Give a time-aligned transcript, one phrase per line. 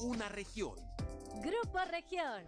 [0.00, 0.74] una región.
[1.42, 2.42] Grupo Región.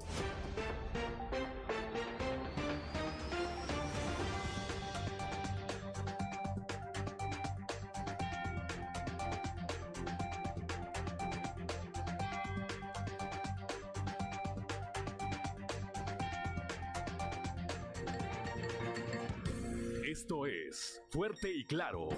[20.04, 22.08] Esto es Fuerte y Claro.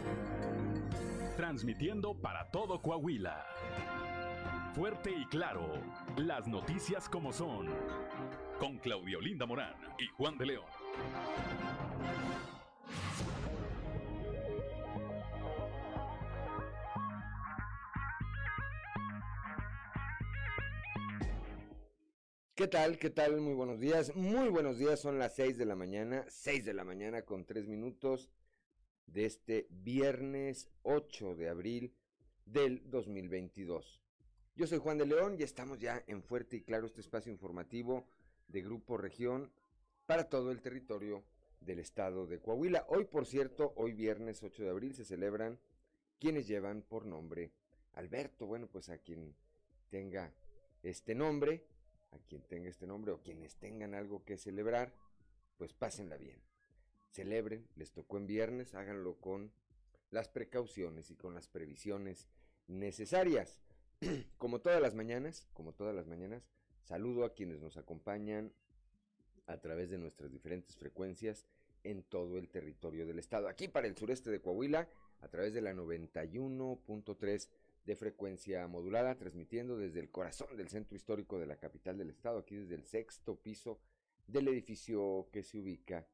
[1.37, 3.45] Transmitiendo para todo Coahuila.
[4.75, 5.81] Fuerte y Claro.
[6.17, 7.69] Las noticias como son.
[8.59, 10.65] Con Claudio Linda Morán y Juan de León.
[22.57, 22.99] ¿Qué tal?
[22.99, 23.41] ¿Qué tal?
[23.41, 24.17] Muy buenos días.
[24.17, 24.99] Muy buenos días.
[24.99, 26.25] Son las 6 de la mañana.
[26.27, 28.29] 6 de la mañana con 3 minutos
[29.07, 31.95] de este viernes 8 de abril
[32.45, 34.04] del 2022.
[34.57, 38.07] Yo soy Juan de León y estamos ya en Fuerte y Claro, este espacio informativo
[38.47, 39.51] de Grupo Región
[40.07, 41.25] para todo el territorio
[41.61, 42.87] del estado de Coahuila.
[42.89, 45.59] Hoy, por cierto, hoy viernes 8 de abril se celebran
[46.21, 47.51] quienes llevan por nombre
[47.95, 48.47] Alberto.
[48.47, 49.35] Bueno, pues a quien
[49.91, 50.33] tenga
[50.85, 51.67] este nombre,
[52.13, 54.95] a quien tenga este nombre o quienes tengan algo que celebrar,
[55.59, 56.41] pues pásenla bien.
[57.11, 59.51] Celebren, les tocó en viernes, háganlo con
[60.13, 62.29] las precauciones y con las previsiones
[62.69, 63.64] necesarias.
[64.39, 66.43] como todas las mañanas, como todas las mañanas,
[66.83, 68.53] saludo a quienes nos acompañan
[69.47, 71.47] a través de nuestras diferentes frecuencias
[71.83, 73.49] en todo el territorio del estado.
[73.49, 74.89] Aquí para el sureste de Coahuila,
[75.21, 77.49] a través de la 91.3
[77.85, 82.39] de frecuencia modulada, transmitiendo desde el corazón del centro histórico de la capital del estado,
[82.39, 83.79] aquí desde el sexto piso
[84.27, 86.07] del edificio que se ubica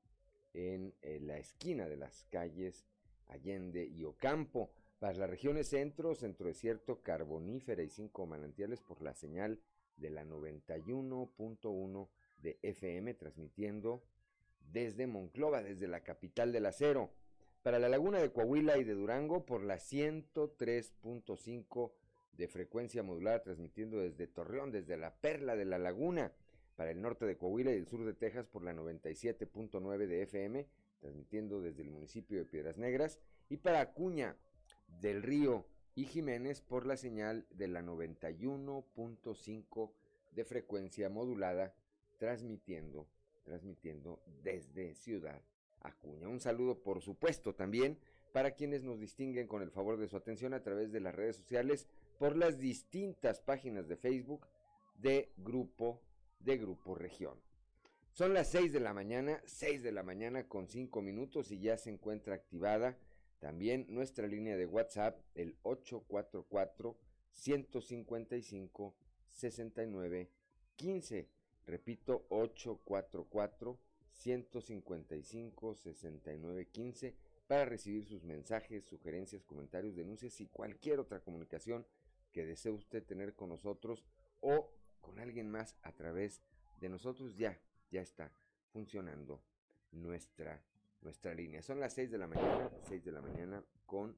[0.52, 2.84] en, eh, la esquina de las calles
[3.28, 9.14] Allende y Ocampo, para las regiones centro, centro desierto, carbonífera y cinco manantiales por la
[9.14, 9.58] señal
[9.96, 12.08] de la 91.1
[12.42, 14.04] de FM, transmitiendo
[14.70, 17.10] desde Monclova, desde la capital del acero.
[17.62, 21.92] Para la laguna de Coahuila y de Durango por la 103.5
[22.34, 26.30] de frecuencia modulada, transmitiendo desde Torreón, desde la perla de la laguna,
[26.76, 30.66] para el norte de Coahuila y el sur de Texas por la 97.9 de FM,
[31.00, 33.18] transmitiendo desde el municipio de Piedras Negras,
[33.48, 34.36] y para Acuña
[35.00, 39.92] del Río y Jiménez por la señal de la 91.5
[40.32, 41.74] de frecuencia modulada,
[42.18, 43.08] transmitiendo,
[43.44, 45.42] transmitiendo desde Ciudad
[45.80, 46.28] Acuña.
[46.28, 47.98] Un saludo, por supuesto, también
[48.32, 51.36] para quienes nos distinguen con el favor de su atención a través de las redes
[51.36, 54.46] sociales por las distintas páginas de Facebook
[54.94, 56.02] de Grupo
[56.38, 57.40] de Grupo Región.
[58.12, 61.76] Son las 6 de la mañana, 6 de la mañana con 5 minutos y ya
[61.76, 62.98] se encuentra activada
[63.40, 66.96] también nuestra línea de WhatsApp, el 844
[67.32, 68.94] 155
[69.30, 70.30] 69
[70.76, 71.28] 15.
[71.66, 73.78] Repito, 844
[74.12, 77.14] 155 69 15
[77.46, 81.86] para recibir sus mensajes, sugerencias, comentarios, denuncias y cualquier otra comunicación
[82.32, 84.04] que desee usted tener con nosotros
[84.40, 86.42] o con alguien más a través
[86.80, 87.36] de nosotros.
[87.36, 87.58] Ya,
[87.90, 88.32] ya está
[88.72, 89.42] funcionando
[89.92, 90.62] nuestra,
[91.02, 91.62] nuestra línea.
[91.62, 94.16] Son las 6 de la mañana, 6 de la mañana con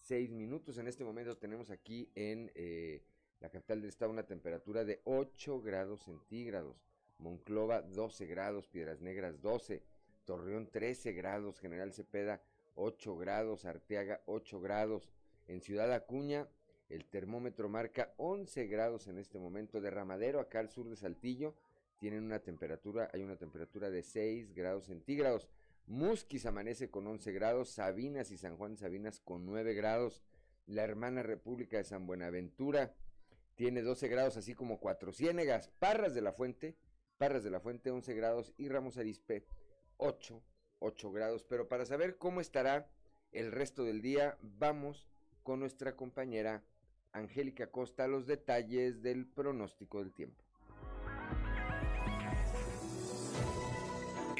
[0.00, 0.78] 6 minutos.
[0.78, 3.02] En este momento tenemos aquí en eh,
[3.40, 6.84] la capital del estado una temperatura de 8 grados centígrados.
[7.18, 9.82] Monclova 12 grados, Piedras Negras 12,
[10.24, 12.42] Torreón 13 grados, General Cepeda
[12.74, 15.12] 8 grados, Arteaga 8 grados,
[15.46, 16.48] en Ciudad Acuña
[16.88, 21.54] el termómetro marca 11 grados en este momento, Derramadero acá al sur de Saltillo
[21.98, 25.48] tienen una temperatura, hay una temperatura de 6 grados centígrados,
[25.86, 30.22] Musquis amanece con 11 grados, Sabinas y San Juan Sabinas con 9 grados,
[30.66, 32.94] la hermana República de San Buenaventura
[33.54, 36.76] tiene 12 grados, así como Cuatro Ciénegas, Parras de la Fuente
[37.18, 39.46] Parras de la Fuente 11 grados y Ramos Arispe
[39.98, 40.42] 8,
[40.80, 41.44] 8 grados.
[41.44, 42.90] Pero para saber cómo estará
[43.32, 45.08] el resto del día, vamos
[45.42, 46.64] con nuestra compañera
[47.12, 50.43] Angélica Costa los detalles del pronóstico del tiempo.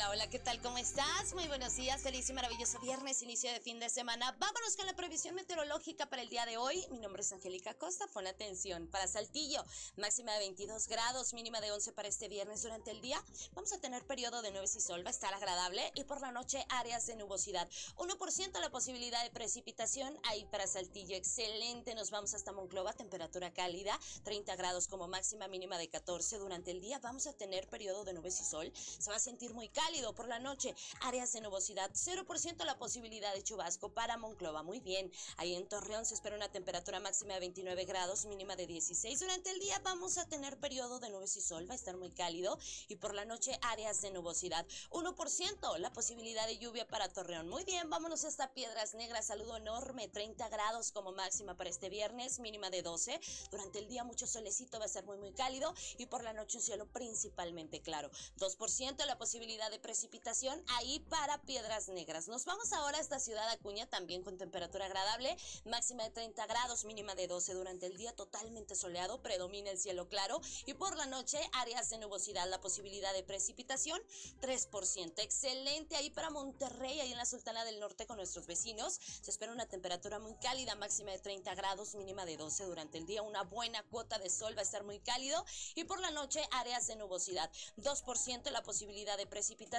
[0.00, 0.62] Hola, hola, ¿qué tal?
[0.62, 1.34] ¿Cómo estás?
[1.34, 4.34] Muy buenos días, feliz y maravilloso viernes, inicio de fin de semana.
[4.38, 6.86] Vámonos con la previsión meteorológica para el día de hoy.
[6.90, 8.86] Mi nombre es Angélica Costa, pon atención.
[8.86, 9.62] Para Saltillo,
[9.98, 13.22] máxima de 22 grados, mínima de 11 para este viernes durante el día.
[13.52, 16.32] Vamos a tener periodo de nubes y sol, va a estar agradable y por la
[16.32, 17.68] noche áreas de nubosidad.
[17.96, 21.94] 1% la posibilidad de precipitación ahí para Saltillo, excelente.
[21.94, 26.80] Nos vamos hasta Monclova, temperatura cálida, 30 grados como máxima, mínima de 14 durante el
[26.80, 26.98] día.
[27.00, 28.72] Vamos a tener periodo de nubes y sol.
[28.74, 30.74] Se va a sentir muy cálido por la noche.
[31.00, 34.62] Áreas de nubosidad, 0% la posibilidad de chubasco para Monclova.
[34.62, 35.10] Muy bien.
[35.36, 39.18] Ahí en Torreón se espera una temperatura máxima de 29 grados, mínima de 16.
[39.18, 42.10] Durante el día vamos a tener periodo de nubes y sol, va a estar muy
[42.10, 42.56] cálido.
[42.86, 47.48] Y por la noche áreas de nubosidad, 1% la posibilidad de lluvia para Torreón.
[47.48, 49.26] Muy bien, vámonos hasta Piedras Negras.
[49.26, 53.20] Saludo enorme, 30 grados como máxima para este viernes, mínima de 12.
[53.50, 56.58] Durante el día mucho solecito, va a ser muy muy cálido y por la noche
[56.58, 58.08] un cielo principalmente claro.
[58.38, 62.28] 2% la posibilidad de precipitación ahí para Piedras Negras.
[62.28, 66.84] Nos vamos ahora a esta ciudad Acuña también con temperatura agradable, máxima de 30 grados,
[66.84, 71.06] mínima de 12 durante el día, totalmente soleado, predomina el cielo claro y por la
[71.06, 74.00] noche áreas de nubosidad, la posibilidad de precipitación
[74.42, 75.12] 3%.
[75.18, 79.00] Excelente ahí para Monterrey, ahí en la Sultana del Norte con nuestros vecinos.
[79.22, 83.06] Se espera una temperatura muy cálida, máxima de 30 grados, mínima de 12 durante el
[83.06, 85.44] día, una buena cuota de sol va a estar muy cálido
[85.74, 89.69] y por la noche áreas de nubosidad, 2% la posibilidad de precipitación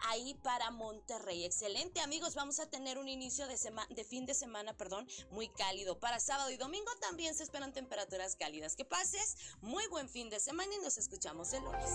[0.00, 1.44] ahí para Monterrey.
[1.44, 3.56] Excelente, amigos, vamos a tener un inicio de,
[3.90, 5.98] de fin de semana, perdón, muy cálido.
[5.98, 8.76] Para sábado y domingo también se esperan temperaturas cálidas.
[8.76, 11.90] Que pases muy buen fin de semana y nos escuchamos el lunes.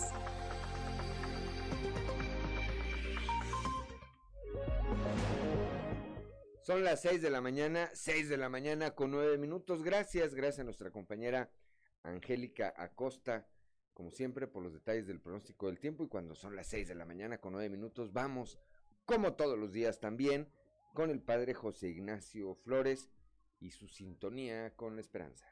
[6.63, 9.83] Son las 6 de la mañana, 6 de la mañana con 9 minutos.
[9.83, 11.51] Gracias, gracias a nuestra compañera
[12.03, 13.47] Angélica Acosta
[14.01, 16.03] como siempre, por los detalles del pronóstico del tiempo.
[16.03, 18.57] Y cuando son las 6 de la mañana con 9 minutos, vamos,
[19.05, 20.51] como todos los días también,
[20.95, 23.11] con el padre José Ignacio Flores
[23.59, 25.45] y su sintonía con la esperanza.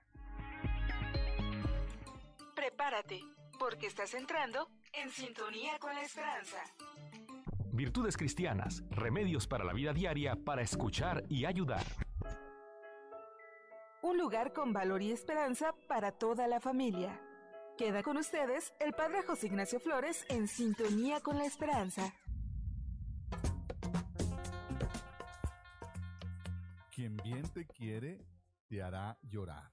[2.55, 3.21] Prepárate,
[3.59, 6.57] porque estás entrando en sintonía con la esperanza.
[7.71, 11.85] Virtudes cristianas, remedios para la vida diaria, para escuchar y ayudar.
[14.01, 17.21] Un lugar con valor y esperanza para toda la familia.
[17.79, 22.13] Queda con ustedes el Padre José Ignacio Flores en sintonía con la esperanza.
[26.93, 28.19] Quien bien te quiere,
[28.67, 29.71] te hará llorar.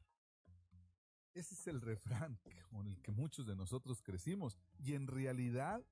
[1.35, 2.39] Ese es el refrán
[2.71, 5.83] con el que muchos de nosotros crecimos y en realidad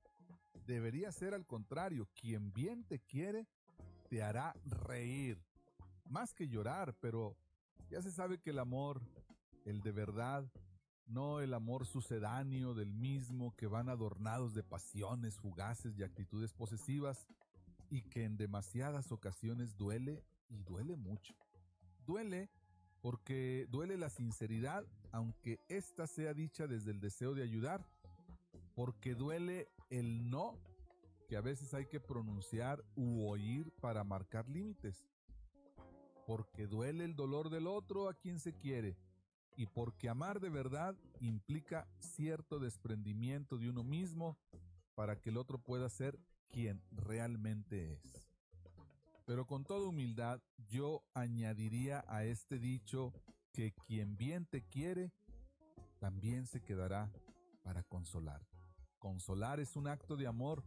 [0.65, 2.07] debería ser al contrario.
[2.15, 3.45] Quien bien te quiere,
[4.07, 5.43] te hará reír.
[6.05, 7.35] Más que llorar, pero
[7.89, 9.01] ya se sabe que el amor,
[9.65, 10.49] el de verdad,
[11.07, 17.27] no el amor sucedáneo del mismo que van adornados de pasiones fugaces y actitudes posesivas
[17.89, 21.35] y que en demasiadas ocasiones duele y duele mucho.
[22.05, 22.49] Duele
[23.01, 27.85] porque duele la sinceridad, aunque ésta sea dicha desde el deseo de ayudar,
[28.73, 30.57] porque duele el no
[31.27, 35.07] que a veces hay que pronunciar u oír para marcar límites,
[36.25, 38.97] porque duele el dolor del otro a quien se quiere,
[39.55, 44.37] y porque amar de verdad implica cierto desprendimiento de uno mismo
[44.95, 46.19] para que el otro pueda ser
[46.49, 48.27] quien realmente es.
[49.25, 53.13] Pero con toda humildad yo añadiría a este dicho
[53.51, 55.11] que quien bien te quiere,
[55.99, 57.11] también se quedará
[57.63, 58.45] para consolar.
[58.99, 60.63] Consolar es un acto de amor.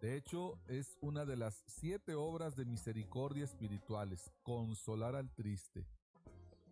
[0.00, 5.86] De hecho, es una de las siete obras de misericordia espirituales, consolar al triste.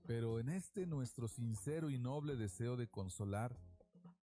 [0.06, 3.56] Pero en este nuestro sincero y noble deseo de consolar,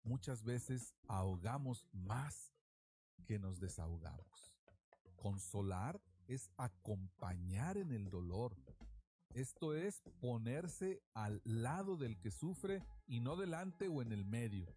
[0.02, 2.52] muchas veces ahogamos más
[3.26, 4.52] que nos desahogamos.
[5.16, 8.56] Consolar es acompañar en el dolor.
[9.34, 14.74] Esto es ponerse al lado del que sufre y no delante o en el medio.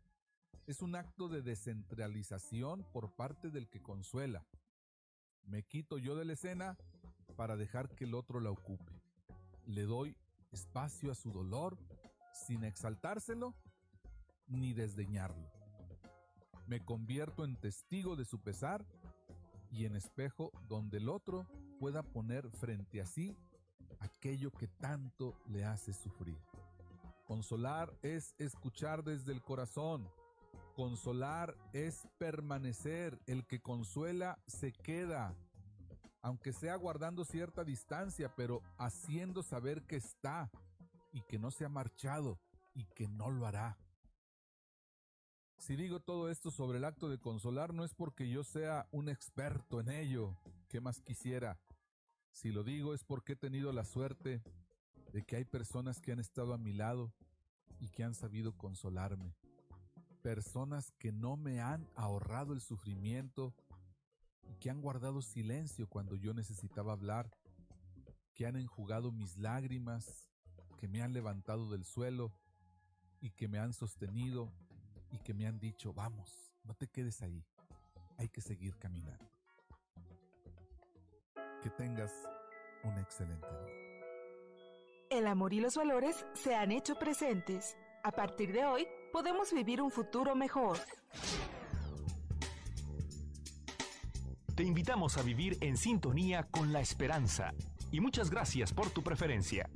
[0.68, 4.46] Es un acto de descentralización por parte del que consuela.
[5.44, 6.78] Me quito yo de la escena
[7.36, 9.02] para dejar que el otro la ocupe.
[9.66, 10.16] Le doy
[10.52, 11.78] espacio a su dolor
[12.34, 13.54] sin exaltárselo
[14.48, 15.50] ni desdeñarlo.
[16.68, 18.86] Me convierto en testigo de su pesar
[19.72, 21.48] y en espejo donde el otro
[21.80, 23.36] pueda poner frente a sí
[24.00, 26.38] aquello que tanto le hace sufrir.
[27.26, 30.10] Consolar es escuchar desde el corazón.
[30.76, 33.20] Consolar es permanecer.
[33.26, 35.36] El que consuela se queda
[36.22, 40.52] aunque sea guardando cierta distancia, pero haciendo saber que está
[41.12, 42.40] y que no se ha marchado
[42.74, 43.78] y que no lo hará.
[45.58, 49.10] Si digo todo esto sobre el acto de consolar no es porque yo sea un
[49.10, 50.36] experto en ello,
[50.70, 51.60] ¿qué más quisiera?
[52.32, 54.42] Si lo digo es porque he tenido la suerte
[55.14, 57.14] de que hay personas que han estado a mi lado
[57.80, 59.36] y que han sabido consolarme.
[60.22, 63.54] Personas que no me han ahorrado el sufrimiento
[64.62, 67.32] que han guardado silencio cuando yo necesitaba hablar,
[68.36, 70.30] que han enjugado mis lágrimas,
[70.78, 72.32] que me han levantado del suelo
[73.20, 74.54] y que me han sostenido
[75.10, 77.44] y que me han dicho, vamos, no te quedes ahí,
[78.20, 79.32] hay que seguir caminando.
[81.64, 82.14] Que tengas
[82.84, 83.82] un excelente día.
[85.10, 87.76] El amor y los valores se han hecho presentes.
[88.04, 90.78] A partir de hoy, podemos vivir un futuro mejor.
[94.56, 97.54] Te invitamos a vivir en sintonía con la esperanza
[97.90, 99.70] y muchas gracias por tu preferencia.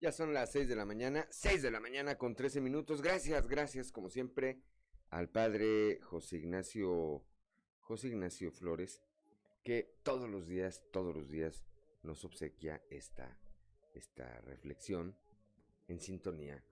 [0.00, 3.02] Ya son las 6 de la mañana, 6 de la mañana con 13 minutos.
[3.02, 4.64] Gracias, gracias, como siempre,
[5.10, 7.24] al padre José Ignacio,
[7.78, 9.00] José Ignacio Flores,
[9.62, 11.64] que todos los días, todos los días
[12.02, 13.38] nos obsequia esta,
[13.94, 15.14] esta reflexión
[15.88, 16.62] en sintonía,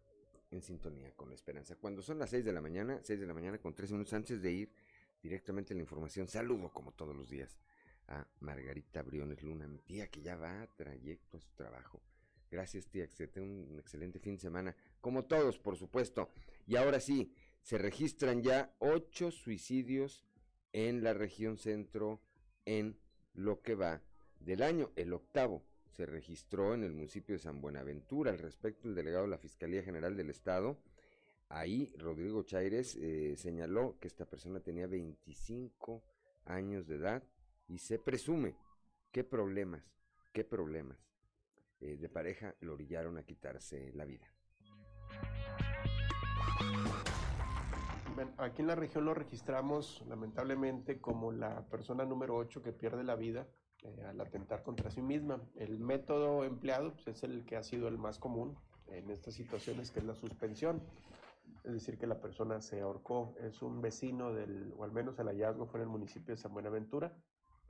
[0.50, 1.76] en sintonía con la esperanza.
[1.76, 4.42] Cuando son las 6 de la mañana, 6 de la mañana con 13 minutos antes
[4.42, 4.72] de ir
[5.22, 7.58] directamente a la información, saludo como todos los días
[8.08, 12.02] a Margarita Briones Luna, mi tía que ya va a trayecto a su trabajo
[12.50, 14.76] Gracias, tía, que tenga un excelente fin de semana.
[15.00, 16.30] Como todos, por supuesto.
[16.66, 20.24] Y ahora sí, se registran ya ocho suicidios
[20.72, 22.20] en la región centro
[22.64, 22.98] en
[23.34, 24.02] lo que va
[24.40, 24.90] del año.
[24.96, 28.30] El octavo se registró en el municipio de San Buenaventura.
[28.30, 30.78] Al respecto, el delegado de la Fiscalía General del Estado,
[31.48, 36.02] ahí Rodrigo Chaires, eh, señaló que esta persona tenía 25
[36.44, 37.22] años de edad
[37.68, 38.54] y se presume
[39.12, 39.82] qué problemas,
[40.32, 40.98] qué problemas
[41.80, 44.26] eh, de pareja lo orillaron a quitarse la vida.
[48.36, 53.16] aquí en la región lo registramos lamentablemente como la persona número 8 que pierde la
[53.16, 53.48] vida
[53.82, 55.40] eh, al atentar contra sí misma.
[55.56, 58.56] El método empleado pues, es el que ha sido el más común
[58.88, 60.82] en estas situaciones, que es la suspensión.
[61.64, 63.34] Es decir, que la persona se ahorcó.
[63.40, 66.52] Es un vecino del, o al menos el hallazgo fue en el municipio de San
[66.52, 67.12] Buenaventura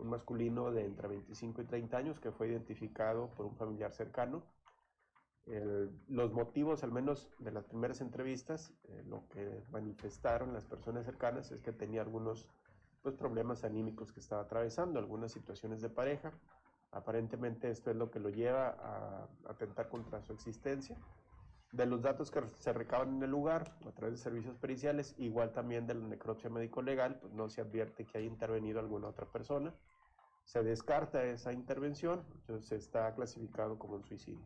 [0.00, 4.42] un masculino de entre 25 y 30 años que fue identificado por un familiar cercano.
[6.08, 11.50] los motivos, al menos de las primeras entrevistas, eh, lo que manifestaron las personas cercanas
[11.50, 12.48] es que tenía algunos
[13.02, 16.32] pues, problemas anímicos que estaba atravesando, algunas situaciones de pareja.
[16.92, 20.96] Aparentemente esto es lo que lo lleva a atentar contra su existencia.
[21.72, 25.52] De los datos que se recaban en el lugar, a través de servicios periciales, igual
[25.52, 29.72] también de la necropsia médico-legal, pues no se advierte que haya intervenido alguna otra persona
[30.50, 34.44] se descarta esa intervención, entonces está clasificado como un suicidio.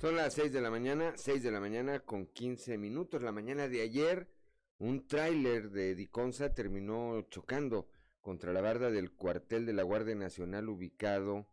[0.00, 3.20] Son las 6 de la mañana, 6 de la mañana con 15 minutos.
[3.20, 4.28] La mañana de ayer,
[4.78, 7.88] un tráiler de Diconsa terminó chocando
[8.20, 11.48] contra la barda del cuartel de la Guardia Nacional ubicado,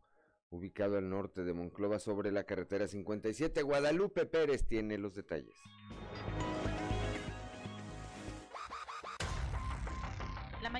[0.52, 3.64] ubicado al norte de Monclova sobre la carretera 57.
[3.64, 5.56] Guadalupe Pérez tiene los detalles.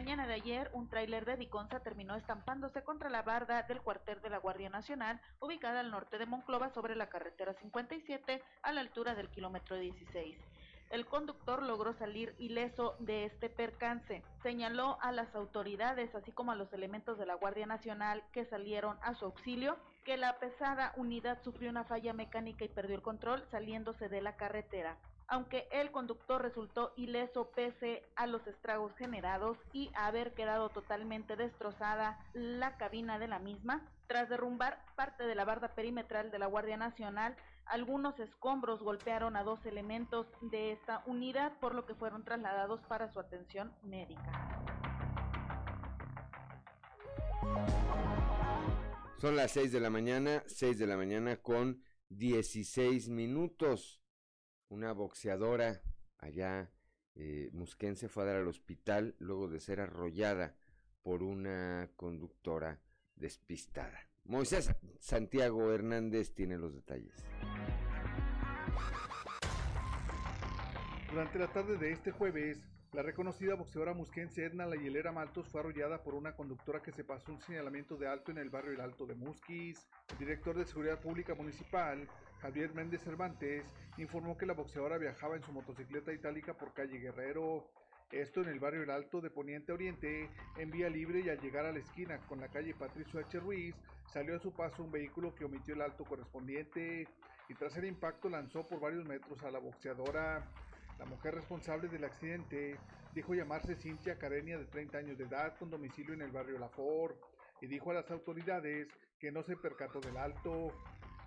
[0.06, 4.30] Mañana de ayer, un tráiler de Diconsa terminó estampándose contra la barda del cuartel de
[4.30, 9.16] la Guardia Nacional, ubicada al norte de Monclova sobre la carretera 57, a la altura
[9.16, 10.38] del kilómetro 16.
[10.92, 14.22] El conductor logró salir ileso de este percance.
[14.44, 19.00] Señaló a las autoridades, así como a los elementos de la Guardia Nacional que salieron
[19.02, 23.44] a su auxilio, que la pesada unidad sufrió una falla mecánica y perdió el control
[23.50, 29.92] saliéndose de la carretera aunque el conductor resultó ileso pese a los estragos generados y
[29.96, 33.82] haber quedado totalmente destrozada la cabina de la misma.
[34.08, 39.44] Tras derrumbar parte de la barda perimetral de la Guardia Nacional, algunos escombros golpearon a
[39.44, 44.62] dos elementos de esta unidad, por lo que fueron trasladados para su atención médica.
[49.18, 54.05] Son las 6 de la mañana, 6 de la mañana con 16 minutos
[54.76, 55.82] una boxeadora
[56.18, 56.70] allá
[57.16, 60.54] eh, musquense fue a dar al hospital luego de ser arrollada
[61.02, 62.82] por una conductora
[63.16, 63.98] despistada.
[64.26, 67.24] Moisés Santiago Hernández tiene los detalles.
[71.10, 72.60] Durante la tarde de este jueves,
[72.92, 77.06] la reconocida boxeadora musquense Edna La Hielera Maltos fue arrollada por una conductora que se
[77.06, 79.88] pasó un señalamiento de alto en el barrio El Alto de Musquis.
[80.20, 82.08] Director de Seguridad Pública Municipal,
[82.46, 83.66] Javier Méndez Cervantes,
[83.98, 87.68] informó que la boxeadora viajaba en su motocicleta itálica por calle Guerrero.
[88.12, 91.66] Esto en el barrio El Alto de Poniente Oriente, en vía libre y al llegar
[91.66, 93.40] a la esquina con la calle Patricio H.
[93.40, 93.74] Ruiz,
[94.14, 97.08] salió a su paso un vehículo que omitió el alto correspondiente
[97.50, 100.48] y tras el impacto lanzó por varios metros a la boxeadora.
[101.00, 102.78] La mujer responsable del accidente
[103.16, 106.70] dijo llamarse Cintia Carenia de 30 años de edad con domicilio en el barrio La
[106.70, 107.16] Ford
[107.60, 108.88] y dijo a las autoridades
[109.20, 110.72] que no se percató del alto.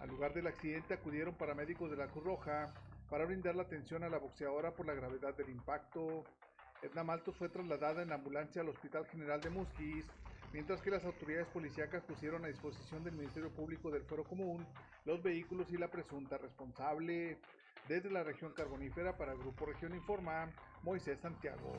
[0.01, 2.73] Al lugar del accidente acudieron paramédicos de la Cruz Roja
[3.11, 6.25] para brindar la atención a la boxeadora por la gravedad del impacto.
[6.83, 10.07] Edna Maltos fue trasladada en ambulancia al Hospital General de Musquis,
[10.53, 14.65] mientras que las autoridades policíacas pusieron a disposición del Ministerio Público del Fuero Común
[15.05, 17.39] los vehículos y la presunta responsable.
[17.89, 20.53] Desde la región carbonífera para Grupo Región Informa,
[20.83, 21.73] Moisés Santiago.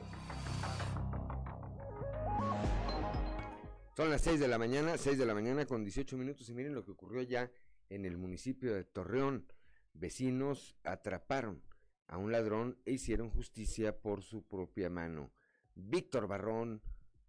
[3.96, 6.74] Son las 6 de la mañana, 6 de la mañana con 18 minutos y miren
[6.74, 7.48] lo que ocurrió ya
[7.90, 9.46] en el municipio de Torreón.
[9.92, 11.62] Vecinos atraparon
[12.06, 15.30] a un ladrón e hicieron justicia por su propia mano.
[15.74, 16.82] Víctor Barrón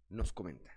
[0.08, 0.70] nos comenta.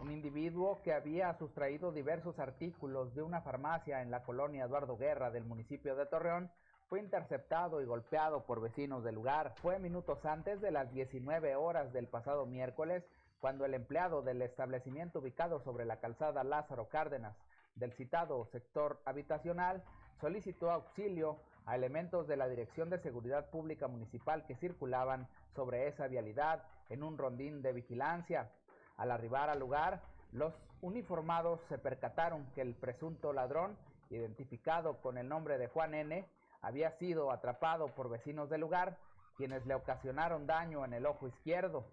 [0.00, 5.30] Un individuo que había sustraído diversos artículos de una farmacia en la colonia Eduardo Guerra
[5.30, 6.50] del municipio de Torreón
[6.88, 9.54] fue interceptado y golpeado por vecinos del lugar.
[9.56, 13.02] Fue minutos antes de las 19 horas del pasado miércoles
[13.40, 17.36] cuando el empleado del establecimiento ubicado sobre la calzada Lázaro Cárdenas
[17.74, 19.82] del citado sector habitacional
[20.20, 26.06] solicitó auxilio a elementos de la Dirección de Seguridad Pública Municipal que circulaban sobre esa
[26.06, 28.50] vialidad en un rondín de vigilancia.
[28.96, 30.02] Al arribar al lugar,
[30.32, 33.76] los uniformados se percataron que el presunto ladrón,
[34.10, 36.26] identificado con el nombre de Juan N.,
[36.62, 38.96] había sido atrapado por vecinos del lugar,
[39.36, 41.84] quienes le ocasionaron daño en el ojo izquierdo.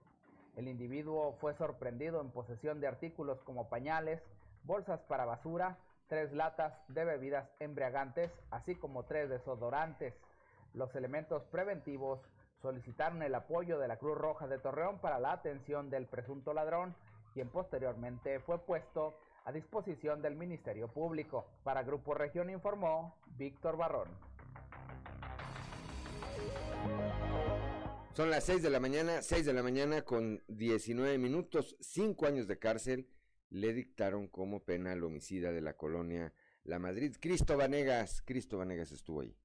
[0.55, 4.21] El individuo fue sorprendido en posesión de artículos como pañales,
[4.63, 10.13] bolsas para basura, tres latas de bebidas embriagantes, así como tres desodorantes.
[10.73, 12.19] Los elementos preventivos
[12.61, 16.95] solicitaron el apoyo de la Cruz Roja de Torreón para la atención del presunto ladrón,
[17.33, 21.45] quien posteriormente fue puesto a disposición del Ministerio Público.
[21.63, 24.07] Para Grupo Región informó Víctor Barrón.
[28.15, 32.47] Son las 6 de la mañana, 6 de la mañana con 19 minutos, 5 años
[32.47, 33.07] de cárcel
[33.49, 36.31] le dictaron como pena al homicida de la colonia
[36.63, 37.15] La Madrid.
[37.19, 39.35] Cristo Vanegas, Cristo Vanegas estuvo ahí.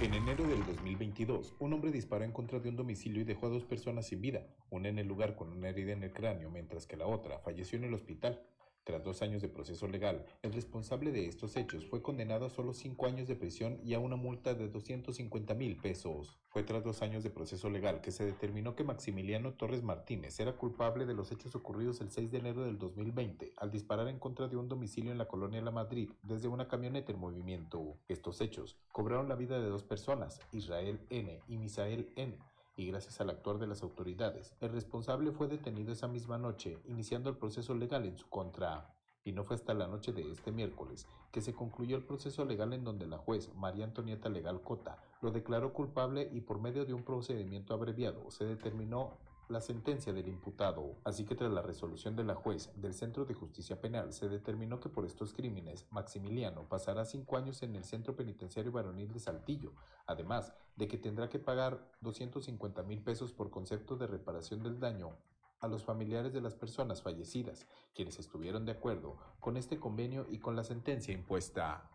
[0.00, 3.50] En enero del 2022, un hombre disparó en contra de un domicilio y dejó a
[3.50, 6.86] dos personas sin vida, una en el lugar con una herida en el cráneo, mientras
[6.86, 8.42] que la otra falleció en el hospital.
[8.84, 12.72] Tras dos años de proceso legal, el responsable de estos hechos fue condenado a solo
[12.72, 16.38] cinco años de prisión y a una multa de 250 mil pesos.
[16.48, 20.56] Fue tras dos años de proceso legal que se determinó que Maximiliano Torres Martínez era
[20.56, 24.48] culpable de los hechos ocurridos el 6 de enero del 2020 al disparar en contra
[24.48, 27.98] de un domicilio en la colonia La Madrid desde una camioneta en movimiento.
[28.08, 31.40] Estos hechos cobraron la vida de dos personas, Israel N.
[31.46, 32.38] y Misael N
[32.80, 37.28] y gracias al actuar de las autoridades, el responsable fue detenido esa misma noche, iniciando
[37.28, 38.94] el proceso legal en su contra.
[39.22, 42.72] Y no fue hasta la noche de este miércoles que se concluyó el proceso legal
[42.72, 46.94] en donde la juez María Antonieta Legal Cota lo declaró culpable y por medio de
[46.94, 49.18] un procedimiento abreviado se determinó
[49.50, 50.96] la sentencia del imputado.
[51.04, 54.80] Así que tras la resolución de la juez del Centro de Justicia Penal se determinó
[54.80, 59.72] que por estos crímenes Maximiliano pasará cinco años en el Centro Penitenciario Varonil de Saltillo,
[60.06, 65.16] además de que tendrá que pagar 250 mil pesos por concepto de reparación del daño
[65.60, 70.38] a los familiares de las personas fallecidas, quienes estuvieron de acuerdo con este convenio y
[70.38, 71.90] con la sentencia impuesta.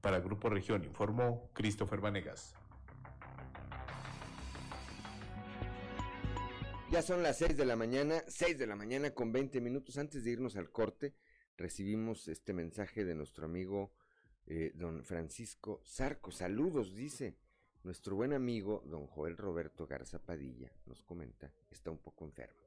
[0.00, 2.54] Para Grupo Región informó Christopher Vanegas.
[6.90, 9.98] Ya son las 6 de la mañana, 6 de la mañana con 20 minutos.
[9.98, 11.14] Antes de irnos al corte,
[11.56, 13.92] recibimos este mensaje de nuestro amigo
[14.46, 16.30] eh, don Francisco Zarco.
[16.30, 17.36] Saludos, dice.
[17.82, 22.60] Nuestro buen amigo don Joel Roberto Garza Padilla nos comenta, está un poco enfermo.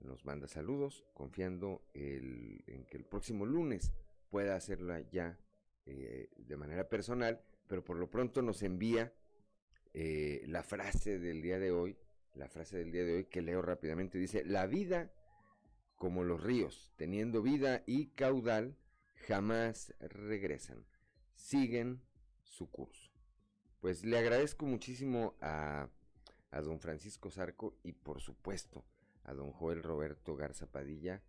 [0.00, 3.92] Nos manda saludos, confiando en que el próximo lunes
[4.30, 5.38] pueda hacerla ya
[5.84, 9.12] eh, de manera personal, pero por lo pronto nos envía
[9.94, 11.96] eh, la frase del día de hoy
[12.36, 14.18] la frase del día de hoy que leo rápidamente.
[14.18, 15.10] Dice, la vida
[15.96, 18.76] como los ríos, teniendo vida y caudal,
[19.26, 20.84] jamás regresan,
[21.34, 22.02] siguen
[22.44, 23.10] su curso.
[23.80, 25.88] Pues le agradezco muchísimo a,
[26.50, 28.84] a don Francisco Zarco y por supuesto
[29.24, 31.22] a don Joel Roberto Garza Padilla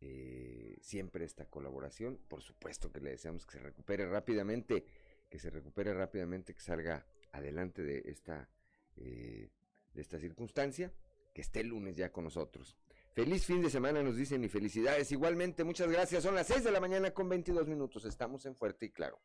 [0.00, 2.18] eh, siempre esta colaboración.
[2.28, 4.84] Por supuesto que le deseamos que se recupere rápidamente,
[5.28, 8.48] que se recupere rápidamente, que salga adelante de esta
[8.96, 9.50] eh,
[9.94, 10.92] de esta circunstancia,
[11.34, 12.76] que esté el lunes ya con nosotros.
[13.14, 15.10] Feliz fin de semana, nos dicen, y felicidades.
[15.10, 16.22] Igualmente, muchas gracias.
[16.22, 18.04] Son las 6 de la mañana con 22 minutos.
[18.04, 19.18] Estamos en Fuerte y Claro.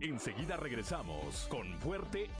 [0.00, 2.30] Enseguida regresamos con Fuerte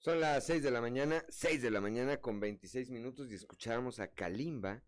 [0.00, 4.00] Son las 6 de la mañana, 6 de la mañana con 26 minutos y escuchábamos
[4.00, 4.82] a Kalimba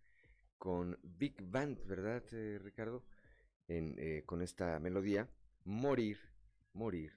[0.57, 3.05] con Big Band, ¿verdad, eh, Ricardo?
[3.69, 5.29] En, eh, con esta melodía,
[5.65, 6.19] Morir,
[6.73, 7.13] Morir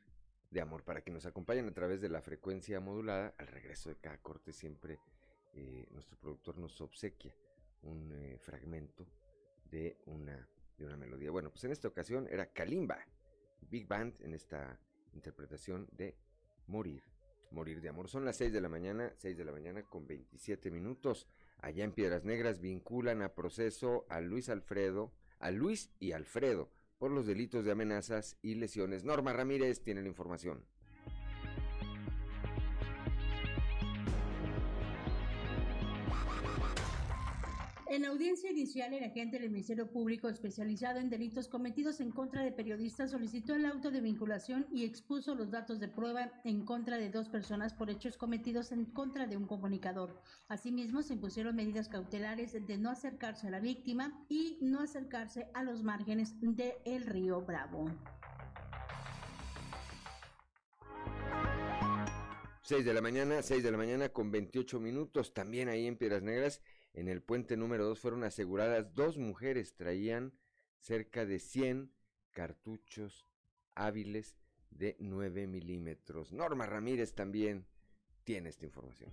[0.52, 3.34] de Amor, para que nos acompañen a través de la frecuencia modulada.
[3.38, 5.00] Al regreso de cada corte siempre
[5.54, 7.34] eh, nuestro productor nos obsequia
[7.84, 9.08] un fragmento
[9.72, 11.32] de una, de una melodía.
[11.32, 13.00] Bueno, pues en esta ocasión era Kalimba,
[13.62, 14.78] Big Band, en esta
[15.14, 16.18] interpretación de
[16.68, 17.15] Morir
[17.52, 18.08] Morir de Amor.
[18.10, 21.28] Son las 6 de la mañana, 6 de la mañana con 27 minutos.
[21.60, 27.12] Allá en Piedras Negras vinculan a proceso a Luis Alfredo, a Luis y Alfredo por
[27.12, 29.04] los delitos de amenazas y lesiones.
[29.04, 30.66] Norma Ramírez tiene la información.
[37.96, 42.52] En audiencia inicial, el agente del Ministerio Público especializado en delitos cometidos en contra de
[42.52, 47.10] periodistas solicitó el auto de vinculación y expuso los datos de prueba en contra de
[47.10, 50.22] dos personas por hechos cometidos en contra de un comunicador.
[50.50, 55.64] Asimismo, se impusieron medidas cautelares de no acercarse a la víctima y no acercarse a
[55.64, 57.86] los márgenes del el río Bravo.
[62.64, 66.24] 6 de la mañana, 6 de la mañana con 28 minutos, también ahí en Piedras
[66.24, 66.62] Negras
[66.96, 70.34] en el puente número 2 fueron aseguradas dos mujeres, traían
[70.80, 71.92] cerca de 100
[72.32, 73.28] cartuchos
[73.76, 74.38] hábiles
[74.70, 76.32] de 9 milímetros.
[76.32, 77.68] Norma Ramírez también
[78.24, 79.12] tiene esta información.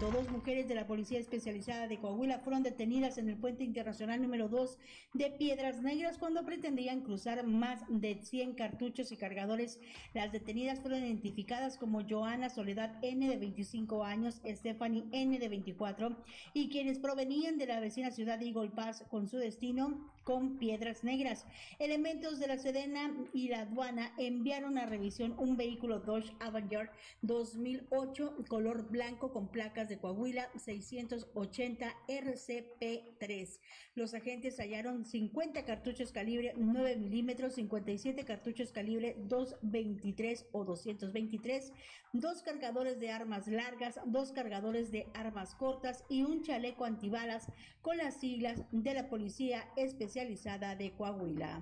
[0.00, 4.48] Dos mujeres de la Policía Especializada de Coahuila fueron detenidas en el puente internacional número
[4.48, 4.78] 2
[5.12, 9.78] de Piedras Negras cuando pretendían cruzar más de 100 cartuchos y cargadores.
[10.14, 16.16] Las detenidas fueron identificadas como Joana Soledad N de 25 años, Stephanie N de 24
[16.54, 21.04] y quienes provenían de la vecina ciudad de Eagle Pass con su destino con Piedras
[21.04, 21.46] Negras.
[21.78, 28.44] Elementos de la Sedena y la aduana enviaron a revisión un vehículo Dodge Avenger 2008
[28.48, 33.58] color blanco con placas de Coahuila 680 RCP3.
[33.94, 41.72] Los agentes hallaron 50 cartuchos calibre 9 milímetros, 57 cartuchos calibre 223 o 223,
[42.14, 47.48] dos cargadores de armas largas, dos cargadores de armas cortas y un chaleco antibalas
[47.82, 51.60] con las siglas de la Policía Especializada de Coahuila.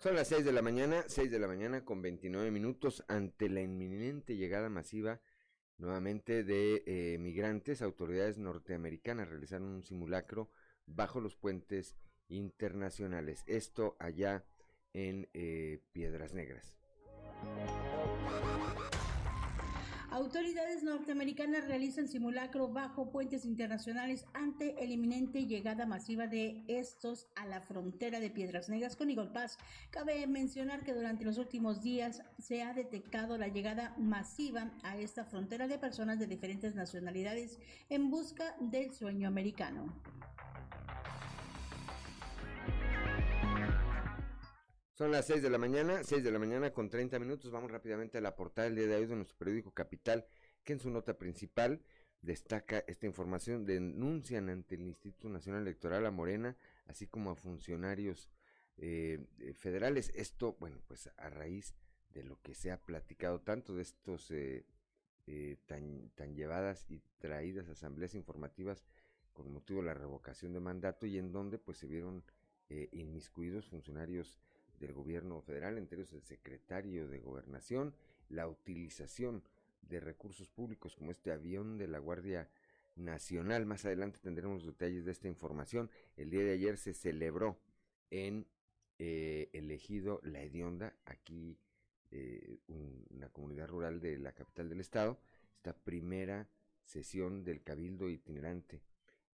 [0.00, 3.62] Son las 6 de la mañana, 6 de la mañana con 29 minutos ante la
[3.62, 5.20] inminente llegada masiva
[5.78, 7.82] nuevamente de eh, migrantes.
[7.82, 10.50] Autoridades norteamericanas realizaron un simulacro
[10.86, 11.96] bajo los puentes
[12.28, 13.42] internacionales.
[13.46, 14.44] Esto allá
[14.92, 16.76] en eh, Piedras Negras.
[20.16, 27.44] Autoridades norteamericanas realizan simulacro bajo puentes internacionales ante el inminente llegada masiva de estos a
[27.44, 29.58] la frontera de Piedras Negras con Eagle Pass.
[29.90, 35.26] Cabe mencionar que durante los últimos días se ha detectado la llegada masiva a esta
[35.26, 37.58] frontera de personas de diferentes nacionalidades
[37.90, 40.00] en busca del sueño americano.
[44.96, 47.50] Son las 6 de la mañana, 6 de la mañana con 30 minutos.
[47.50, 50.24] Vamos rápidamente a la portada del día de hoy de nuestro periódico Capital,
[50.64, 51.82] que en su nota principal
[52.22, 53.66] destaca esta información.
[53.66, 56.56] Denuncian ante el Instituto Nacional Electoral a Morena,
[56.86, 58.30] así como a funcionarios
[58.78, 60.10] eh, eh, federales.
[60.14, 61.74] Esto, bueno, pues a raíz
[62.14, 64.64] de lo que se ha platicado tanto de estos eh,
[65.26, 68.86] eh, tan, tan llevadas y traídas asambleas informativas
[69.34, 72.24] con motivo de la revocación de mandato y en donde pues se vieron
[72.90, 74.40] inmiscuidos funcionarios
[74.78, 77.94] del gobierno federal, entre ellos el secretario de gobernación,
[78.28, 79.42] la utilización
[79.82, 82.48] de recursos públicos como este avión de la Guardia
[82.96, 83.66] Nacional.
[83.66, 85.90] Más adelante tendremos detalles de esta información.
[86.16, 87.58] El día de ayer se celebró
[88.10, 88.46] en
[88.98, 91.58] eh, el ejido La Hedionda, aquí
[92.10, 95.18] eh, una comunidad rural de la capital del estado,
[95.54, 96.48] esta primera
[96.84, 98.80] sesión del Cabildo itinerante.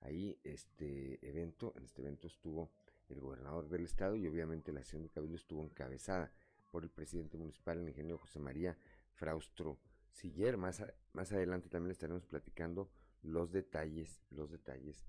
[0.00, 2.70] Ahí este evento, en este evento estuvo
[3.08, 6.32] el gobernador del estado y obviamente la sesión del Cabildo estuvo encabezada
[6.70, 8.76] por el presidente municipal, el ingeniero José María
[9.14, 9.78] Fraustro
[10.10, 10.56] Siller.
[10.56, 12.90] Más, más adelante también estaremos platicando
[13.22, 15.06] los detalles, los detalles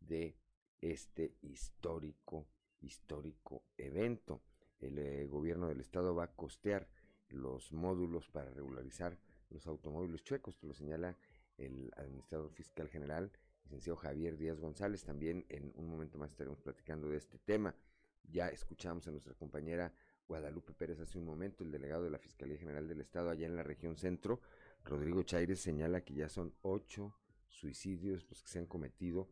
[0.00, 0.36] de
[0.80, 2.46] este histórico,
[2.80, 4.42] histórico evento.
[4.80, 6.88] El eh, gobierno del estado va a costear
[7.28, 9.18] los módulos para regularizar
[9.50, 11.16] los automóviles chuecos, lo señala
[11.58, 13.30] el administrador fiscal general,
[13.72, 15.02] licenciado Javier Díaz González.
[15.02, 17.74] También en un momento más estaremos platicando de este tema.
[18.30, 19.94] Ya escuchamos a nuestra compañera
[20.28, 23.56] Guadalupe Pérez hace un momento, el delegado de la Fiscalía General del Estado allá en
[23.56, 24.40] la región centro,
[24.84, 27.16] Rodrigo Chaires, señala que ya son ocho
[27.48, 29.28] suicidios los que se han cometido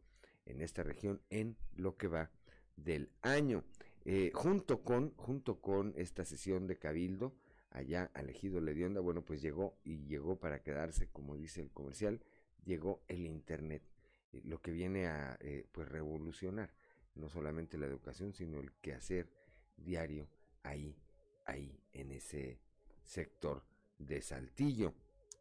[0.47, 2.31] en esta región en lo que va
[2.77, 3.63] del año.
[4.07, 7.35] Eh, junto con junto con esta sesión de cabildo
[7.71, 12.21] allá al ejido Ledionda, bueno, pues llegó y llegó para quedarse, como dice el comercial,
[12.65, 13.83] llegó el internet,
[14.33, 16.73] lo que viene a eh, pues revolucionar
[17.15, 19.29] no solamente la educación, sino el quehacer
[19.77, 20.29] diario
[20.63, 20.97] ahí,
[21.45, 22.61] ahí en ese
[23.03, 23.63] sector
[23.99, 24.95] de Saltillo.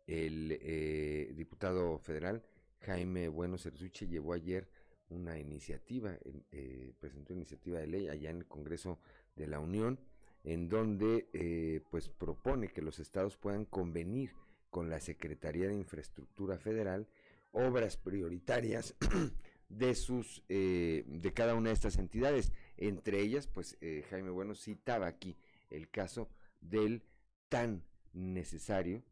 [0.08, 2.43] El diputado federal
[2.82, 4.67] Jaime Bueno Cerzuche llevó ayer
[5.10, 6.17] una iniciativa,
[6.52, 8.99] eh, presentó una iniciativa de ley allá en el Congreso
[9.36, 9.99] de la Unión,
[10.43, 14.34] en donde eh, pues propone que los estados puedan convenir
[14.69, 17.08] con la Secretaría de Infraestructura Federal
[17.52, 18.96] obras prioritarias
[19.70, 22.52] de sus eh, de cada una de estas entidades.
[22.78, 23.78] Entre ellas, pues
[24.10, 25.38] Jaime Bueno citaba aquí
[25.70, 26.30] el caso
[26.62, 27.04] del
[27.50, 27.84] tan
[28.14, 29.04] necesario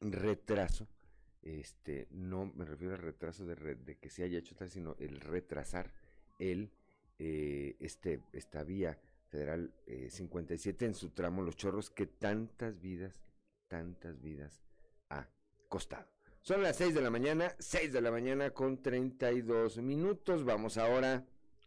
[0.00, 0.88] retraso
[1.46, 5.92] este, no me refiero al retraso de, que se haya hecho tal, sino el retrasar
[6.40, 6.72] el,
[7.20, 9.72] eh, este, esta vía federal
[10.08, 13.22] 57 eh, en su tramo Los Chorros que tantas vidas,
[13.68, 14.60] tantas vidas
[15.08, 15.28] ha
[15.68, 16.15] costado.
[16.46, 20.44] Son las 6 de la mañana, 6 de la mañana con 32 minutos.
[20.44, 21.24] Vamos ahora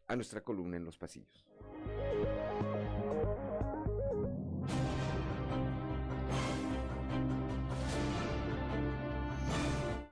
[0.08, 1.46] a nuestra columna en los pasillos.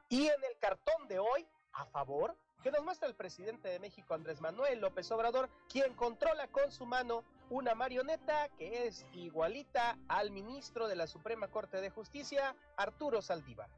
[0.10, 4.16] Y en el cartón de hoy, a favor, que nos muestra el presidente de México,
[4.16, 10.30] Andrés Manuel López Obrador, quien controla con su mano una marioneta que es igualita al
[10.30, 13.70] ministro de la Suprema Corte de Justicia, Arturo Saldívar.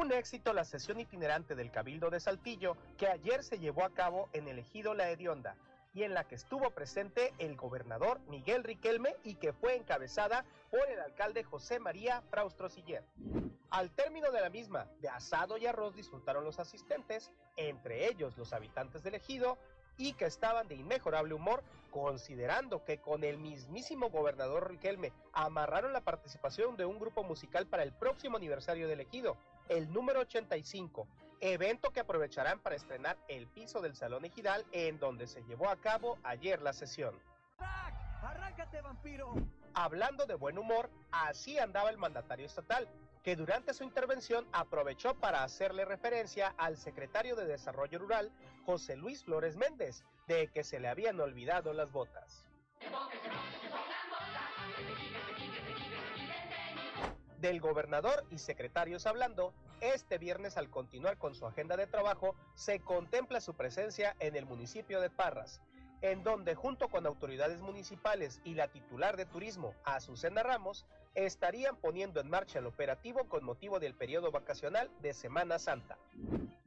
[0.00, 4.30] Un éxito la sesión itinerante del Cabildo de Saltillo que ayer se llevó a cabo
[4.32, 5.54] en el ejido La Hedionda
[5.92, 10.88] y en la que estuvo presente el gobernador Miguel Riquelme y que fue encabezada por
[10.88, 13.04] el alcalde José María Fraustro Siller.
[13.68, 18.54] Al término de la misma, de asado y arroz disfrutaron los asistentes, entre ellos los
[18.54, 19.58] habitantes del ejido,
[19.98, 26.00] y que estaban de inmejorable humor, considerando que con el mismísimo gobernador Riquelme amarraron la
[26.00, 29.36] participación de un grupo musical para el próximo aniversario del ejido,
[29.72, 31.08] el número 85,
[31.40, 35.76] evento que aprovecharán para estrenar el piso del Salón Ejidal en donde se llevó a
[35.76, 37.18] cabo ayer la sesión.
[38.22, 39.32] ¡Arráncate, vampiro!
[39.72, 42.86] Hablando de buen humor, así andaba el mandatario estatal,
[43.22, 48.30] que durante su intervención aprovechó para hacerle referencia al secretario de Desarrollo Rural,
[48.66, 52.44] José Luis Flores Méndez, de que se le habían olvidado las botas.
[57.42, 62.78] Del gobernador y secretarios hablando, este viernes al continuar con su agenda de trabajo, se
[62.78, 65.60] contempla su presencia en el municipio de Parras,
[66.02, 72.20] en donde junto con autoridades municipales y la titular de turismo, Azucena Ramos, estarían poniendo
[72.20, 75.98] en marcha el operativo con motivo del periodo vacacional de Semana Santa.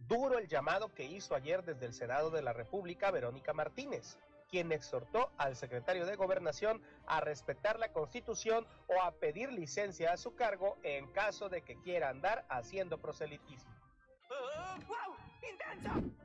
[0.09, 4.17] Duro el llamado que hizo ayer desde el Senado de la República Verónica Martínez,
[4.49, 10.17] quien exhortó al secretario de Gobernación a respetar la Constitución o a pedir licencia a
[10.17, 13.71] su cargo en caso de que quiera andar haciendo proselitismo.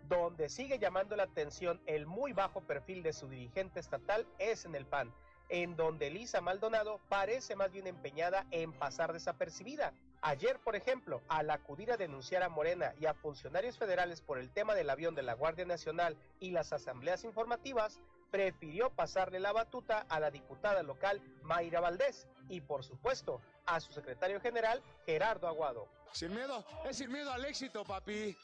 [0.09, 4.75] Donde sigue llamando la atención el muy bajo perfil de su dirigente estatal es en
[4.75, 5.15] el PAN,
[5.49, 9.93] en donde Lisa Maldonado parece más bien empeñada en pasar desapercibida.
[10.23, 14.51] Ayer, por ejemplo, al acudir a denunciar a Morena y a funcionarios federales por el
[14.51, 20.05] tema del avión de la Guardia Nacional y las asambleas informativas, prefirió pasarle la batuta
[20.09, 25.89] a la diputada local Mayra Valdés, y por supuesto a su secretario general Gerardo Aguado.
[26.13, 28.37] Sin miedo, es sin miedo al éxito, papi.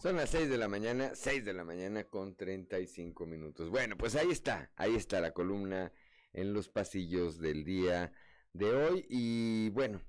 [0.00, 3.68] Son las 6 de la mañana, 6 de la mañana con 35 minutos.
[3.70, 5.90] Bueno, pues ahí está, ahí está la columna
[6.32, 8.12] en los pasillos del día
[8.52, 10.00] de hoy y bueno,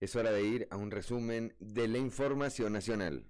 [0.00, 3.26] es hora de ir a un resumen de la información nacional.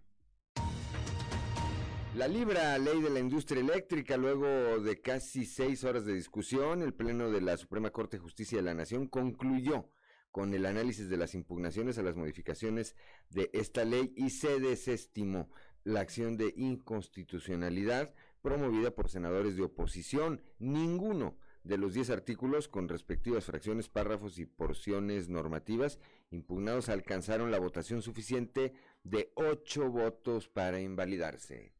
[2.14, 6.92] La Libra Ley de la Industria Eléctrica, luego de casi seis horas de discusión, el
[6.92, 9.88] Pleno de la Suprema Corte de Justicia de la Nación concluyó
[10.30, 12.96] con el análisis de las impugnaciones a las modificaciones
[13.30, 15.50] de esta ley y se desestimó
[15.84, 20.42] la acción de inconstitucionalidad promovida por senadores de oposición.
[20.58, 25.98] Ninguno de los diez artículos con respectivas fracciones, párrafos y porciones normativas
[26.30, 28.72] impugnados alcanzaron la votación suficiente
[29.04, 31.72] de ocho votos para invalidarse.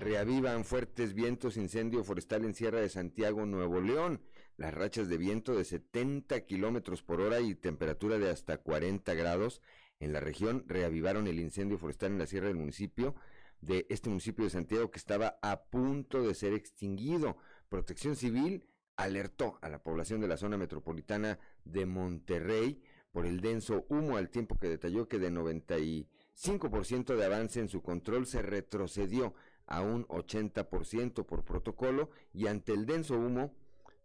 [0.00, 4.22] Reavivan fuertes vientos, incendio forestal en Sierra de Santiago, Nuevo León.
[4.56, 9.60] Las rachas de viento de 70 kilómetros por hora y temperatura de hasta 40 grados
[9.98, 13.14] en la región reavivaron el incendio forestal en la sierra del municipio,
[13.60, 17.36] de este municipio de Santiago que estaba a punto de ser extinguido.
[17.70, 23.86] Protección Civil alertó a la población de la zona metropolitana de Monterrey por el denso
[23.88, 29.34] humo al tiempo que detalló que de 95% de avance en su control se retrocedió
[29.66, 33.54] a un 80% por protocolo y ante el denso humo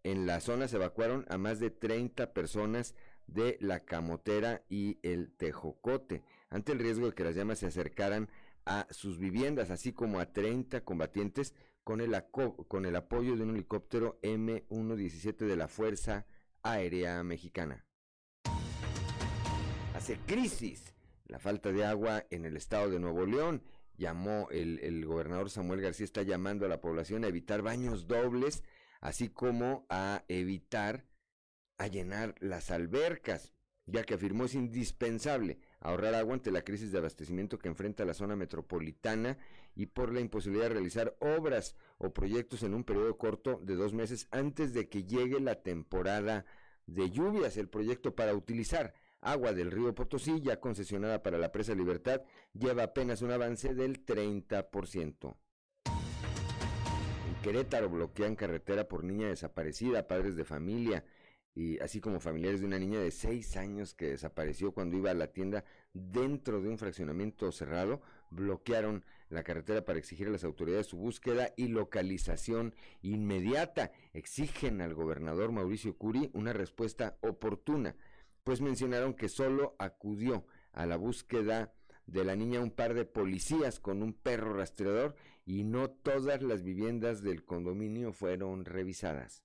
[0.04, 2.94] en la zona se evacuaron a más de 30 personas
[3.26, 8.30] de la camotera y el tejocote, ante el riesgo de que las llamas se acercaran
[8.66, 12.16] a sus viviendas, así como a 30 combatientes con el,
[12.96, 16.26] apoyo de un helicóptero M117 de la Fuerza
[16.64, 17.86] Aérea Mexicana.
[19.94, 20.96] Hace crisis
[21.28, 23.64] la falta de agua en el estado de Nuevo León
[23.98, 28.64] llamó el, el, gobernador Samuel García está llamando a la población a evitar baños dobles,
[29.00, 31.06] así como a evitar
[31.78, 33.54] a llenar las albercas,
[33.86, 38.16] ya que afirmó es indispensable ahorrar agua ante la crisis de abastecimiento que enfrenta la
[38.16, 39.38] zona metropolitana
[39.76, 43.94] y por la imposibilidad de realizar obras o proyectos en un periodo corto de dos
[43.94, 46.46] meses antes de que llegue la temporada
[46.88, 47.58] de lluvias.
[47.58, 52.84] El proyecto para utilizar agua del río Potosí, ya concesionada para la presa Libertad, lleva
[52.84, 55.36] apenas un avance del 30%.
[55.86, 61.06] En Querétaro bloquean carretera por niña desaparecida, padres de familia,
[61.56, 65.16] y así como familiares de una niña de seis años que desapareció cuando iba a
[65.16, 65.64] la tienda
[65.94, 71.54] dentro de un fraccionamiento cerrado, bloquearon la carretera para exigir a las autoridades su búsqueda
[71.56, 73.92] y localización inmediata.
[74.14, 77.96] Exigen al gobernador Mauricio Curi una respuesta oportuna
[78.46, 81.74] pues mencionaron que solo acudió a la búsqueda
[82.06, 85.16] de la niña un par de policías con un perro rastreador
[85.48, 89.45] y no todas las viviendas del condominio fueron revisadas.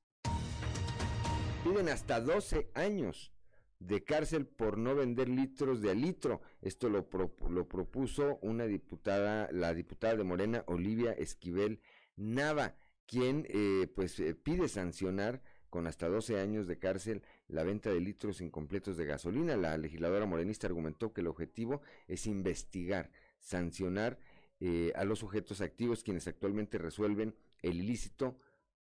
[1.64, 3.32] Piden hasta 12 años
[3.80, 6.40] de cárcel por no vender litros de litro.
[6.62, 7.06] Esto lo,
[7.50, 11.80] lo propuso una diputada, la diputada de Morena, Olivia Esquivel
[12.16, 17.90] Nava, quien eh, pues eh, pide sancionar con hasta 12 años de cárcel la venta
[17.90, 19.54] de litros incompletos de gasolina.
[19.56, 24.18] La legisladora morenista argumentó que el objetivo es investigar, sancionar
[24.60, 28.38] eh, a los sujetos activos quienes actualmente resuelven el ilícito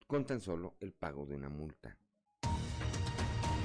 [0.06, 1.96] con tan solo el pago de una multa.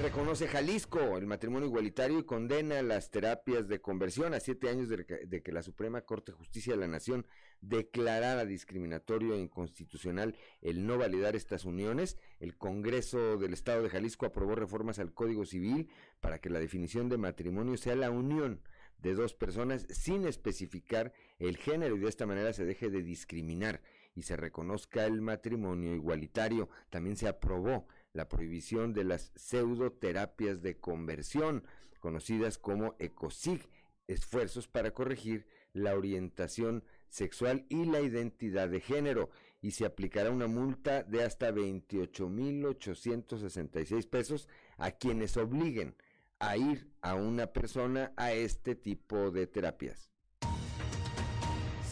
[0.02, 5.42] Reconoce Jalisco el matrimonio igualitario y condena las terapias de conversión a siete años de,
[5.42, 7.24] que la Suprema Corte de Justicia de la Nación
[7.60, 12.18] declarara discriminatorio e inconstitucional el no validar estas uniones.
[12.40, 15.88] El Congreso del Estado de Jalisco aprobó reformas al Código Civil
[16.20, 18.60] para que la definición de matrimonio sea la unión
[18.98, 23.80] de dos personas sin especificar el género y de esta manera se deje de discriminar
[24.16, 26.68] y se reconozca el matrimonio igualitario.
[26.90, 31.64] También se aprobó la prohibición de las pseudoterapias de conversión,
[32.00, 33.70] conocidas como ECOSIG,
[34.06, 40.48] esfuerzos para corregir la orientación sexual y la identidad de género, y se aplicará una
[40.48, 45.94] multa de hasta 28.866 pesos a quienes obliguen
[46.40, 50.10] a ir a una persona a este tipo de terapias.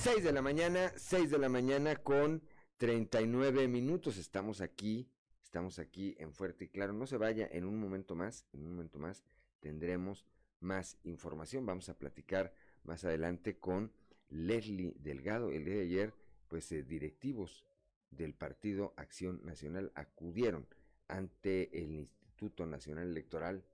[0.03, 2.43] 6 de la mañana, 6 de la mañana con
[2.79, 4.17] 39 minutos.
[4.17, 5.10] Estamos aquí
[5.51, 6.93] Estamos aquí en Fuerte y Claro.
[6.93, 9.25] No se vaya en un momento más, en un momento más
[9.59, 10.25] tendremos
[10.61, 11.67] más información.
[11.67, 13.91] Vamos a platicar más adelante con
[14.29, 15.51] Leslie Delgado.
[15.51, 16.15] El día de ayer,
[16.47, 17.65] pues eh, directivos
[18.13, 20.69] del Partido Acción Nacional acudieron
[21.09, 23.65] ante el Instituto Nacional Electoral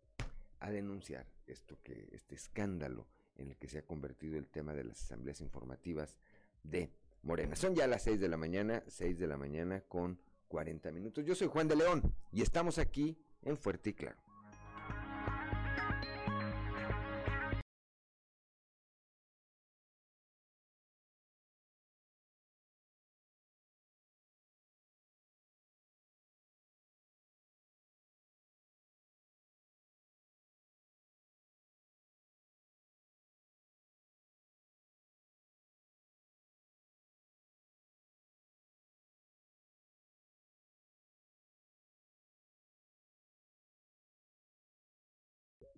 [0.61, 4.85] a denunciar esto que este escándalo en el que se ha convertido el tema de
[4.85, 6.17] las asambleas informativas
[6.63, 7.55] de Morena.
[7.55, 10.19] Son ya las seis de la mañana, seis de la mañana con
[10.49, 11.25] 40 minutos.
[11.25, 14.26] Yo soy Juan de León y estamos aquí en Fuerte y Claro.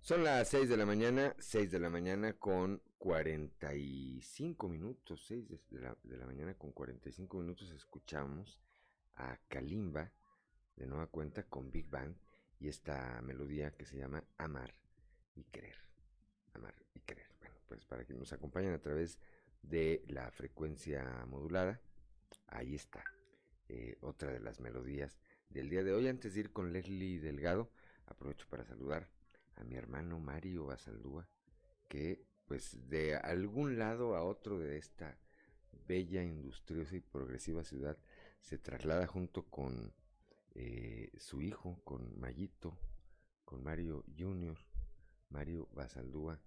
[0.08, 5.80] Son las 6 de la mañana, 6 de la mañana con 45 minutos, 6 de
[5.82, 8.58] la, de la mañana con 45 minutos escuchamos
[9.16, 10.10] a Kalimba
[10.76, 12.14] de nueva cuenta con Big Bang
[12.58, 14.74] y esta melodía que se llama Amar
[15.34, 15.76] y Querer.
[16.54, 17.28] Amar y Querer.
[17.38, 19.18] Bueno, pues para que nos acompañen a través
[19.60, 21.82] de la frecuencia modulada,
[22.46, 23.04] ahí está
[23.68, 26.08] eh, otra de las melodías del día de hoy.
[26.08, 27.70] Antes de ir con Leslie Delgado,
[28.06, 29.17] aprovecho para saludar
[29.58, 31.28] a mi hermano Mario Basaldúa,
[31.88, 35.18] que pues de algún lado a otro de esta
[35.86, 37.98] bella, industriosa y progresiva ciudad
[38.40, 39.92] se traslada junto con
[40.54, 42.78] eh, su hijo, con Mayito,
[43.44, 44.58] con Mario Junior,
[45.30, 46.40] Mario Basaldúa,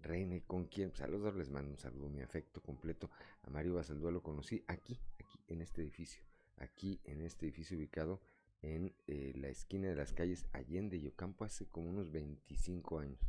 [0.00, 3.10] Reina, y con quien, pues a los dos les mando un saludo, mi afecto completo.
[3.42, 6.22] A Mario Basaldúa lo conocí aquí, aquí, en este edificio,
[6.56, 8.20] aquí en este edificio ubicado
[8.62, 13.20] en eh, la esquina de las calles Allende y Ocampo hace como unos 25 años.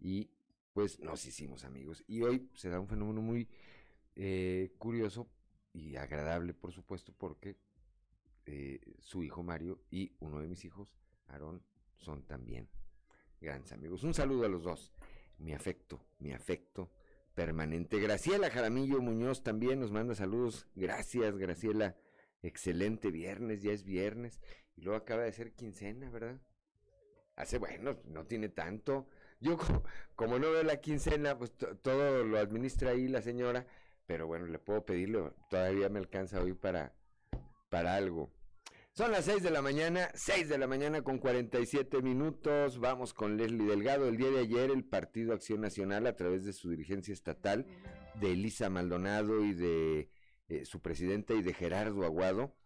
[0.00, 0.30] Y
[0.72, 2.04] pues nos hicimos amigos.
[2.06, 3.48] Y hoy se da un fenómeno muy
[4.14, 5.28] eh, curioso
[5.72, 7.56] y agradable, por supuesto, porque
[8.46, 10.94] eh, su hijo Mario y uno de mis hijos,
[11.28, 11.62] Aarón,
[11.96, 12.68] son también
[13.40, 14.04] grandes amigos.
[14.04, 14.92] Un saludo a los dos.
[15.38, 16.90] Mi afecto, mi afecto
[17.34, 18.00] permanente.
[18.00, 20.66] Graciela Jaramillo Muñoz también nos manda saludos.
[20.74, 21.96] Gracias, Graciela.
[22.42, 24.40] Excelente viernes, ya es viernes.
[24.76, 26.38] Y luego acaba de ser quincena, ¿verdad?
[27.34, 29.08] Hace, bueno, no tiene tanto.
[29.40, 29.58] Yo
[30.16, 31.52] como, no veo la quincena, pues
[31.82, 33.66] todo lo administra ahí la señora,
[34.06, 36.94] pero bueno, le puedo pedirlo, todavía me alcanza hoy para,
[37.68, 38.30] para algo.
[38.96, 42.78] Son las 6 de la mañana, 6 de la mañana con 47 minutos.
[42.78, 44.08] Vamos con Leslie Delgado.
[44.08, 47.66] El día de ayer el Partido Acción Nacional, a través de su dirigencia estatal,
[48.14, 50.08] de Elisa Maldonado y de
[50.48, 52.56] eh, su presidenta y de Gerardo Aguado,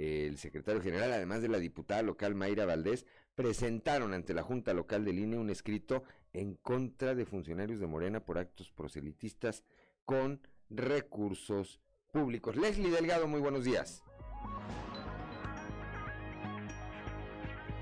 [0.00, 5.04] el secretario general, además de la diputada local Mayra Valdés, presentaron ante la Junta Local
[5.04, 9.62] del INE un escrito en contra de funcionarios de Morena por actos proselitistas
[10.06, 10.40] con
[10.70, 11.80] recursos
[12.12, 12.56] públicos.
[12.56, 14.02] Leslie Delgado, muy buenos días.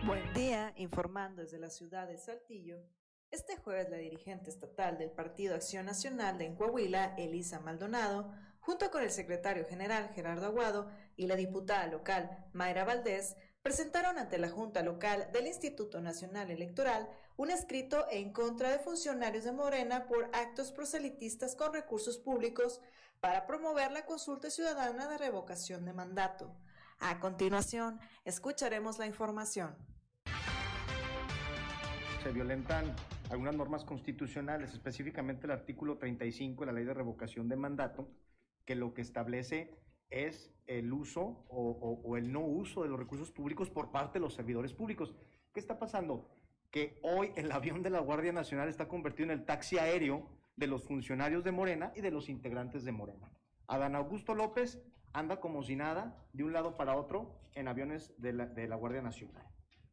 [0.05, 2.79] Buen día, informando desde la ciudad de Saltillo.
[3.31, 9.03] Este jueves la dirigente estatal del Partido Acción Nacional de Coahuila, Elisa Maldonado, junto con
[9.03, 14.83] el secretario general Gerardo Aguado y la diputada local Mayra Valdés, presentaron ante la Junta
[14.83, 20.73] Local del Instituto Nacional Electoral un escrito en contra de funcionarios de Morena por actos
[20.73, 22.81] proselitistas con recursos públicos
[23.21, 26.57] para promover la consulta ciudadana de revocación de mandato.
[27.01, 29.77] A continuación, escucharemos la información.
[32.23, 32.95] Se violentan
[33.31, 38.09] algunas normas constitucionales, específicamente el artículo 35 de la Ley de Revocación de Mandato,
[38.65, 39.79] que lo que establece
[40.11, 44.35] es el uso o, el no uso de los recursos públicos por parte de los
[44.35, 45.15] servidores públicos.
[45.53, 46.31] ¿Qué está pasando?
[46.71, 50.67] Que hoy el avión de la Guardia Nacional está convertido en el taxi aéreo de
[50.67, 53.31] los funcionarios de Morena y de los integrantes de Morena.
[53.67, 54.83] Adán Augusto López
[55.13, 58.77] anda como si nada de un lado para otro en aviones de la, de la
[58.77, 59.47] Guardia Nacional.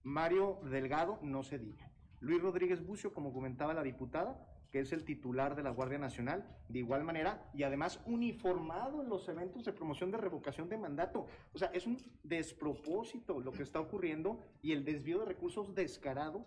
[0.03, 1.89] Mario Delgado no se diga.
[2.19, 4.37] Luis Rodríguez Bucio, como comentaba la diputada,
[4.75, 9.07] que es el titular de la Guardia Nacional, de igual manera, y además uniformado en
[9.07, 11.27] los eventos de promoción de revocación de mandato.
[11.53, 16.45] O sea, es un despropósito lo que está ocurriendo y el desvío de recursos descarado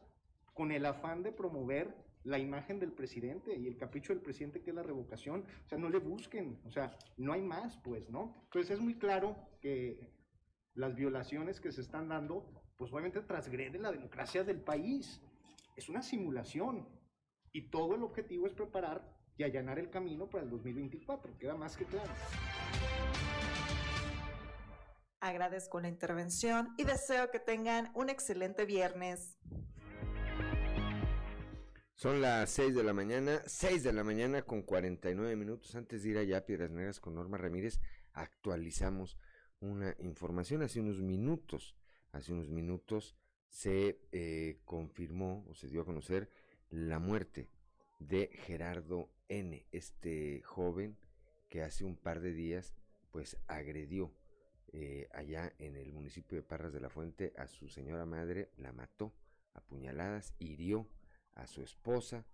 [0.53, 4.73] con el afán de promover la imagen del presidente y el capricho del presidente que
[4.73, 5.47] es la revocación.
[5.65, 8.35] O sea, no le busquen, o sea, no hay más, pues, ¿no?
[8.45, 10.13] Entonces es muy claro que
[10.75, 12.45] las violaciones que se están dando,
[12.77, 15.23] pues obviamente transgreden la democracia del país.
[15.77, 16.98] Es una simulación,
[17.53, 19.05] y todo el objetivo es preparar
[19.37, 22.13] y allanar el camino para el 2024, queda más que claro.
[25.21, 29.37] Agradezco la intervención y deseo que tengan un excelente viernes.
[31.95, 35.75] Son las 6 de la mañana, 6 de la mañana con 49 minutos.
[35.75, 37.81] Antes de ir allá a Piedras Negras con Norma Ramírez,
[38.13, 39.19] actualizamos
[39.59, 40.63] una información.
[40.63, 41.77] Hace unos minutos,
[42.13, 43.17] hace unos minutos
[43.49, 46.31] se eh, confirmó o se dio a conocer
[46.71, 47.49] la muerte
[47.99, 50.97] de Gerardo N., este joven
[51.49, 52.75] que hace un par de días
[53.11, 54.13] pues agredió
[54.73, 58.73] eh, allá en el municipio de Parras de la Fuente a su señora madre, la
[58.73, 59.15] mató
[59.55, 60.87] a puñaladas, hirió
[61.35, 62.27] a su esposa,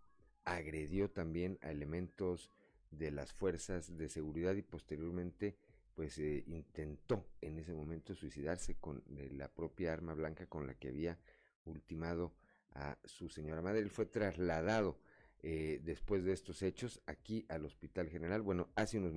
[0.44, 2.50] agredió también a elementos
[2.90, 5.56] de las fuerzas de seguridad y posteriormente
[5.94, 10.74] pues eh, intentó en ese momento suicidarse con eh, la propia arma blanca con la
[10.74, 11.18] que había
[11.64, 12.34] ultimado
[12.74, 13.80] a su señora madre.
[13.80, 14.98] Él fue trasladado
[15.42, 18.42] eh, después de estos hechos aquí al Hospital General.
[18.42, 19.12] Bueno, hace unos,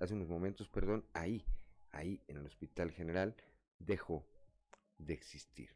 [0.00, 1.44] hace unos momentos, perdón, ahí,
[1.90, 3.34] ahí en el Hospital General
[3.78, 4.26] dejó
[4.98, 5.70] de existir.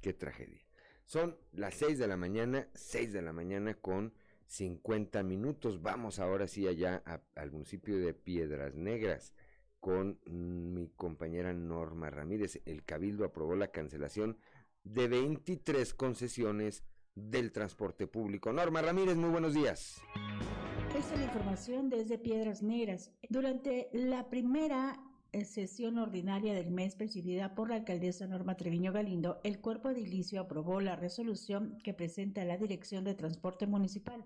[0.00, 0.60] Qué tragedia.
[1.04, 4.12] Son las 6 de la mañana, 6 de la mañana con
[4.46, 5.82] 50 minutos.
[5.82, 7.02] Vamos ahora sí allá
[7.34, 9.32] al municipio de Piedras Negras
[9.80, 12.60] con mi compañera Norma Ramírez.
[12.64, 14.36] El Cabildo aprobó la cancelación
[14.86, 16.84] de 23 concesiones
[17.14, 18.52] del transporte público.
[18.52, 20.00] Norma Ramírez, muy buenos días.
[20.96, 23.10] Esta es la información desde Piedras Negras.
[23.28, 25.00] Durante la primera
[25.32, 30.40] eh, sesión ordinaria del mes presidida por la alcaldesa Norma Treviño Galindo, el cuerpo edilicio
[30.40, 34.24] aprobó la resolución que presenta la Dirección de Transporte Municipal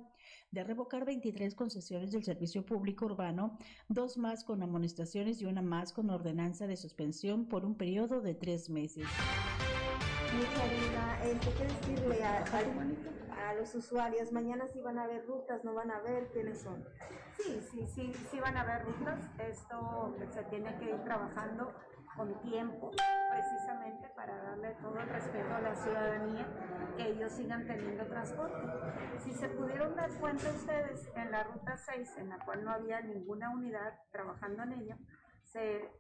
[0.51, 3.57] de revocar 23 concesiones del servicio público urbano,
[3.89, 8.35] dos más con amonestaciones y una más con ordenanza de suspensión por un periodo de
[8.35, 9.07] tres meses.
[10.33, 14.31] Este, ¿qué decirle a, los usuarios?
[14.31, 16.85] Mañana sí van a ver rutas, no van a ver quiénes son.
[17.37, 19.19] Sí, sí, sí, sí van a haber rutas.
[19.39, 21.75] Esto se tiene que ir trabajando
[22.17, 22.91] con tiempo,
[23.31, 26.47] precisamente para darle todo el respeto a la ciudadanía,
[26.97, 28.67] que ellos sigan teniendo transporte.
[29.19, 33.01] Si se pudieron dar cuenta ustedes, en la ruta 6, en la cual no había
[33.01, 34.97] ninguna unidad trabajando en ello,
[35.45, 35.91] se,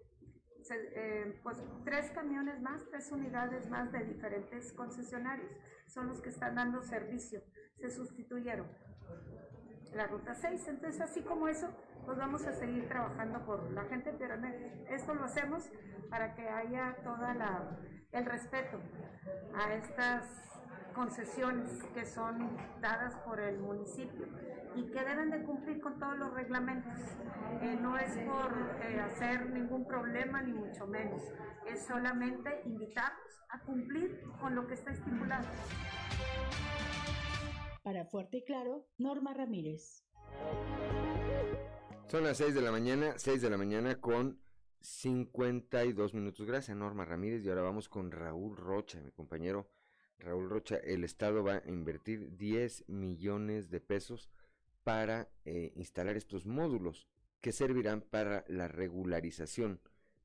[0.71, 5.51] eh, pues tres camiones más, tres unidades más de diferentes concesionarios
[5.87, 7.43] son los que están dando servicio,
[7.79, 8.69] se sustituyeron
[9.95, 10.69] la ruta 6.
[10.69, 11.69] Entonces, así como eso,
[12.05, 15.69] pues vamos a seguir trabajando por la gente de Esto lo hacemos
[16.09, 17.79] para que haya toda la
[18.13, 18.81] el respeto
[19.55, 20.25] a estas
[20.95, 24.27] concesiones que son dadas por el municipio
[24.81, 26.99] y que deben de cumplir con todos los reglamentos.
[27.63, 28.53] Eh, no es por
[28.83, 31.23] eh, hacer ningún problema ni mucho menos,
[31.67, 35.47] es solamente invitarlos a cumplir con lo que está estipulado.
[37.83, 40.05] Para Fuerte y Claro, Norma Ramírez.
[42.09, 44.41] Son las 6 de la mañana, 6 de la mañana con
[44.81, 46.47] 52 minutos.
[46.47, 47.45] Gracias, Norma Ramírez.
[47.45, 49.71] Y ahora vamos con Raúl Rocha, mi compañero
[50.19, 50.77] Raúl Rocha.
[50.77, 54.31] El Estado va a invertir 10 millones de pesos
[54.85, 57.07] para eh, instalar estos módulos
[57.41, 59.81] que servirán para la regularización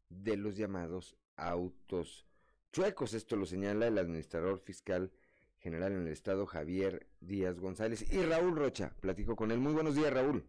[0.09, 2.25] de los llamados autos
[2.71, 3.13] chuecos.
[3.13, 5.11] Esto lo señala el administrador fiscal
[5.57, 8.93] general en el estado Javier Díaz González y Raúl Rocha.
[8.99, 9.59] Platico con él.
[9.59, 10.45] Muy buenos días, Raúl.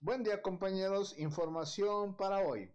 [0.00, 1.18] Buen día, compañeros.
[1.18, 2.70] Información para hoy.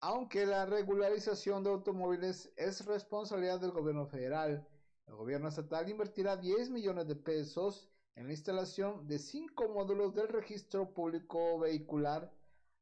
[0.00, 4.66] Aunque la regularización de automóviles es responsabilidad del gobierno federal,
[5.06, 10.28] el gobierno estatal invertirá 10 millones de pesos en la instalación de cinco módulos del
[10.28, 12.32] registro público vehicular,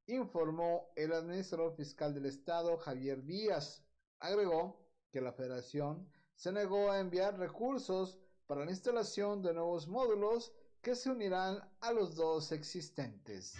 [0.06, 3.84] informó el administrador fiscal del estado, Javier Díaz.
[4.18, 4.80] Agregó
[5.12, 10.52] que la federación se negó a enviar recursos para la instalación de nuevos módulos
[10.82, 13.56] que se unirán a los dos existentes.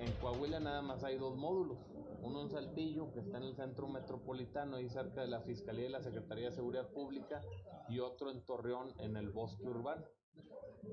[0.00, 1.76] En Coahuila nada más hay dos módulos,
[2.22, 5.90] uno en Saltillo, que está en el centro metropolitano y cerca de la Fiscalía y
[5.90, 7.42] la Secretaría de Seguridad Pública,
[7.86, 10.06] y otro en Torreón, en el bosque urbano.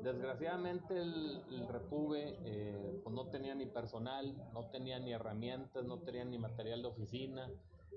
[0.03, 5.99] Desgraciadamente el, el Repube eh, pues no tenía ni personal, no tenía ni herramientas, no
[5.99, 7.49] tenía ni material de oficina,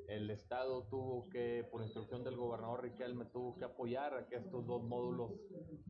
[0.08, 4.66] el Estado tuvo que, por instrucción del gobernador Riquelme, tuvo que apoyar a que estos
[4.66, 5.32] dos módulos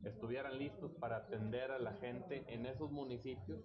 [0.03, 3.59] estuvieran listos para atender a la gente en esos municipios,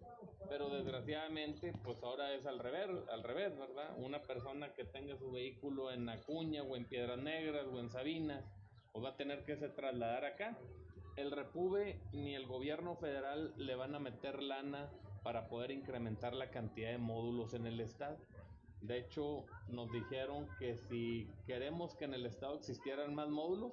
[0.49, 3.97] pero desgraciadamente, pues ahora es al revés, al revés, ¿verdad?
[3.99, 8.45] Una persona que tenga su vehículo en Acuña o en Piedras Negras o en Sabinas,
[8.93, 10.59] pues va a tener que se trasladar acá.
[11.17, 14.91] El Repube ni el gobierno federal le van a meter lana
[15.23, 18.17] para poder incrementar la cantidad de módulos en el estado.
[18.87, 23.72] De hecho, nos dijeron que si queremos que en el Estado existieran más módulos,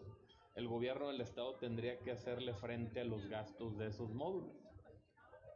[0.56, 4.56] el gobierno del Estado tendría que hacerle frente a los gastos de esos módulos.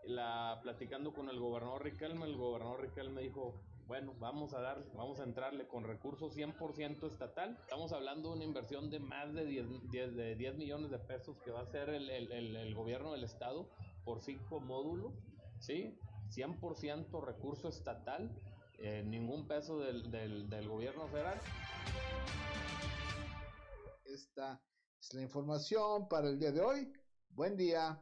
[0.06, 5.20] La, platicando con el gobernador Riquelme, el gobernador Riquelme dijo, bueno, vamos a dar, vamos
[5.20, 7.58] a entrarle con recursos 100% estatal.
[7.62, 11.52] Estamos hablando de una inversión de más de 10, de 10 millones de pesos que
[11.52, 13.70] va a hacer el, el gobierno del estado
[14.06, 15.14] por cinco módulos,
[15.60, 15.98] ¿sí?
[16.30, 18.30] 100% recurso estatal
[18.78, 21.40] eh, ningún peso del, del, del gobierno federal.
[24.06, 24.62] Esta
[25.00, 26.94] es la información para el día de hoy.
[27.30, 28.00] Buen día.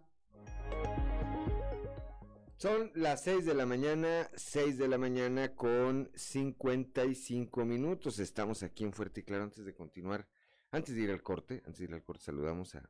[2.57, 8.19] Son las 6 de la mañana, 6 de la mañana con 55 minutos.
[8.19, 9.43] Estamos aquí en Fuerte y Claro.
[9.43, 10.27] Antes de continuar,
[10.71, 12.89] antes de ir al corte, antes de ir al corte, saludamos a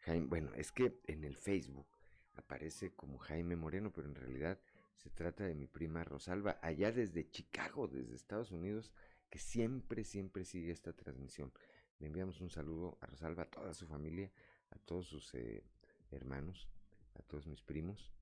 [0.00, 0.26] Jaime.
[0.26, 1.88] Bueno, es que en el Facebook
[2.34, 4.60] aparece como Jaime Moreno, pero en realidad
[4.98, 8.92] se trata de mi prima Rosalba, allá desde Chicago, desde Estados Unidos,
[9.30, 11.52] que siempre, siempre sigue esta transmisión.
[12.00, 14.30] Le enviamos un saludo a Rosalba, a toda su familia,
[14.70, 15.62] a todos sus eh,
[16.10, 16.68] hermanos,
[17.14, 18.12] a todos mis primos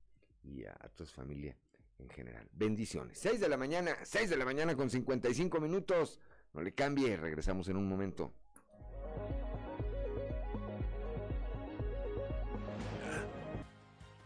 [0.43, 1.57] y a, toda su familia
[1.97, 2.47] en general.
[2.51, 3.17] Bendiciones.
[3.19, 6.19] 6 de la mañana, 6 de la mañana con 55 minutos.
[6.53, 8.33] No le cambie, regresamos en un momento.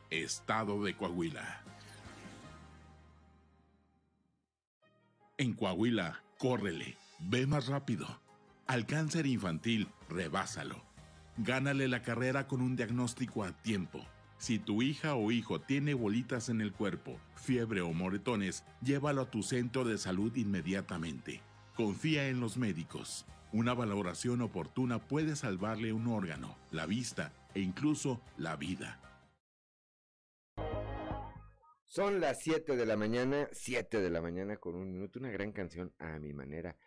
[0.09, 1.70] Estado de Coahuila.
[5.41, 8.05] En Coahuila, córrele, ve más rápido.
[8.67, 10.83] Al cáncer infantil, rebásalo.
[11.35, 14.05] Gánale la carrera con un diagnóstico a tiempo.
[14.37, 19.31] Si tu hija o hijo tiene bolitas en el cuerpo, fiebre o moretones, llévalo a
[19.31, 21.41] tu centro de salud inmediatamente.
[21.75, 23.25] Confía en los médicos.
[23.51, 28.99] Una valoración oportuna puede salvarle un órgano, la vista e incluso la vida.
[31.91, 35.51] Son las 7 de la mañana, 7 de la mañana con un minuto, una gran
[35.51, 36.77] canción a mi manera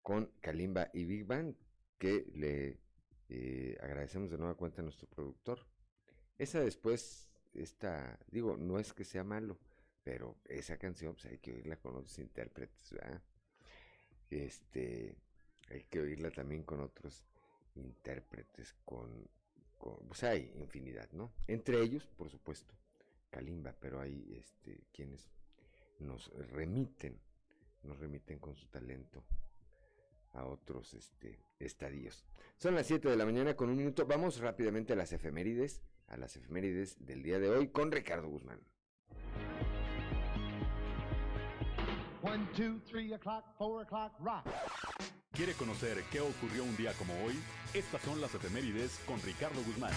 [0.00, 1.54] con Kalimba y Big Band
[1.98, 2.80] que le
[3.28, 5.66] eh, agradecemos de nueva cuenta a nuestro productor.
[6.38, 9.58] Esa después, esta, digo, no es que sea malo,
[10.02, 12.94] pero esa canción pues hay que oírla con otros intérpretes.
[14.30, 15.14] Este,
[15.68, 17.22] hay que oírla también con otros
[17.74, 19.28] intérpretes, con,
[19.76, 21.34] con pues hay infinidad, ¿no?
[21.46, 22.74] Entre ellos, por supuesto,
[23.36, 25.30] Kalimba, pero hay este, quienes
[25.98, 27.20] nos remiten,
[27.82, 29.26] nos remiten con su talento
[30.32, 32.24] a otros este, estadios.
[32.56, 34.06] Son las 7 de la mañana con un minuto.
[34.06, 38.60] Vamos rápidamente a las efemérides, a las efemérides del día de hoy con Ricardo Guzmán.
[42.22, 44.46] One, two, three o'clock, four o'clock, rock.
[45.32, 47.38] ¿Quiere conocer qué ocurrió un día como hoy?
[47.74, 49.92] Estas son las efemérides con Ricardo Guzmán.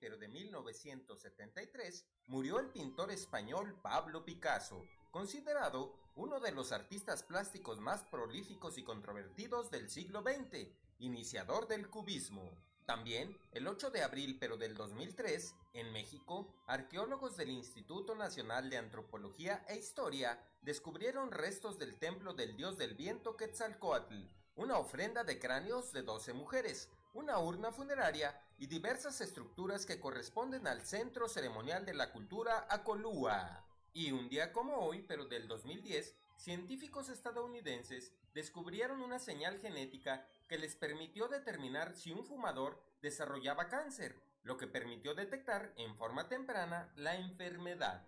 [0.00, 7.80] Pero de 1973, murió el pintor español Pablo Picasso, considerado uno de los artistas plásticos
[7.80, 10.68] más prolíficos y controvertidos del siglo XX,
[10.98, 12.50] iniciador del cubismo.
[12.86, 18.78] También, el 8 de abril pero del 2003, en México, arqueólogos del Instituto Nacional de
[18.78, 24.24] Antropología e Historia descubrieron restos del templo del dios del viento Quetzalcoatl,
[24.56, 30.66] una ofrenda de cráneos de 12 mujeres, una urna funeraria y diversas estructuras que corresponden
[30.66, 33.64] al Centro Ceremonial de la Cultura Acolúa.
[33.92, 40.58] Y un día como hoy, pero del 2010, científicos estadounidenses descubrieron una señal genética que
[40.58, 46.92] les permitió determinar si un fumador desarrollaba cáncer, lo que permitió detectar en forma temprana
[46.96, 48.02] la enfermedad.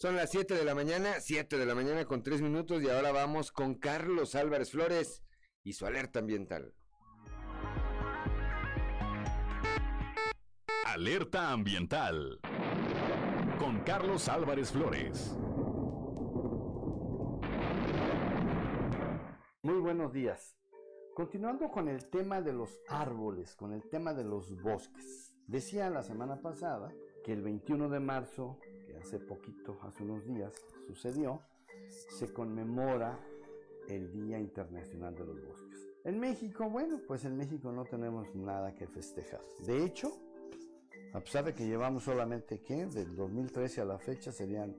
[0.00, 3.12] Son las 7 de la mañana, 7 de la mañana con 3 minutos y ahora
[3.12, 5.22] vamos con Carlos Álvarez Flores
[5.62, 6.72] y su alerta ambiental.
[10.86, 12.40] Alerta ambiental
[13.58, 15.36] con Carlos Álvarez Flores.
[19.60, 20.56] Muy buenos días.
[21.14, 25.34] Continuando con el tema de los árboles, con el tema de los bosques.
[25.46, 26.90] Decía la semana pasada
[27.22, 28.58] que el 21 de marzo,
[29.00, 30.52] hace poquito, hace unos días,
[30.86, 31.42] sucedió,
[31.88, 33.18] se conmemora
[33.88, 35.88] el Día Internacional de los Bosques.
[36.04, 39.40] En México, bueno, pues en México no tenemos nada que festejar.
[39.66, 40.12] De hecho,
[41.12, 42.86] a pesar de que llevamos solamente, ¿qué?
[42.86, 44.76] Del 2013 a la fecha serían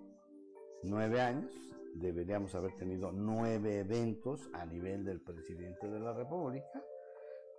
[0.84, 1.54] nueve años,
[1.94, 6.84] deberíamos haber tenido nueve eventos a nivel del presidente de la República,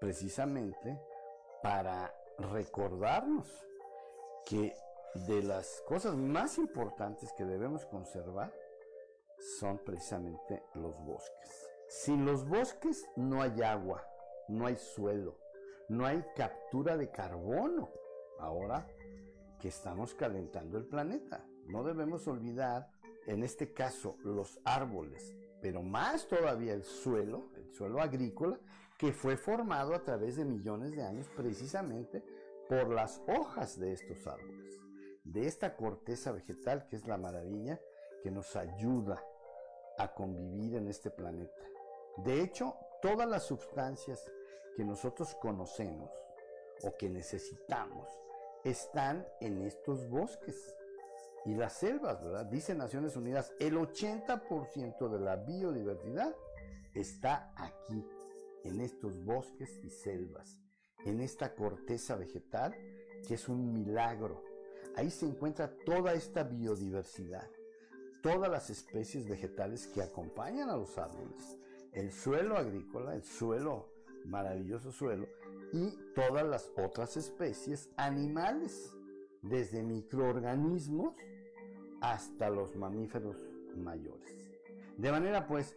[0.01, 0.99] precisamente
[1.63, 3.47] para recordarnos
[4.47, 4.75] que
[5.15, 8.53] de las cosas más importantes que debemos conservar
[9.59, 11.69] son precisamente los bosques.
[11.89, 14.07] Sin los bosques no hay agua,
[14.49, 15.39] no hay suelo,
[15.89, 17.91] no hay captura de carbono.
[18.39, 18.87] Ahora
[19.61, 22.91] que estamos calentando el planeta, no debemos olvidar,
[23.27, 28.59] en este caso, los árboles, pero más todavía el suelo, el suelo agrícola,
[28.99, 32.25] que fue formado a través de millones de años precisamente
[32.69, 34.72] por las hojas de estos árboles,
[35.25, 37.81] de esta corteza vegetal que es la maravilla
[38.23, 39.25] que nos ayuda
[39.99, 41.63] a convivir en este planeta.
[42.19, 44.31] De hecho, todas las sustancias
[44.77, 46.11] que nosotros conocemos
[46.83, 48.09] o que necesitamos
[48.65, 50.77] están en estos bosques.
[51.45, 52.47] y las selvas, ¿verdad?
[52.47, 56.37] Dice Naciones Unidas, el 80% de la biodiversidad
[56.95, 58.07] está aquí,
[58.63, 60.61] en estos bosques y selvas,
[61.05, 62.77] en esta corteza vegetal
[63.27, 64.45] que es un milagro.
[64.97, 67.49] Ahí se encuentra toda esta biodiversidad,
[68.23, 71.59] todas las especies vegetales que acompañan a los árboles,
[71.93, 73.89] el suelo agrícola, el suelo,
[74.25, 75.27] maravilloso suelo,
[75.73, 78.93] y todas las otras especies animales,
[79.43, 81.15] desde microorganismos
[82.01, 83.37] hasta los mamíferos
[83.77, 84.37] mayores.
[84.97, 85.77] De manera pues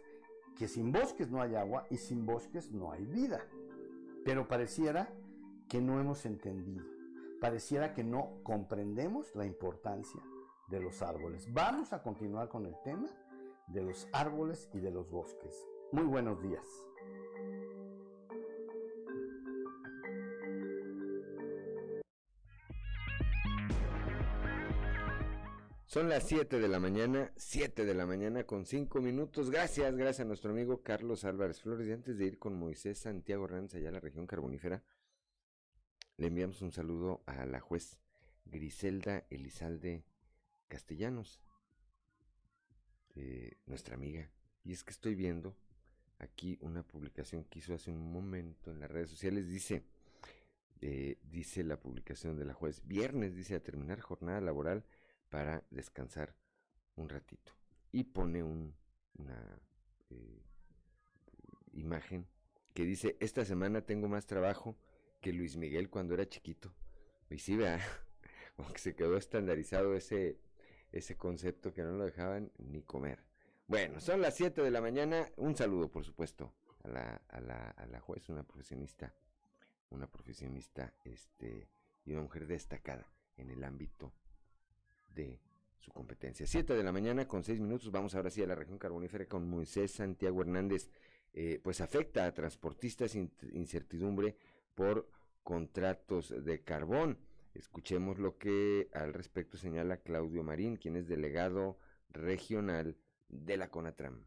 [0.56, 3.46] que sin bosques no hay agua y sin bosques no hay vida.
[4.24, 5.12] Pero pareciera
[5.68, 6.84] que no hemos entendido,
[7.40, 10.22] pareciera que no comprendemos la importancia
[10.68, 11.52] de los árboles.
[11.52, 13.08] Vamos a continuar con el tema
[13.68, 15.66] de los árboles y de los bosques.
[15.92, 16.66] Muy buenos días.
[25.96, 29.50] Son las 7 de la mañana, 7 de la mañana con 5 minutos.
[29.50, 31.86] Gracias, gracias a nuestro amigo Carlos Álvarez Flores.
[31.86, 34.82] Y antes de ir con Moisés Santiago Hernández allá a la región carbonífera,
[36.16, 37.98] le enviamos un saludo a la juez
[38.46, 40.04] Griselda Elizalde
[40.68, 41.40] Castellanos,
[43.14, 44.30] eh, nuestra amiga.
[44.64, 45.56] Y es que estoy viendo
[46.18, 49.48] aquí una publicación que hizo hace un momento en las redes sociales.
[49.48, 49.84] Dice,
[50.80, 54.84] eh, dice la publicación de la juez, viernes, dice, a terminar jornada laboral
[55.28, 56.34] para descansar
[56.94, 57.52] un ratito.
[57.92, 58.74] Y pone un,
[59.18, 59.60] una
[60.10, 60.42] eh,
[61.72, 62.26] imagen
[62.74, 64.76] que dice, esta semana tengo más trabajo
[65.32, 66.72] Luis Miguel cuando era chiquito.
[67.30, 67.80] Y sí, vea,
[68.56, 70.38] como se quedó estandarizado ese,
[70.92, 73.18] ese concepto que no lo dejaban ni comer.
[73.66, 75.28] Bueno, son las 7 de la mañana.
[75.36, 76.52] Un saludo, por supuesto,
[76.84, 79.12] a la, a la, a la juez, una profesionista,
[79.90, 81.68] una profesionista este,
[82.04, 84.12] y una mujer destacada en el ámbito
[85.14, 85.40] de
[85.78, 86.46] su competencia.
[86.46, 89.48] 7 de la mañana con 6 minutos, vamos ahora sí a la región carbonífera con
[89.48, 90.90] Moisés Santiago Hernández.
[91.38, 94.36] Eh, pues afecta a transportistas incertidumbre
[94.76, 95.08] por
[95.42, 97.18] contratos de carbón.
[97.54, 101.78] Escuchemos lo que al respecto señala Claudio Marín, quien es delegado
[102.10, 102.96] regional
[103.28, 104.24] de la CONATRAM.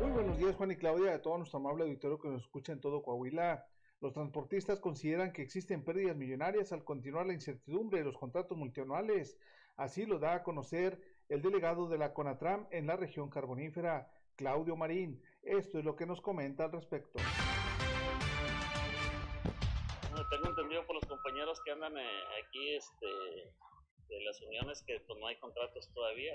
[0.00, 2.80] Muy buenos días, Juan y Claudia, de todo nuestro amable auditorio que nos escucha en
[2.80, 3.66] todo Coahuila.
[4.00, 9.38] Los transportistas consideran que existen pérdidas millonarias al continuar la incertidumbre de los contratos multianuales.
[9.76, 14.76] Así lo da a conocer el delegado de la CONATRAM en la región carbonífera, Claudio
[14.76, 15.22] Marín.
[15.44, 17.18] Esto es lo que nos comenta al respecto.
[20.30, 23.06] tengo entendido por los compañeros que andan eh, aquí este,
[24.08, 26.34] de las uniones que pues, no hay contratos todavía.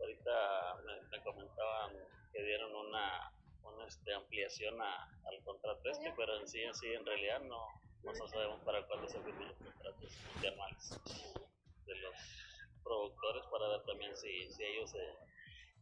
[0.00, 0.76] Ahorita
[1.10, 1.92] me comentaban
[2.32, 3.32] que dieron una
[3.74, 7.66] una este, ampliación a, al contrato este, pero en sí, en sí, en realidad no,
[8.02, 11.00] no sabemos para cuándo se firman los contratos anuales
[11.86, 12.14] de los
[12.82, 14.98] productores para ver también si, si ellos se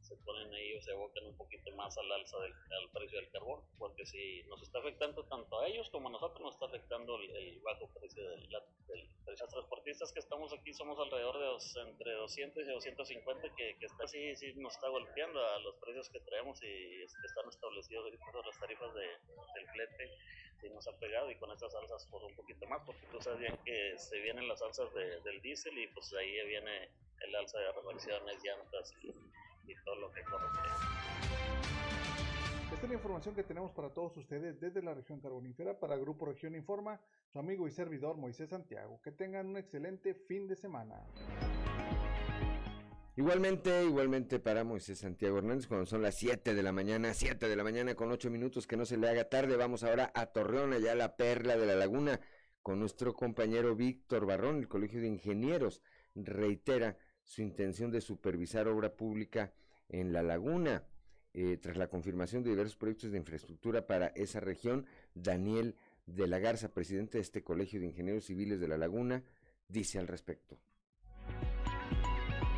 [0.07, 3.30] se ponen ahí o se abocan un poquito más al alza del al precio del
[3.30, 7.18] carbón, porque si nos está afectando tanto a ellos como a nosotros, nos está afectando
[7.18, 12.12] el, bajo precio del, del Los transportistas que estamos aquí somos alrededor de dos, entre
[12.12, 16.20] 200 y 250, que, que está así, sí nos está golpeando a los precios que
[16.20, 18.07] traemos y están establecidos
[18.44, 20.11] las tarifas de, del flete,
[20.61, 23.40] sí nos ha pegado y con estas alzas por un poquito más, porque tú sabes
[23.40, 26.90] bien que se vienen las alzas del diésel y pues ahí viene
[27.20, 29.12] el alza de reversiones, llantas y
[29.67, 30.37] y todo lo que Esta
[32.83, 36.55] es la información que tenemos para todos ustedes desde la región carbonífera para Grupo Región
[36.55, 37.01] Informa,
[37.33, 39.01] su amigo y servidor Moisés Santiago.
[39.03, 41.03] Que tengan un excelente fin de semana.
[43.17, 47.57] Igualmente, igualmente para Moisés Santiago Hernández, cuando son las 7 de la mañana, 7 de
[47.57, 50.75] la mañana con 8 minutos, que no se le haga tarde, vamos ahora a Torreón,
[50.75, 52.21] allá a la Perla de la Laguna,
[52.61, 55.81] con nuestro compañero Víctor Barrón, el Colegio de Ingenieros,
[56.14, 59.53] reitera su intención de supervisar obra pública
[59.89, 60.85] en la laguna.
[61.35, 66.39] Eh, tras la confirmación de diversos proyectos de infraestructura para esa región, Daniel de la
[66.39, 69.22] Garza, presidente de este Colegio de Ingenieros Civiles de la Laguna,
[69.68, 70.57] dice al respecto.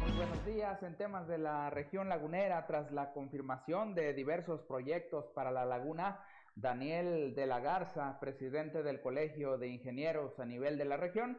[0.03, 0.81] Muy buenos días.
[0.85, 6.21] En temas de la región lagunera, tras la confirmación de diversos proyectos para la laguna,
[6.55, 11.39] Daniel de la Garza, presidente del Colegio de Ingenieros a nivel de la región,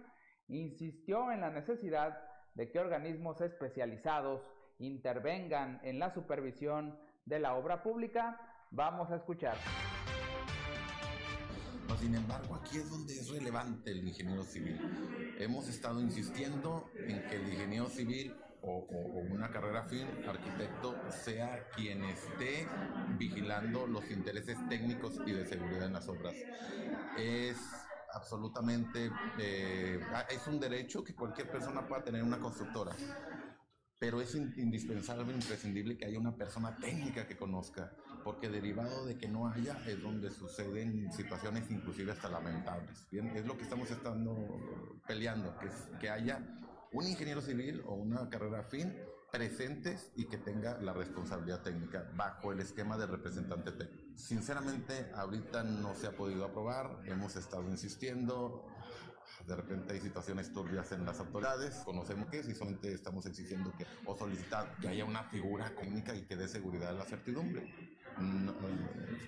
[0.49, 2.28] insistió en la necesidad
[2.59, 4.41] de que organismos especializados
[4.79, 8.37] intervengan en la supervisión de la obra pública.
[8.71, 9.55] Vamos a escuchar.
[11.97, 14.77] sin embargo, aquí es donde es relevante el ingeniero civil.
[15.39, 18.85] Hemos estado insistiendo en que el ingeniero civil o,
[19.31, 22.67] una carrera fin, arquitecto, sea quien esté
[23.17, 26.35] vigilando los intereses técnicos y de seguridad en las obras.
[27.17, 27.57] Es
[28.13, 29.99] absolutamente, eh,
[30.29, 32.93] es un derecho que cualquier persona pueda tener una constructora,
[33.99, 37.91] pero es indispensable, imprescindible que haya una persona técnica que conozca,
[38.23, 43.07] porque derivado de que no haya es donde suceden situaciones inclusive hasta lamentables.
[43.11, 46.39] Bien, es lo que estamos estando peleando, que, es, que haya
[46.93, 48.95] un ingeniero civil o una carrera afín
[49.31, 54.09] presentes y que tenga la responsabilidad técnica bajo el esquema de representante técnico.
[54.15, 58.65] Sinceramente, ahorita no se ha podido aprobar, hemos estado insistiendo,
[59.49, 63.85] de repente hay situaciones turbias en las autoridades, conocemos que si solamente estamos exigiendo que
[64.05, 67.67] o solicitar que haya una figura técnica y que dé seguridad a la certidumbre.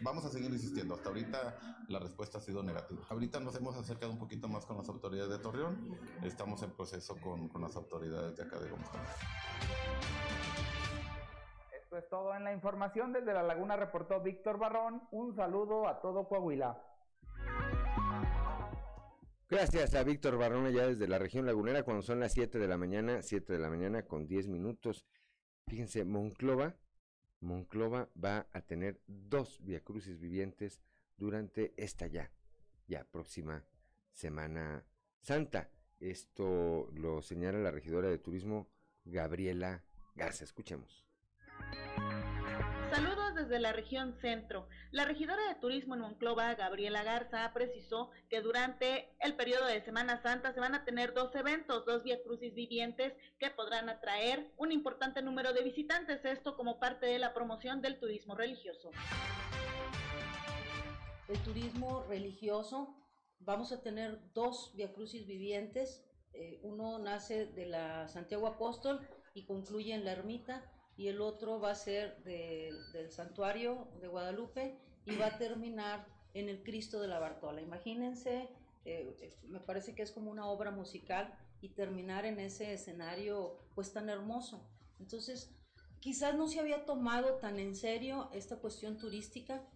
[0.03, 0.93] vamos a seguir insistiendo.
[0.93, 1.57] Hasta ahorita
[1.87, 3.01] la respuesta ha sido negativa.
[3.09, 5.97] Ahorita nos hemos acercado un poquito más con las autoridades de Torreón.
[6.21, 8.89] Estamos en proceso con, con las autoridades de acá de Gómez
[11.81, 13.11] Esto es todo en la información.
[13.11, 15.01] Desde La Laguna reportó Víctor Barrón.
[15.09, 16.90] Un saludo a todo Coahuila.
[19.51, 22.77] Gracias a Víctor Barrón allá desde la región lagunera cuando son las 7 de la
[22.77, 25.05] mañana, 7 de la mañana con 10 minutos.
[25.67, 26.77] Fíjense, Monclova,
[27.41, 30.79] Monclova va a tener dos viacrucis vivientes
[31.17, 32.31] durante esta ya,
[32.87, 33.65] ya próxima
[34.13, 34.85] Semana
[35.19, 35.69] Santa.
[35.99, 38.69] Esto lo señala la regidora de turismo
[39.03, 39.83] Gabriela
[40.15, 40.45] Garza.
[40.45, 41.05] Escuchemos.
[43.51, 44.69] Desde la región centro.
[44.91, 50.21] La regidora de turismo en Monclova, Gabriela Garza, precisó que durante el periodo de Semana
[50.21, 54.71] Santa se van a tener dos eventos, dos Via Crucis vivientes que podrán atraer un
[54.71, 58.91] importante número de visitantes, esto como parte de la promoción del turismo religioso.
[61.27, 62.95] El turismo religioso
[63.39, 66.05] vamos a tener dos Via Crucis vivientes.
[66.31, 70.71] Eh, uno nace de la Santiago Apóstol y concluye en la ermita,
[71.01, 76.47] y el otro va a ser del Santuario de Guadalupe y va a terminar en
[76.47, 77.59] el Cristo de la Bartola.
[77.59, 78.47] Imagínense,
[78.85, 83.91] eh, me parece que es como una obra musical y terminar en ese escenario pues
[83.91, 84.69] tan hermoso.
[84.99, 85.49] Entonces,
[86.01, 89.67] quizás no se había tomado tan en serio esta cuestión turística,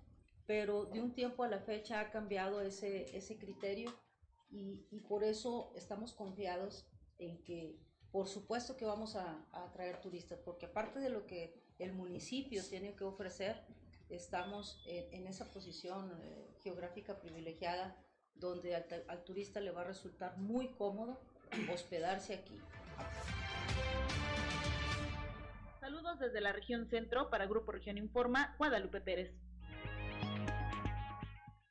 [0.45, 3.91] pero de un tiempo a la fecha ha cambiado ese, ese criterio
[4.51, 6.85] y, y por eso estamos confiados
[7.17, 7.79] en que
[8.15, 12.95] por supuesto que vamos a, atraer turistas, porque aparte de lo que el municipio tiene
[12.95, 13.61] que ofrecer,
[14.07, 17.93] estamos en, esa posición eh, geográfica privilegiada
[18.35, 21.19] donde al, al turista le va a resultar muy cómodo
[21.73, 22.57] hospedarse aquí.
[25.81, 29.33] Saludos desde la región centro para Grupo Región Informa, Guadalupe Pérez.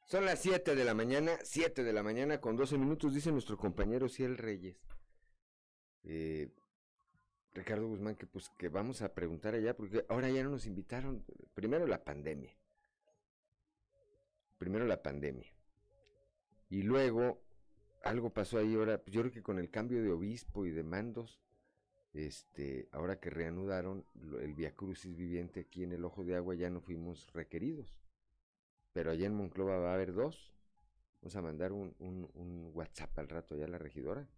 [0.04, 3.56] Son las 7 de la mañana, 7 de la mañana con 12 minutos, dice nuestro
[3.56, 4.76] compañero Ciel Reyes.
[6.04, 6.50] Eh,
[7.54, 11.24] Ricardo Guzmán, que pues que vamos a preguntar allá, porque ahora ya no nos invitaron.
[11.54, 12.56] Primero la pandemia.
[14.58, 15.52] Primero la pandemia.
[16.68, 17.44] Y luego
[18.04, 20.82] algo pasó ahí ahora, pues, yo creo que con el cambio de obispo y de
[20.82, 21.40] mandos,
[22.12, 24.04] este, ahora que reanudaron
[24.40, 28.00] el Via Crucis viviente aquí en el Ojo de Agua, ya no fuimos requeridos.
[28.92, 30.52] Pero allá en Monclova va a haber dos.
[31.20, 34.28] Vamos a mandar un, un, WhatsApp al rato allá a la regidora.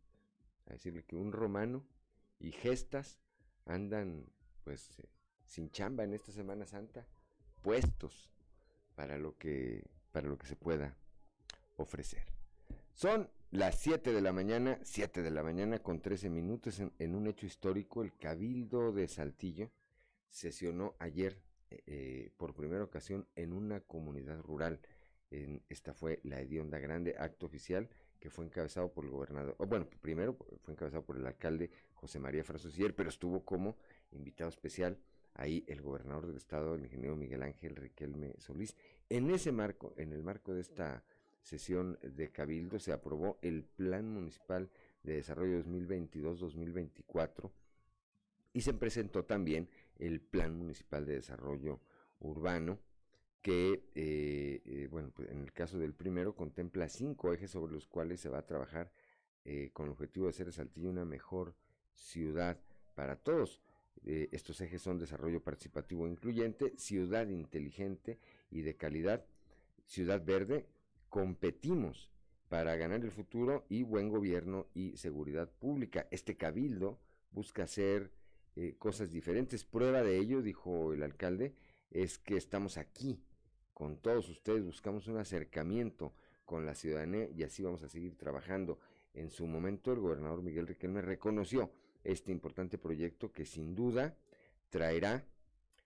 [0.67, 1.87] A decirle que un romano
[2.39, 3.19] y gestas
[3.65, 4.27] andan
[4.65, 5.09] pues eh,
[5.45, 7.07] sin chamba en esta Semana Santa,
[7.63, 8.31] puestos
[8.95, 10.97] para lo que, para lo que se pueda
[11.77, 12.23] ofrecer.
[12.95, 17.27] Son las 7 de la mañana, 7 de la mañana con 13 minutos en, un
[17.27, 19.71] hecho histórico, el Cabildo de Saltillo
[20.31, 21.41] sesionó ayer
[21.71, 24.81] eh, eh, por primera ocasión en una comunidad rural.
[25.31, 27.89] En, esta fue la Hedionda Grande, acto oficial
[28.21, 32.45] que fue encabezado por el gobernador, bueno, primero fue encabezado por el alcalde José María
[32.45, 33.77] Frasosier, pero estuvo como
[34.13, 34.99] invitado especial
[35.35, 38.75] ahí el gobernador del estado, el ingeniero Miguel Ángel Riquelme Solís.
[39.09, 41.05] En ese marco, en el marco de esta
[41.43, 44.71] sesión de Cabildo, se aprobó el Plan Municipal
[45.03, 47.51] de Desarrollo 2022-2024
[48.53, 51.81] y se presentó también el Plan Municipal de Desarrollo
[52.21, 52.79] Urbano,
[53.47, 57.87] que, eh, eh, bueno, pues en el caso del primero contempla cinco ejes sobre los
[57.87, 58.91] cuales se va a trabajar
[59.45, 61.55] eh, con el objetivo de hacer de Saltillo una mejor
[61.93, 62.61] ciudad
[62.97, 63.63] para todos.
[64.03, 68.19] estos ejes son desarrollo participativo incluyente, ciudad inteligente
[68.51, 69.25] y de calidad,
[69.85, 70.67] ciudad verde,
[71.09, 72.11] competimos
[72.49, 76.09] para ganar el futuro y buen gobierno y seguridad pública.
[76.11, 76.99] Este cabildo
[77.31, 78.11] busca hacer
[78.57, 79.65] eh, cosas diferentes.
[79.65, 81.55] Prueba de ello, dijo el alcalde,
[81.93, 83.21] es que estamos aquí
[83.77, 86.15] con todos ustedes, buscamos un acercamiento
[86.47, 88.79] con la ciudadanía y así vamos a seguir trabajando.
[89.13, 91.71] En su momento el gobernador Miguel Riquelme reconoció
[92.03, 94.17] este importante proyecto que sin duda
[94.71, 95.27] traerá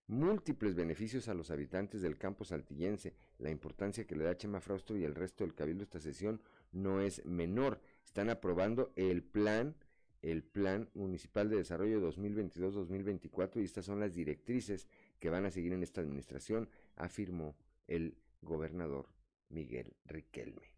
[0.07, 3.16] múltiples beneficios a los habitantes del campo saltillense.
[3.41, 6.41] La importancia que le da Chema Frausto y el resto del cabildo a esta sesión
[6.70, 7.80] no es menor.
[8.05, 9.74] Están aprobando el plan,
[10.22, 14.86] el plan municipal de desarrollo 2022-2024 y estas son las directrices
[15.18, 17.57] que van a seguir en esta administración, afirmó
[17.91, 19.09] el gobernador
[19.51, 20.74] Miguel Riquelme.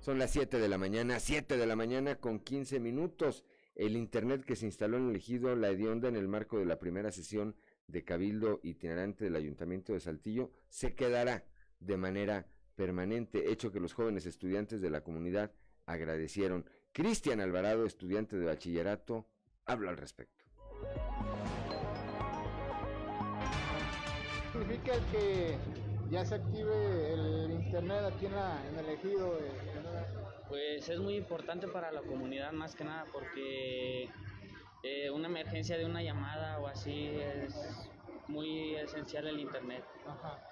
[0.00, 3.44] Son las 7 de la mañana, 7 de la mañana con 15 minutos.
[3.74, 6.78] El internet que se instaló en el ejido La Hedionda en el marco de la
[6.78, 7.56] primera sesión
[7.86, 11.44] de Cabildo itinerante del Ayuntamiento de Saltillo se quedará
[11.78, 15.52] de manera permanente, hecho que los jóvenes estudiantes de la comunidad
[15.86, 16.68] agradecieron.
[16.92, 19.28] Cristian Alvarado, estudiante de bachillerato,
[19.64, 20.45] habla al respecto.
[24.58, 25.58] Significa que
[26.10, 29.38] ya se active el internet aquí en, la, en el ejido.
[30.48, 34.08] Pues es muy importante para la comunidad más que nada porque
[34.82, 37.90] eh, una emergencia de una llamada o así es
[38.28, 39.84] muy esencial el internet.
[40.06, 40.42] Ajá.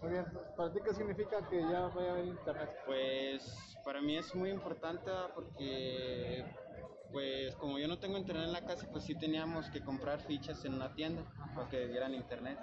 [0.00, 0.24] Muy bien.
[0.56, 2.70] ¿Para ti qué significa que ya vaya a haber internet?
[2.86, 6.46] Pues para mí es muy importante porque
[7.12, 10.64] pues como yo no tengo internet en la casa, pues sí teníamos que comprar fichas
[10.64, 11.22] en una tienda
[11.54, 12.58] para que dieran internet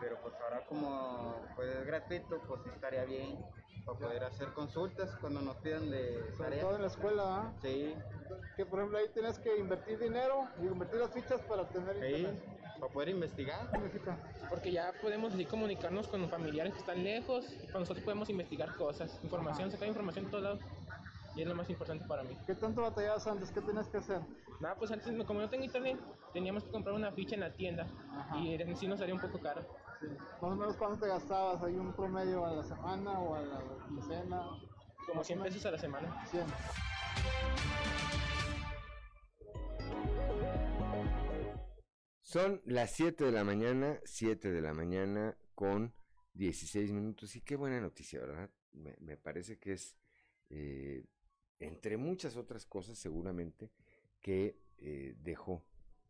[0.00, 3.38] pero pues ahora como pues es gratuito, pues estaría bien
[3.84, 7.52] para poder hacer consultas cuando nos pidan de Sobre todo en la escuela, ¿ah?
[7.60, 7.94] Sí.
[8.56, 12.06] Que por ejemplo ahí tienes que invertir dinero y invertir las fichas para tener sí,
[12.06, 12.44] internet.
[12.80, 13.70] para poder investigar.
[14.48, 18.74] Porque ya podemos así comunicarnos con familiares que están lejos y pues nosotros podemos investigar
[18.76, 20.60] cosas, información, sacar información de todos lados.
[21.36, 22.38] Y es lo más importante para mí.
[22.46, 23.50] ¿Qué tanto batallabas antes?
[23.50, 24.20] ¿Qué tenías que hacer?
[24.60, 25.98] Nada, pues antes, como no tengo internet,
[26.32, 27.86] teníamos que comprar una ficha en la tienda.
[28.36, 29.62] Y en sí nos salía un poco caro.
[30.10, 33.60] Más o menos cuánto te gastabas, ¿hay un promedio a la semana o a la
[33.88, 34.42] quincena?
[35.06, 36.26] Como 100 pesos a la semana.
[36.30, 36.44] 100.
[42.22, 45.94] Son las 7 de la mañana, 7 de la mañana con
[46.34, 47.36] 16 minutos.
[47.36, 48.50] Y qué buena noticia, ¿verdad?
[48.72, 49.96] Me, me parece que es,
[50.50, 51.04] eh,
[51.60, 53.70] entre muchas otras cosas seguramente,
[54.20, 55.64] que eh, dejó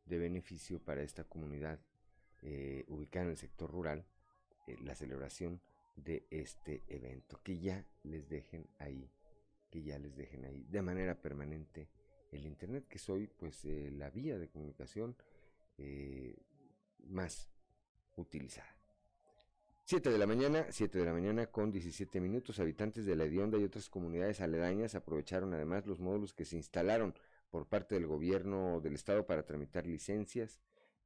[0.06, 1.78] de beneficio para esta comunidad
[2.44, 4.06] eh, ubicada en el sector rural
[4.66, 5.60] eh, la celebración
[5.96, 7.40] de este evento.
[7.42, 9.10] Que ya les dejen ahí,
[9.70, 11.88] que ya les dejen ahí de manera permanente
[12.32, 15.16] el Internet, que es hoy pues eh, la vía de comunicación
[15.78, 16.36] eh,
[17.06, 17.48] más
[18.16, 18.68] utilizada.
[19.86, 23.58] 7 de la mañana, 7 de la mañana con 17 minutos, habitantes de La Hedionda
[23.58, 27.14] y otras comunidades aledañas aprovecharon además los módulos que se instalaron
[27.50, 30.58] por parte del gobierno del estado para tramitar licencias,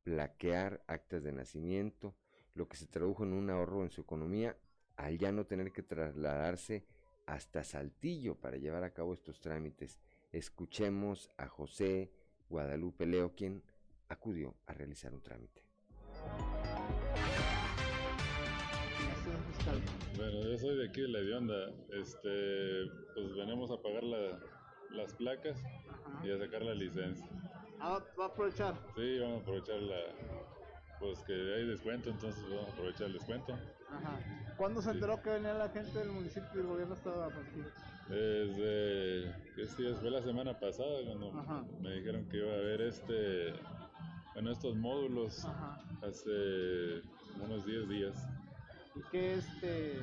[0.05, 2.15] plaquear actas de nacimiento,
[2.55, 4.57] lo que se tradujo en un ahorro en su economía
[4.97, 6.85] al ya no tener que trasladarse
[7.27, 9.99] hasta Saltillo para llevar a cabo estos trámites.
[10.33, 12.11] Escuchemos a José
[12.49, 13.63] Guadalupe Leo, quien
[14.09, 15.63] acudió a realizar un trámite.
[20.17, 21.69] Bueno, yo soy de aquí de la.
[21.93, 24.41] Este, pues venimos a pagar la-
[24.91, 25.63] las placas
[26.25, 27.29] y a sacar la licencia.
[27.81, 28.74] Ah, va a aprovechar.
[28.97, 29.97] Sí, vamos a aprovechar la,
[31.01, 33.53] pues que hay descuento, entonces vamos a aprovechar el descuento.
[33.91, 34.20] Ajá.
[34.57, 37.62] ¿Cuándo se enteró que venía la gente del municipio y el gobierno estaba aquí?
[38.09, 39.99] Desde, ¿qué días?
[40.01, 41.64] Fue la semana pasada cuando Ajá.
[41.81, 43.53] me dijeron que iba a haber este,
[44.35, 45.47] bueno, estos módulos
[46.03, 47.03] hace
[47.41, 48.29] unos 10 días.
[48.97, 50.03] ¿Y qué este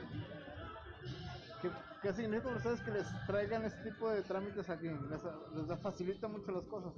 [1.61, 1.69] qué,
[2.01, 4.87] qué significa para ustedes que les traigan este tipo de trámites aquí?
[4.87, 6.93] Les, les facilita mucho las cosas.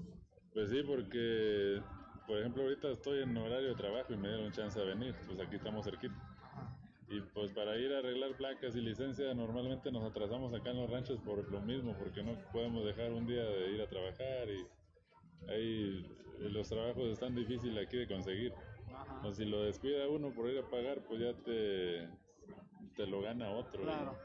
[0.54, 1.82] Pues sí, porque,
[2.26, 5.40] por ejemplo, ahorita estoy en horario de trabajo y me dieron chance de venir, pues
[5.40, 6.16] aquí estamos cerquita.
[7.10, 10.90] Y pues para ir a arreglar placas y licencia normalmente nos atrasamos acá en los
[10.90, 14.68] ranchos por lo mismo, porque no podemos dejar un día de ir a trabajar y
[15.50, 16.06] ahí
[16.40, 18.54] los trabajos están difíciles aquí de conseguir.
[19.24, 22.08] O si lo descuida uno por ir a pagar, pues ya te,
[22.96, 23.82] te lo gana otro.
[23.84, 24.18] y- Claro.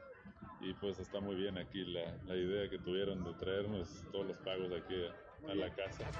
[0.61, 4.37] Y, pues está muy bien aquí la, la idea que tuvieron de traernos todos los
[4.39, 5.11] pagos aquí a,
[5.49, 6.11] a la casa.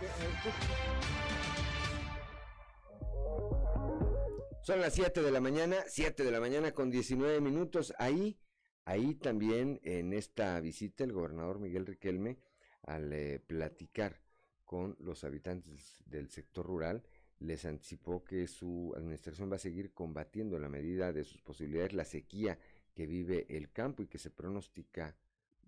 [4.63, 7.93] Son las 7 de la mañana, 7 de la mañana con 19 minutos.
[7.99, 8.39] Ahí,
[8.85, 12.39] ahí también en esta visita el gobernador Miguel Riquelme,
[12.83, 14.21] al eh, platicar
[14.65, 17.03] con los habitantes del sector rural,
[17.41, 21.93] les anticipó que su administración va a seguir combatiendo en la medida de sus posibilidades
[21.93, 22.59] la sequía
[22.95, 25.17] que vive el campo y que se pronostica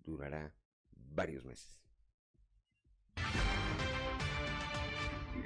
[0.03, 0.53] durará
[0.91, 1.84] varios meses.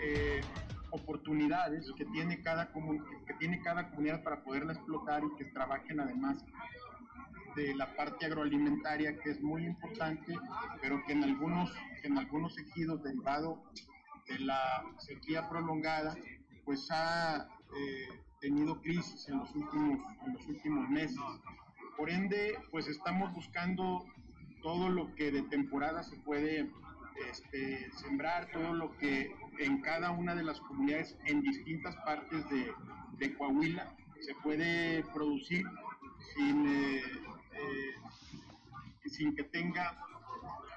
[0.02, 0.42] Eh,
[0.92, 6.44] oportunidades que tiene cada que tiene cada comunidad para poderla explotar y que trabajen además
[7.56, 10.36] de la parte agroalimentaria que es muy importante
[10.82, 11.72] pero que en algunos
[12.04, 13.62] en algunos ejidos derivado
[14.30, 16.16] de la sequía prolongada,
[16.64, 18.08] pues ha eh,
[18.40, 21.20] tenido crisis en los últimos, en los últimos meses.
[21.98, 24.06] Por ende, pues estamos buscando
[24.62, 26.70] todo lo que de temporada se puede
[27.30, 32.74] este, sembrar, todo lo que en cada una de las comunidades en distintas partes de,
[33.18, 35.66] de Coahuila se puede producir
[36.36, 37.04] sin, eh,
[37.54, 39.98] eh, que tenga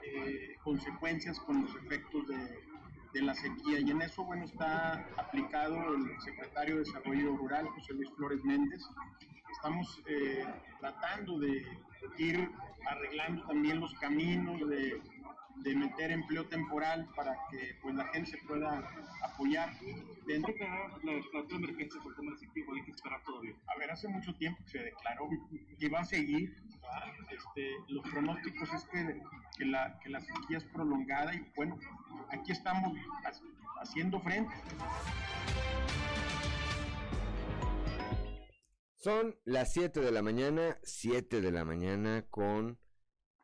[0.04, 2.60] eh, consecuencias con los efectos de,
[3.12, 3.78] de, la sequía.
[3.78, 8.82] Y en eso, bueno, está aplicado el secretario de Desarrollo Rural, José Luis Flores Méndez.
[9.52, 10.02] Estamos
[10.80, 11.64] tratando de
[12.18, 12.50] ir
[12.86, 15.00] arreglando también los caminos, de
[15.62, 18.82] de meter empleo temporal para que pues la gente se pueda
[19.22, 19.72] apoyar.
[20.26, 20.60] Dentro de
[21.04, 23.54] la declaración de emergencia por tema de hay que esperar todavía.
[23.66, 25.28] A ver, hace mucho tiempo que se declaró
[25.78, 26.54] que va a seguir.
[27.30, 29.20] Este, los pronósticos es que,
[29.56, 31.78] que, la, que la sequía es prolongada y bueno,
[32.30, 32.92] aquí estamos
[33.80, 34.52] haciendo frente.
[38.96, 42.78] Son las 7 de la mañana, 7 de la mañana con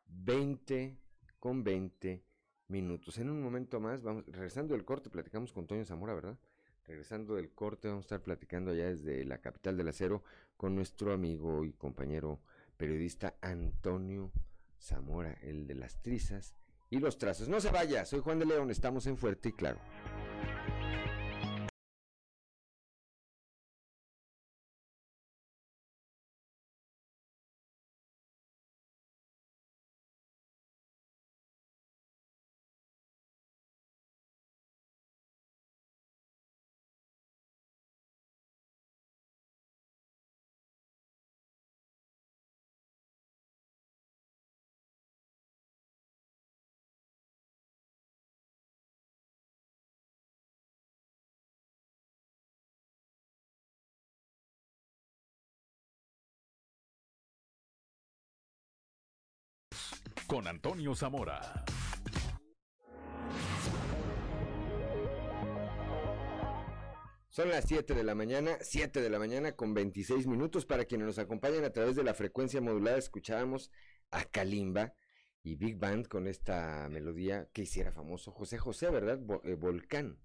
[0.07, 0.99] 20
[1.39, 2.22] con 20
[2.68, 3.18] minutos.
[3.18, 6.39] En un momento más, vamos, regresando del corte, platicamos con Toño Zamora, ¿verdad?
[6.84, 10.22] Regresando del corte, vamos a estar platicando allá desde la capital del acero
[10.57, 12.41] con nuestro amigo y compañero
[12.76, 14.30] periodista Antonio
[14.80, 16.55] Zamora, el de las trizas
[16.91, 17.49] y los trazos.
[17.49, 19.78] No se vaya, soy Juan de León, estamos en Fuerte y Claro.
[60.29, 61.64] Con Antonio Zamora.
[67.31, 70.66] Son las 7 de la mañana, 7 de la mañana con 26 minutos.
[70.66, 73.70] Para quienes nos acompañan a través de la frecuencia modulada, escuchábamos
[74.11, 74.93] a Kalimba
[75.43, 79.18] y Big Band con esta melodía que hiciera famoso José José, ¿verdad?
[79.45, 80.18] Eh, Volcán,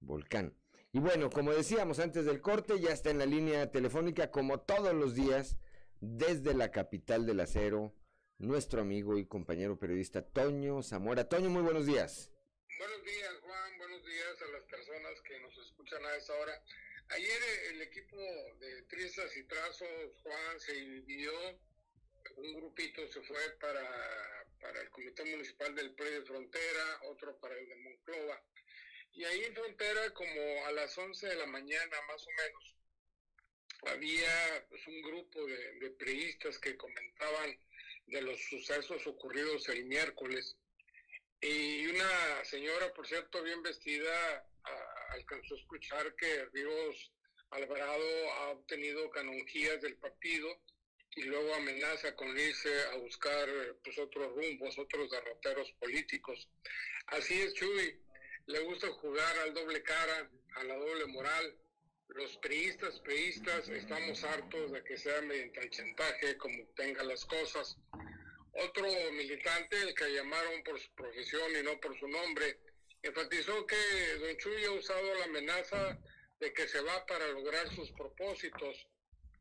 [0.00, 0.54] Volcán.
[0.92, 4.94] Y bueno, como decíamos antes del corte, ya está en la línea telefónica como todos
[4.94, 5.56] los días
[6.00, 7.94] desde la capital del acero,
[8.38, 11.28] nuestro amigo y compañero periodista Toño Zamora.
[11.28, 12.30] Toño, muy buenos días.
[12.78, 13.78] Buenos días, Juan.
[13.78, 16.62] Buenos días a las personas que nos escuchan a esta hora.
[17.08, 18.16] Ayer eh, el equipo
[18.60, 19.88] de Trizas y Trazos,
[20.22, 21.32] Juan, se dividió.
[22.36, 27.56] Un grupito se fue para, para el Comité Municipal del PRI de Frontera, otro para
[27.58, 28.42] el de Monclova.
[29.12, 32.76] Y ahí en Frontera, como a las 11 de la mañana más o menos,
[33.94, 37.56] había pues, un grupo de, de priistas que comentaban
[38.06, 40.56] de los sucesos ocurridos el miércoles.
[41.40, 44.46] Y una señora, por cierto, bien vestida,
[45.10, 47.12] alcanzó a escuchar que Ríos
[47.50, 50.48] Alvarado ha obtenido canonjías del partido
[51.14, 53.48] y luego amenaza con irse a buscar
[53.82, 56.48] pues, otros rumbos, otros derroteros políticos.
[57.06, 57.98] Así es, Chuy,
[58.46, 61.56] le gusta jugar al doble cara, a la doble moral.
[62.08, 67.76] Los priistas, priistas, estamos hartos de que sea mediante chantaje como tenga las cosas.
[68.52, 72.58] Otro militante, el que llamaron por su profesión y no por su nombre,
[73.02, 73.76] enfatizó que
[74.20, 75.98] Don Chuy ha usado la amenaza
[76.40, 78.86] de que se va para lograr sus propósitos.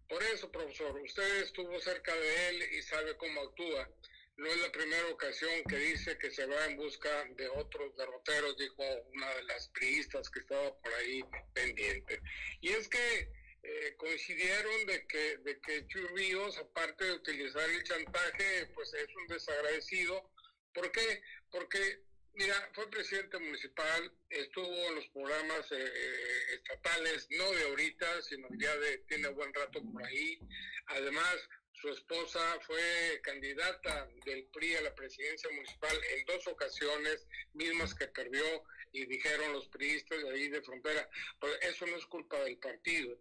[0.09, 3.89] Por eso, profesor, usted estuvo cerca de él y sabe cómo actúa.
[4.37, 8.57] No es la primera ocasión que dice que se va en busca de otros derroteros,
[8.57, 8.83] dijo
[9.13, 12.21] una de las priistas que estaba por ahí pendiente.
[12.59, 13.31] Y es que
[13.67, 19.27] eh, coincidieron de que, de que Ríos, aparte de utilizar el chantaje, pues es un
[19.27, 20.29] desagradecido.
[20.73, 21.23] ¿Por qué?
[21.49, 22.03] Porque,
[22.33, 28.75] mira, fue presidente municipal, estuvo en los programas eh, estatales, no de ahorita, sino ya
[28.75, 30.39] de, tiene buen rato por ahí.
[30.87, 31.37] Además,
[31.85, 38.07] su esposa fue candidata del PRI a la presidencia municipal en dos ocasiones, mismas que
[38.07, 38.43] perdió,
[38.91, 41.07] y dijeron los priistas de ahí de frontera,
[41.39, 43.15] pues eso no es culpa del partido,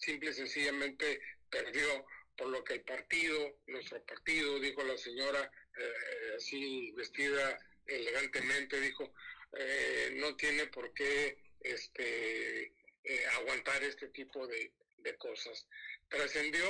[0.00, 1.18] simple y sencillamente
[1.48, 2.04] perdió,
[2.36, 9.14] por lo que el partido, nuestro partido, dijo la señora, eh, así vestida elegantemente, dijo,
[9.56, 12.64] eh, no tiene por qué este,
[13.04, 15.66] eh, aguantar este tipo de, de cosas.
[16.10, 16.68] Trascendió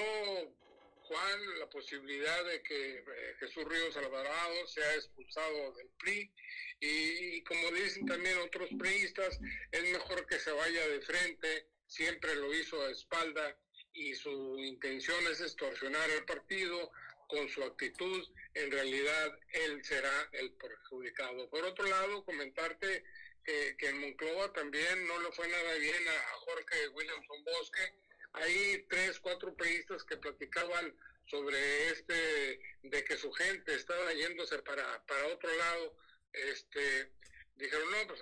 [1.07, 6.33] Juan, la posibilidad de que eh, Jesús Ríos Alvarado sea expulsado del PRI
[6.81, 9.39] y, como dicen también otros priistas,
[9.71, 13.57] es mejor que se vaya de frente, siempre lo hizo a espalda
[13.93, 16.91] y su intención es extorsionar al partido
[17.29, 21.51] con su actitud, en realidad él será el perjudicado.
[21.51, 23.05] Por otro lado, comentarte
[23.45, 27.93] que, que en Monclova también no le fue nada bien a, a Jorge Williamson Bosque,
[28.35, 30.95] hay tres, cuatro periodistas que platicaban
[31.27, 35.97] sobre este, de que su gente estaba yéndose para, para otro lado,
[36.33, 37.13] este,
[37.55, 38.21] dijeron, no, pues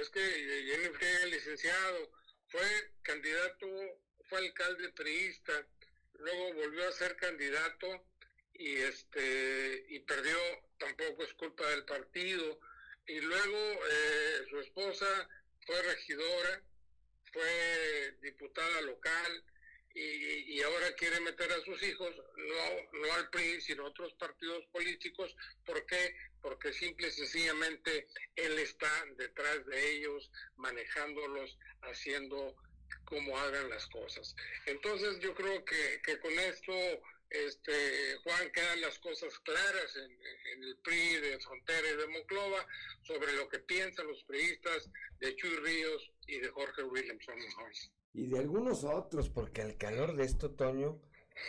[0.00, 2.12] es que Jennifer, licenciado,
[2.48, 3.66] fue candidato,
[4.28, 5.66] fue alcalde periodista,
[6.14, 8.06] luego volvió a ser candidato
[8.54, 10.36] y este y perdió,
[10.78, 12.60] tampoco es culpa del partido,
[13.06, 13.58] y luego
[13.90, 15.28] eh, su esposa
[15.66, 16.62] fue regidora,
[17.32, 19.44] fue diputada local,
[19.94, 24.12] y, y, ahora quiere meter a sus hijos, no, no al PRI, sino a otros
[24.14, 25.34] partidos políticos.
[25.64, 26.16] ¿Por qué?
[26.40, 32.56] Porque simple y sencillamente él está detrás de ellos, manejándolos, haciendo
[33.04, 34.34] como hagan las cosas.
[34.66, 36.72] Entonces yo creo que, con esto,
[37.30, 40.10] este, Juan, quedan las cosas claras en,
[40.52, 42.66] en, el PRI de Frontera y de Monclova
[43.02, 44.88] sobre lo que piensan los priistas
[45.20, 47.38] de Chuy Ríos y de Jorge Williamson
[48.14, 51.00] y de algunos otros, porque al calor de este otoño,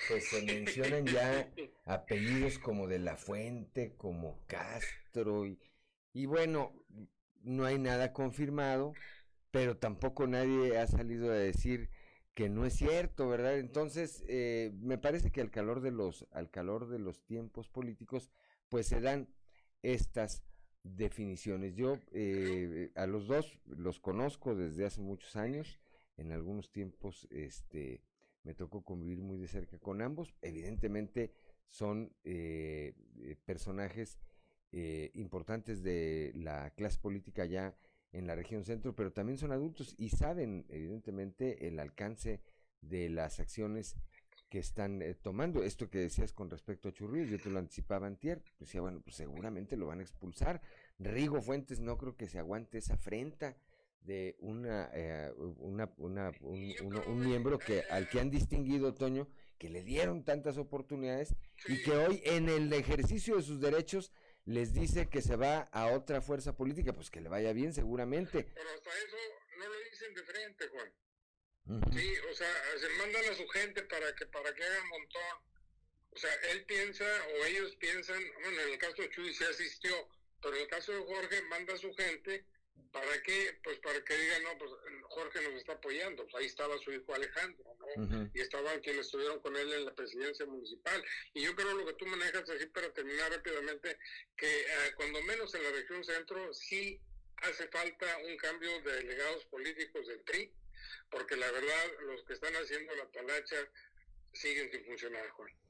[0.08, 1.52] pues se mencionan ya
[1.86, 5.60] apellidos como de la Fuente, como Castro, y,
[6.14, 6.74] y bueno,
[7.42, 8.94] no hay nada confirmado,
[9.52, 11.90] pero tampoco nadie ha salido a decir
[12.34, 13.60] que no es cierto, ¿verdad?
[13.60, 18.32] Entonces, eh, me parece que al calor de los, al calor de los tiempos políticos,
[18.70, 19.30] pues se dan
[19.84, 20.44] estas
[20.84, 21.76] definiciones.
[21.76, 25.80] Yo eh, a los dos los conozco desde hace muchos años
[26.18, 28.02] en algunos tiempos este,
[28.44, 30.34] me tocó convivir muy de cerca con ambos.
[30.42, 31.34] Evidentemente
[31.68, 34.20] son eh, eh, personajes
[34.72, 37.76] eh, importantes de la clase política ya
[38.12, 42.42] en la región centro, pero también son adultos y saben evidentemente el alcance
[42.82, 43.96] de las acciones
[44.50, 45.64] que están tomando.
[45.64, 49.16] Esto que decías con respecto a Churrillos, yo te lo anticipaba antier, decía, bueno, pues
[49.16, 50.62] seguramente lo van a expulsar.
[51.00, 53.58] Rigo Fuentes no creo que se aguante esa afrenta
[54.06, 59.28] de una, eh, una, una un, un, miembro que al que han distinguido Toño
[59.58, 61.36] que le dieron tantas oportunidades
[61.68, 64.12] y que hoy en el ejercicio de sus derechos
[64.46, 68.44] les dice que se va a otra fuerza política, pues que le vaya bien seguramente.
[68.54, 69.18] Pero hasta eso
[69.58, 70.94] no lo dicen de frente, Juan.
[71.94, 75.22] Sí, o sea, se mandan a su gente para que para que hagan montón.
[76.12, 79.96] O sea, él piensa o ellos piensan, bueno, en el caso de Chuy se asistió,
[80.42, 82.46] pero en el caso de Jorge manda a su gente
[82.92, 83.58] ¿Para qué?
[83.64, 84.72] Pues para que digan, no, pues
[85.10, 86.24] Jorge nos está apoyando.
[86.24, 88.30] Pues ahí estaba su hijo Alejandro, ¿no?
[88.34, 91.04] Y estaban quienes estuvieron con él en la presidencia municipal.
[91.34, 93.98] Y yo creo lo que tú manejas así para terminar rápidamente,
[94.38, 97.02] que eh, cuando menos en la región centro sí
[97.38, 100.54] hace falta un cambio de delegados políticos del PRI,
[101.10, 103.58] porque la verdad los que están haciendo la talacha
[104.34, 105.63] siguen sin funcionar, Juan.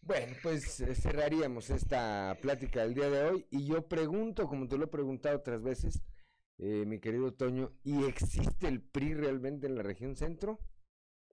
[0.00, 4.78] Bueno, pues eh, cerraríamos esta plática del día de hoy y yo pregunto, como te
[4.78, 6.02] lo he preguntado otras veces,
[6.58, 10.58] eh, mi querido Toño, ¿y existe el PRI realmente en la región centro?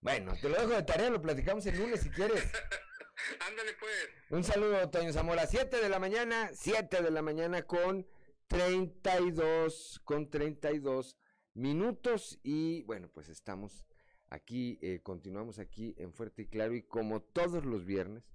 [0.01, 2.43] Bueno, te lo dejo de tarea, lo platicamos el lunes si quieres.
[3.47, 4.09] Ándale pues.
[4.29, 8.05] Un saludo, Toño Zamora, 7 de la mañana, 7 de la mañana con
[8.47, 11.17] 32, con 32
[11.53, 13.85] minutos y bueno, pues estamos
[14.29, 18.29] aquí, eh, continuamos aquí en Fuerte y Claro y como todos los viernes,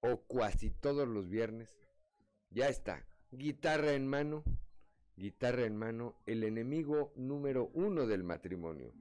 [0.00, 1.68] o casi todos los viernes,
[2.50, 4.44] ya está, guitarra en mano,
[5.16, 8.92] guitarra en mano, el enemigo número uno del matrimonio,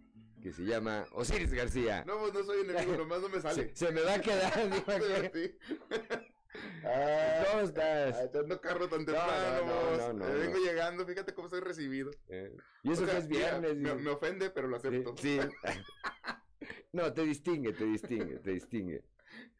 [0.42, 2.04] que se llama Osiris García.
[2.06, 3.76] No, pues no soy enemigo, nomás no me sale.
[3.76, 4.54] Se, me va a quedar.
[6.86, 8.18] Ah, ¿Cómo estás?
[8.24, 12.12] Echando carro tan temprano, no, no, no, vengo llegando, fíjate cómo soy recibido.
[12.30, 13.76] Eh, y eso que es viernes.
[13.76, 15.16] Me, me, ofende, pero lo acepto.
[15.18, 15.38] Sí.
[16.94, 19.04] no, te distingue, te distingue, te distingue.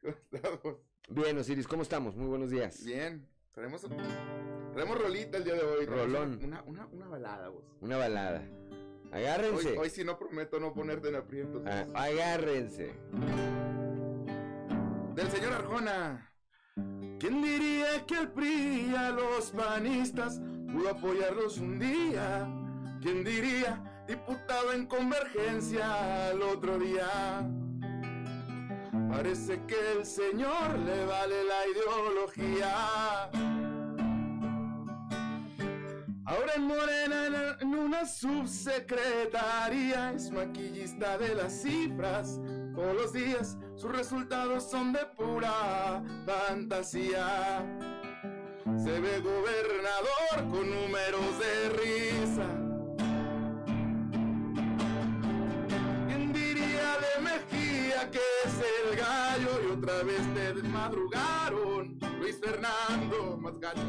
[0.04, 0.78] Estamos.
[1.10, 2.16] Bien, Osiris, ¿cómo estamos?
[2.16, 2.84] Muy buenos días.
[2.84, 3.86] Bien, traemos,
[4.74, 5.86] traemos rolita el día de hoy.
[5.86, 6.40] Rolón.
[6.44, 7.64] Una, una, una balada, vos.
[7.82, 8.44] Una balada.
[9.12, 9.72] Agárrense.
[9.72, 11.62] Hoy, hoy sí no prometo no ponerte en aprietos.
[11.66, 12.96] Ah, agárrense.
[15.14, 16.32] Del señor Arjona.
[17.20, 20.42] ¿Quién diría que el PRI a los panistas
[20.72, 22.50] pudo apoyarlos un día?
[23.02, 27.48] ¿Quién diría diputado en convergencia al otro día?
[29.16, 33.30] Parece que el Señor le vale la ideología.
[36.26, 42.42] Ahora en Morena, en, una subsecretaría, es maquillista de las cifras.
[42.76, 47.66] Todos los días sus resultados son de pura fantasía.
[48.76, 52.65] Se ve gobernador con números de risa.
[58.12, 61.98] Que es el gallo y otra vez te desmadrugaron?
[62.20, 63.82] Luis Fernando, más gallo.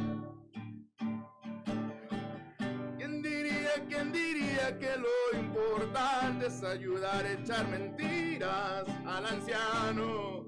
[2.97, 10.47] ¿Quién diría, quién diría que lo importante es ayudar a echar mentiras al anciano?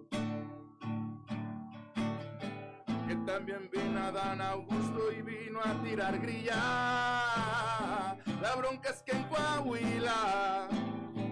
[3.06, 8.16] Que también vino a Dan Augusto y vino a tirar grilla.
[8.40, 10.68] La bronca es que en Coahuila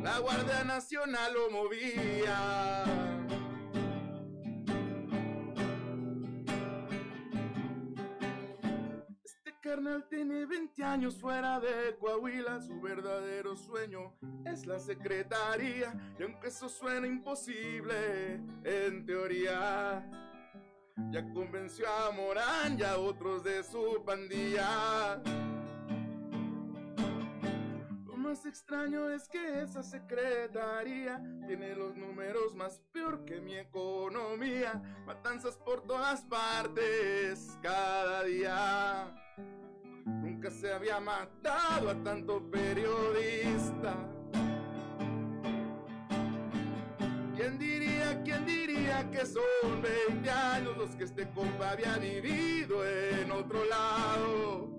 [0.07, 2.85] la Guardia Nacional lo movía.
[9.25, 14.15] Este carnal tiene 20 años fuera de Coahuila, su verdadero sueño
[14.45, 15.93] es la secretaría.
[16.21, 20.09] Y aunque eso suena imposible, en teoría,
[21.11, 25.21] ya convenció a Morán y a otros de su pandilla.
[28.37, 34.83] Más extraño es que esa secretaría tiene los números más peor que mi economía.
[35.07, 39.11] Matanzas por todas partes cada día.
[40.05, 43.97] Nunca se había matado a tanto periodista.
[47.37, 49.81] ¿Quién diría, quién diría que son
[50.11, 54.77] 20 años los que este compa había vivido en otro lado?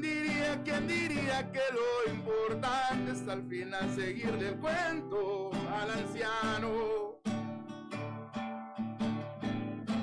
[0.00, 7.18] ¿Quién diría, quién diría que lo importante es al final seguirle el cuento al anciano?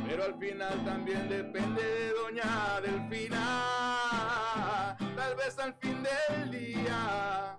[0.06, 4.98] Pero al final también depende de doña Delfina.
[5.16, 7.56] Tal vez al fin del día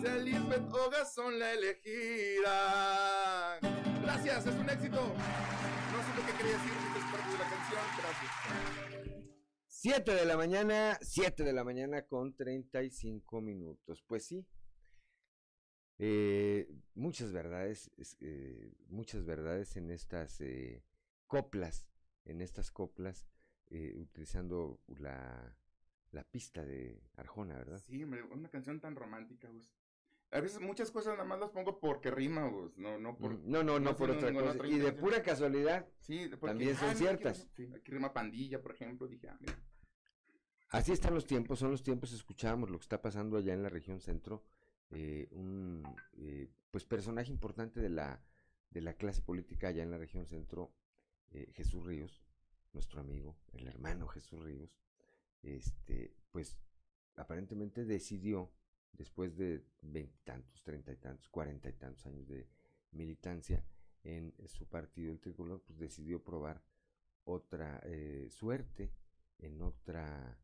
[0.00, 3.58] sea Lisbeth o Gazón la elegida.
[4.00, 5.00] Gracias, es un éxito.
[5.00, 7.82] No sé lo que quería decir, es parte de la canción.
[7.98, 8.83] Gracias.
[9.84, 14.02] 7 de la mañana, 7 de la mañana con 35 minutos.
[14.06, 14.46] Pues sí.
[15.98, 20.82] Eh, muchas verdades, es, eh, muchas verdades en estas eh,
[21.26, 21.86] coplas,
[22.24, 23.26] en estas coplas,
[23.70, 25.54] utilizando la,
[26.12, 27.82] la pista de Arjona, ¿verdad?
[27.84, 29.70] Sí, hombre, una canción tan romántica, pues.
[30.30, 33.38] A veces muchas cosas nada más las pongo porque rima, pues, no, no por...
[33.40, 34.52] No, no, no, por otra cosa.
[34.52, 37.48] otra Y de pura casualidad, Sí, porque, también son ah, mira, aquí ciertas.
[37.54, 39.54] sí, aquí rima pandilla, por ejemplo, dije, ah, mira.
[40.74, 43.68] Así están los tiempos, son los tiempos, escuchábamos lo que está pasando allá en la
[43.68, 44.42] región centro,
[44.90, 45.84] eh, un
[46.14, 48.20] eh, pues personaje importante de la,
[48.70, 50.74] de la clase política allá en la región centro,
[51.30, 52.24] eh, Jesús Ríos,
[52.72, 54.76] nuestro amigo, el hermano Jesús Ríos,
[55.44, 56.58] este, pues
[57.14, 58.50] aparentemente decidió,
[58.94, 62.48] después de veintitantos, treinta y tantos, cuarenta y tantos años de
[62.90, 63.64] militancia
[64.02, 66.64] en su partido, el tricolor, pues decidió probar
[67.22, 68.92] otra eh, suerte
[69.38, 70.36] en otra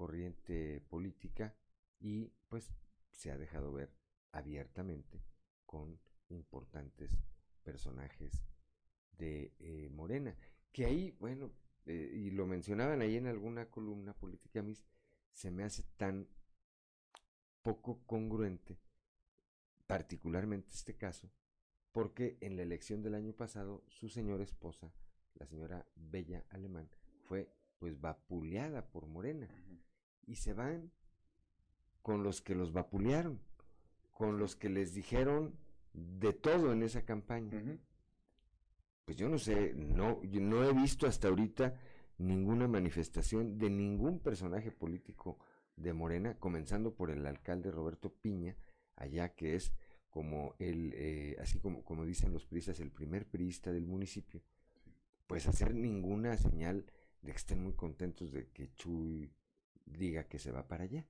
[0.00, 1.54] corriente política
[1.98, 2.72] y pues
[3.12, 3.92] se ha dejado ver
[4.32, 5.22] abiertamente
[5.66, 6.00] con
[6.30, 7.18] importantes
[7.62, 8.42] personajes
[9.18, 10.34] de eh, Morena.
[10.72, 11.52] Que ahí, bueno,
[11.84, 14.74] eh, y lo mencionaban ahí en alguna columna política, mí
[15.32, 16.26] se me hace tan
[17.60, 18.78] poco congruente,
[19.86, 21.30] particularmente este caso,
[21.92, 24.94] porque en la elección del año pasado su señora esposa,
[25.34, 26.88] la señora Bella Alemán,
[27.24, 29.46] fue pues vapuleada por Morena
[30.26, 30.90] y se van
[32.02, 33.40] con los que los vapulearon,
[34.12, 35.54] con los que les dijeron
[35.92, 37.62] de todo en esa campaña.
[39.04, 41.74] Pues yo no sé, no, yo no he visto hasta ahorita
[42.18, 45.38] ninguna manifestación de ningún personaje político
[45.76, 48.56] de Morena, comenzando por el alcalde Roberto Piña,
[48.96, 49.72] allá que es
[50.10, 54.42] como el, eh, así como, como dicen los priistas, el primer priista del municipio,
[55.26, 56.84] pues hacer ninguna señal
[57.22, 59.30] de que estén muy contentos de que Chuy
[59.86, 61.06] diga que se va para allá.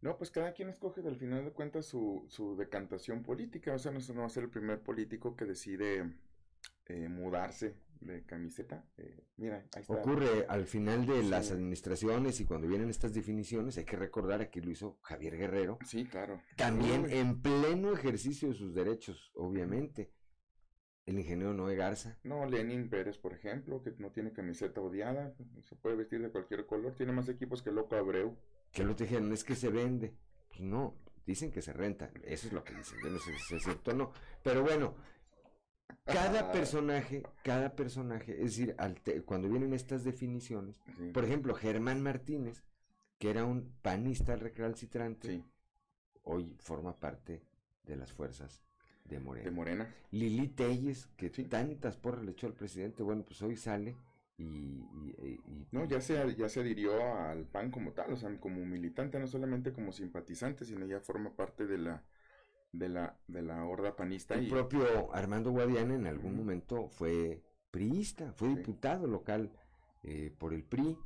[0.00, 3.72] No, pues cada quien escoge al final de cuentas su, su decantación política.
[3.72, 6.12] O sea, no, no va a ser el primer político que decide
[6.86, 8.84] eh, mudarse de camiseta.
[8.98, 9.94] Eh, mira, ahí está.
[9.94, 14.60] Ocurre al final de las administraciones y cuando vienen estas definiciones, hay que recordar aquí
[14.60, 15.78] lo hizo Javier Guerrero.
[15.86, 16.42] Sí, claro.
[16.56, 17.14] También Uy.
[17.14, 20.12] en pleno ejercicio de sus derechos, obviamente.
[21.06, 22.18] El ingeniero Noé Garza.
[22.24, 26.64] No, Lenin Pérez, por ejemplo, que no tiene camiseta odiada, se puede vestir de cualquier
[26.66, 28.36] color, tiene más equipos que Loco Abreu.
[28.72, 30.14] Que lo dijeron, es que se vende.
[30.48, 30.94] Pues no,
[31.26, 32.10] dicen que se renta.
[32.24, 32.98] Eso es lo que dicen.
[33.04, 34.12] Yo no sé si es cierto o no.
[34.42, 34.94] Pero bueno,
[36.04, 40.80] cada personaje, cada personaje, es decir, al te- cuando vienen estas definiciones,
[41.12, 42.64] por ejemplo, Germán Martínez,
[43.18, 45.44] que era un panista recalcitrante,
[46.22, 47.42] hoy forma parte
[47.84, 48.62] de las fuerzas
[49.04, 49.44] de Morena.
[49.44, 49.94] De Morena.
[50.10, 53.96] Lili Telles, que tantas porras le echó al presidente, bueno, pues hoy sale
[54.38, 54.44] y...
[54.44, 55.40] y- y-
[55.72, 59.26] No, ya se, ya se adhirió al PAN como tal, o sea, como militante, no
[59.26, 62.02] solamente como simpatizante, sino ya forma parte de la,
[62.72, 64.34] de la, de la horda panista.
[64.34, 69.50] El y, propio Armando Guadiana en algún momento fue priista, fue diputado local
[70.02, 70.96] eh, por el PRI.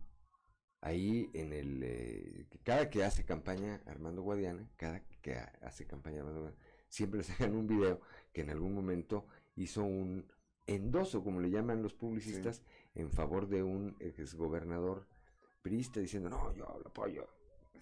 [0.81, 1.83] Ahí en el...
[1.83, 7.23] eh, cada que hace campaña Armando Guadiana, cada que ha- hace campaña Armando Guadiana, siempre
[7.23, 8.01] sacan un video
[8.33, 10.31] que en algún momento hizo un
[10.67, 12.63] endoso, como le llaman los publicistas,
[12.95, 15.07] en favor de un exgobernador
[15.63, 17.29] priista, diciendo, no, yo lo apoyo,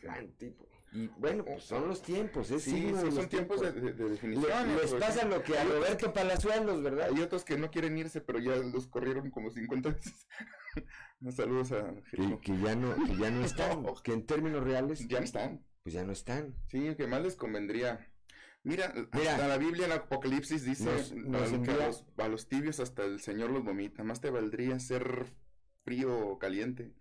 [0.02, 0.68] gran tipo.
[0.92, 4.68] Y bueno, pues son los tiempos, es Sí, son tiempos de, de- de definición.
[4.68, 7.08] Le- les pasa lo que a Roberto Palazuelos, ¿verdad?
[7.12, 10.26] Hay otros que no quieren irse, pero ya los corrieron como 50 veces.
[11.36, 15.18] Saludos a Que, que ya no, que ya no están, que en términos reales ya
[15.18, 15.64] no están.
[15.82, 16.54] Pues ya no están.
[16.68, 18.06] Sí, que más les convendría.
[18.66, 18.92] Mira,
[19.46, 22.80] la Biblia en Apocalipsis dice Nos- nos a, que envía- a los, a los tibios
[22.80, 24.02] hasta el Señor los vomita.
[24.02, 25.26] Más te valdría ser
[25.84, 26.92] frío o caliente,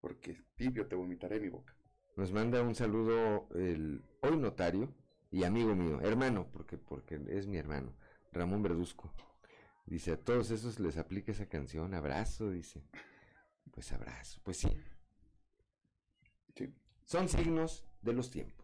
[0.00, 1.76] porque tibio te vomitaré mi boca.
[2.16, 4.92] Nos manda un saludo el hoy notario
[5.30, 7.94] y amigo mío, hermano, porque, porque es mi hermano,
[8.32, 9.14] Ramón Verduzco.
[9.86, 12.82] Dice, a todos esos les aplica esa canción, abrazo, dice.
[13.70, 14.68] Pues abrazo, pues sí.
[17.04, 18.61] Son signos de los tiempos.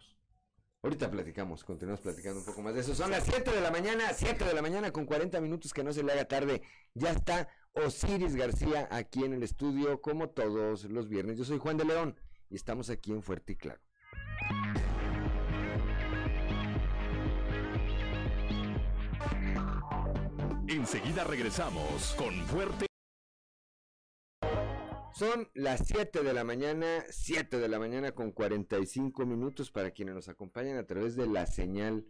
[0.80, 2.94] Ahorita platicamos, continuamos platicando un poco más de eso.
[2.94, 5.92] Son las 7 de la mañana, 7 de la mañana con 40 minutos, que no
[5.92, 6.62] se le haga tarde.
[6.94, 11.36] Ya está Osiris García aquí en el estudio, como todos los viernes.
[11.36, 12.16] Yo soy Juan de León
[12.48, 13.80] y estamos aquí en Fuerte y Claro.
[20.68, 22.87] Enseguida regresamos con Fuerte.
[25.18, 30.14] Son las 7 de la mañana, 7 de la mañana con 45 minutos para quienes
[30.14, 32.06] nos acompañan a través de la señal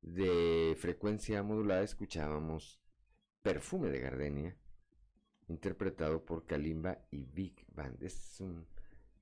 [0.00, 1.84] de frecuencia modulada.
[1.84, 2.80] Escuchábamos
[3.42, 4.56] Perfume de Gardenia,
[5.46, 8.02] interpretado por Kalimba y Big Band.
[8.02, 8.66] Es un,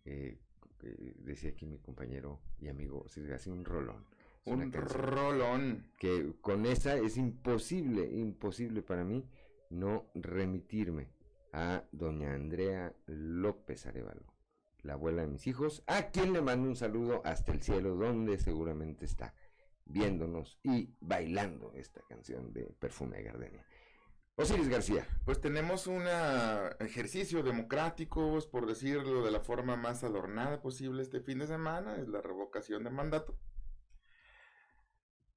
[0.06, 0.38] eh,
[0.82, 4.06] eh, decía aquí mi compañero y amigo, si así un rolón.
[4.46, 5.92] Es Un rolón.
[5.98, 9.28] Que con esa es imposible, imposible para mí
[9.68, 11.19] no remitirme
[11.52, 14.32] a doña Andrea López Arevalo,
[14.82, 18.38] la abuela de mis hijos, a quien le mando un saludo hasta el cielo, donde
[18.38, 19.34] seguramente está
[19.84, 23.66] viéndonos y bailando esta canción de Perfume de Gardenia.
[24.36, 25.06] Osiris García.
[25.24, 26.04] Pues tenemos un
[26.78, 31.96] ejercicio democrático, pues, por decirlo de la forma más adornada posible este fin de semana,
[31.96, 33.36] es la revocación de mandato.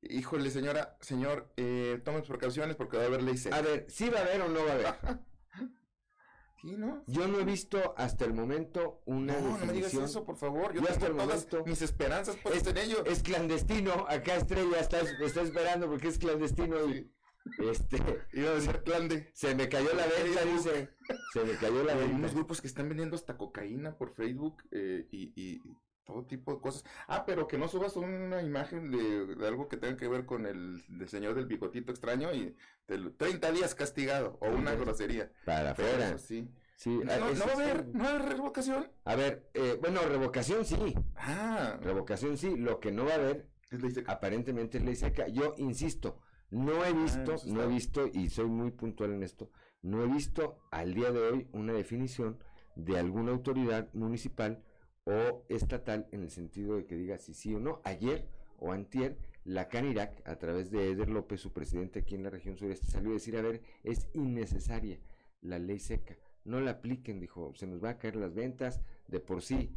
[0.02, 3.58] Híjole, señora, señor, eh, tome precauciones porque va a haber ley seca.
[3.58, 5.20] A ver, ¿sí va a haber o no va a haber?
[6.64, 7.04] Sí, ¿no?
[7.08, 10.06] Yo no he visto hasta el momento una No, no me digas definición.
[10.06, 10.74] eso, por favor.
[10.74, 13.04] Yo, Yo hasta el momento- mis esperanzas puestas en ello.
[13.06, 17.12] Es clandestino, acá Estrella está, está esperando porque es clandestino y
[17.70, 17.98] este
[18.34, 19.30] iba a decir clande.
[19.34, 20.90] Se me cayó la venta, dice.
[21.34, 22.16] Se me cayó la Hay venta.
[22.16, 25.62] unos grupos que están vendiendo hasta cocaína por Facebook eh, y, y
[26.06, 26.84] todo tipo de cosas.
[27.08, 30.46] Ah, pero que no subas una imagen de, de algo que tenga que ver con
[30.46, 32.56] el señor del bigotito extraño y
[32.86, 35.32] te lo- 30 días castigado o una grosería.
[35.46, 36.18] Para afuera.
[36.18, 36.50] sí.
[36.76, 38.92] Sí, No, ah, no, eso no va a haber, no va a haber revocación.
[39.06, 40.76] A ver, eh, bueno, revocación sí.
[41.16, 41.78] Ah.
[41.82, 42.58] Revocación sí.
[42.58, 43.48] Lo que no va a haber,
[44.08, 45.28] aparentemente es ley seca.
[45.28, 46.20] Yo insisto,
[46.50, 49.50] no he visto, Ah, eso no he visto, y soy muy puntual en esto,
[49.82, 52.40] no he visto al día de hoy una definición
[52.76, 54.64] de alguna autoridad municipal
[55.06, 57.82] o estatal en el sentido de que diga si sí o no.
[57.84, 58.28] Ayer
[58.60, 62.58] o antier, la Canirac, a través de Eder López, su presidente aquí en la región
[62.58, 65.00] sureste, salió a decir, a ver, es innecesaria
[65.42, 66.18] la ley seca.
[66.46, 69.70] No la apliquen, dijo, se nos va a caer las ventas de por sí.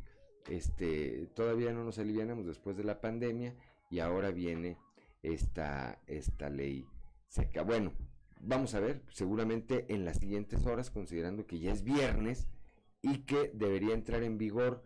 [0.48, 3.54] Este, todavía no nos alivianamos después de la pandemia
[3.90, 4.78] y ahora viene
[5.22, 6.86] esta, esta ley
[7.28, 7.62] seca.
[7.62, 7.92] Bueno,
[8.40, 12.46] vamos a ver, seguramente en las siguientes horas, considerando que ya es viernes
[13.02, 14.82] y que debería entrar en vigor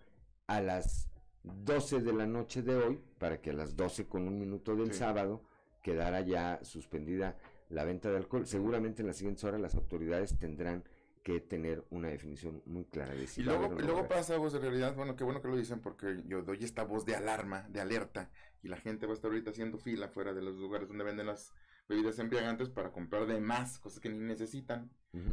[0.50, 1.08] a las
[1.44, 4.92] 12 de la noche de hoy, para que a las 12 con un minuto del
[4.92, 5.44] sábado
[5.80, 8.44] quedara ya suspendida la venta de alcohol.
[8.48, 10.82] Seguramente en las siguientes horas las autoridades tendrán
[11.22, 14.62] que tener una definición muy clara de si Y luego, no luego pasa, pues en
[14.62, 17.80] realidad, bueno, qué bueno que lo dicen porque yo doy esta voz de alarma, de
[17.80, 18.28] alerta,
[18.60, 21.26] y la gente va a estar ahorita haciendo fila fuera de los lugares donde venden
[21.26, 21.54] las
[21.88, 24.90] bebidas embriagantes para comprar de más, cosas que ni necesitan.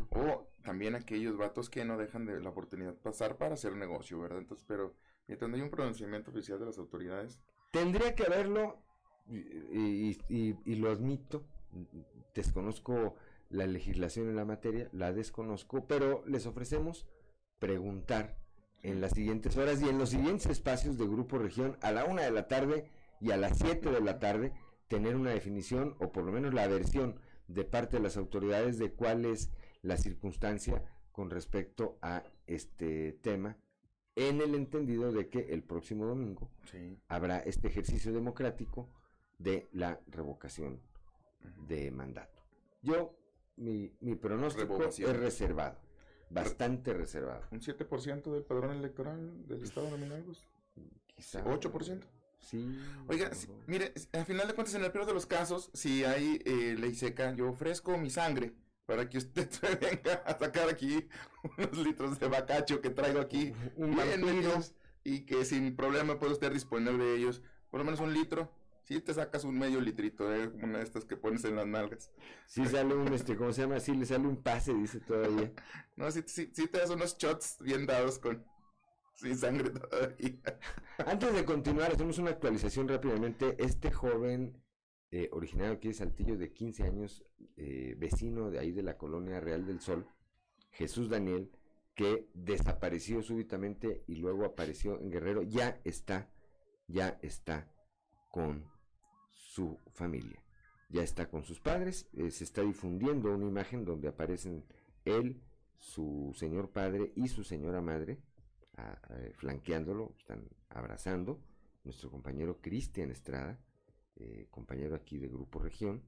[0.10, 4.40] O también aquellos vatos que no dejan de la oportunidad pasar para hacer negocio, ¿verdad?
[4.40, 4.96] Entonces, pero
[5.28, 7.40] mientras hay un pronunciamiento oficial de las autoridades,
[7.72, 8.82] Tendría que haberlo,
[9.28, 11.44] y, lo admito,
[12.34, 13.16] desconozco
[13.50, 17.08] la legislación en la materia, la desconozco, pero les ofrecemos
[17.60, 18.38] preguntar
[18.84, 22.24] en las siguientes horas y en los siguientes espacios de Grupo Región a la una
[22.24, 22.90] de la tarde
[23.20, 24.54] y a las 7 de la tarde
[24.88, 28.94] tener una definición o por lo menos la versión de parte de las autoridades de
[28.94, 29.52] cuál es
[29.82, 33.58] la circunstancia con respecto a este tema
[34.18, 36.50] en el entendido de que el próximo domingo
[37.08, 38.90] habrá este ejercicio democrático
[39.38, 40.82] de la revocación
[41.68, 42.42] de mandato.
[42.82, 43.16] Yo,
[43.58, 45.12] mi, mi pronóstico Revocación.
[45.12, 45.78] es reservado,
[46.32, 47.44] bastante reservado.
[47.52, 50.26] ¿Un 7% del padrón electoral del Estado nominal?
[51.16, 51.44] Quizá.
[51.46, 52.02] ¿8%?
[52.40, 52.76] Sí.
[53.08, 56.42] Oiga, si- mire, al final de cuentas, en el peor de los casos, si hay
[56.46, 58.54] eh, ley seca, yo ofrezco mi sangre
[58.88, 61.08] para que usted se venga a sacar aquí
[61.58, 64.26] unos litros de bacacho que traigo aquí, Un bien vampiro.
[64.34, 64.74] metidos,
[65.04, 68.52] y que sin problema puede usted disponer de ellos, por lo menos un litro.
[68.86, 72.10] Si te sacas un medio litrito, eh, una de estas que pones en las nalgas.
[72.46, 73.82] Sí sale un, este, ¿cómo se llama?
[73.82, 75.52] Sí le sale un pase, dice todavía.
[75.98, 78.46] No, si, si, si te das unos shots bien dados con
[79.16, 80.40] sin sangre todavía.
[81.06, 83.56] Antes de continuar, hacemos una actualización rápidamente.
[83.60, 84.56] Este joven
[85.10, 87.24] eh, originario aquí de Saltillo de 15 años,
[87.56, 90.06] eh, vecino de ahí de la colonia Real del Sol,
[90.72, 91.50] Jesús Daniel,
[91.96, 96.30] que desapareció súbitamente y luego apareció en Guerrero, ya está,
[96.88, 97.72] ya está
[98.30, 98.70] con
[99.30, 100.44] su familia.
[100.90, 104.66] Ya está con sus padres, eh, se está difundiendo una imagen donde aparecen
[105.06, 105.42] él,
[105.78, 108.20] su señor padre y su señora madre,
[109.36, 111.42] flanqueándolo, están abrazando.
[111.84, 113.60] Nuestro compañero Cristian Estrada,
[114.20, 116.04] eh, compañero aquí de Grupo Región,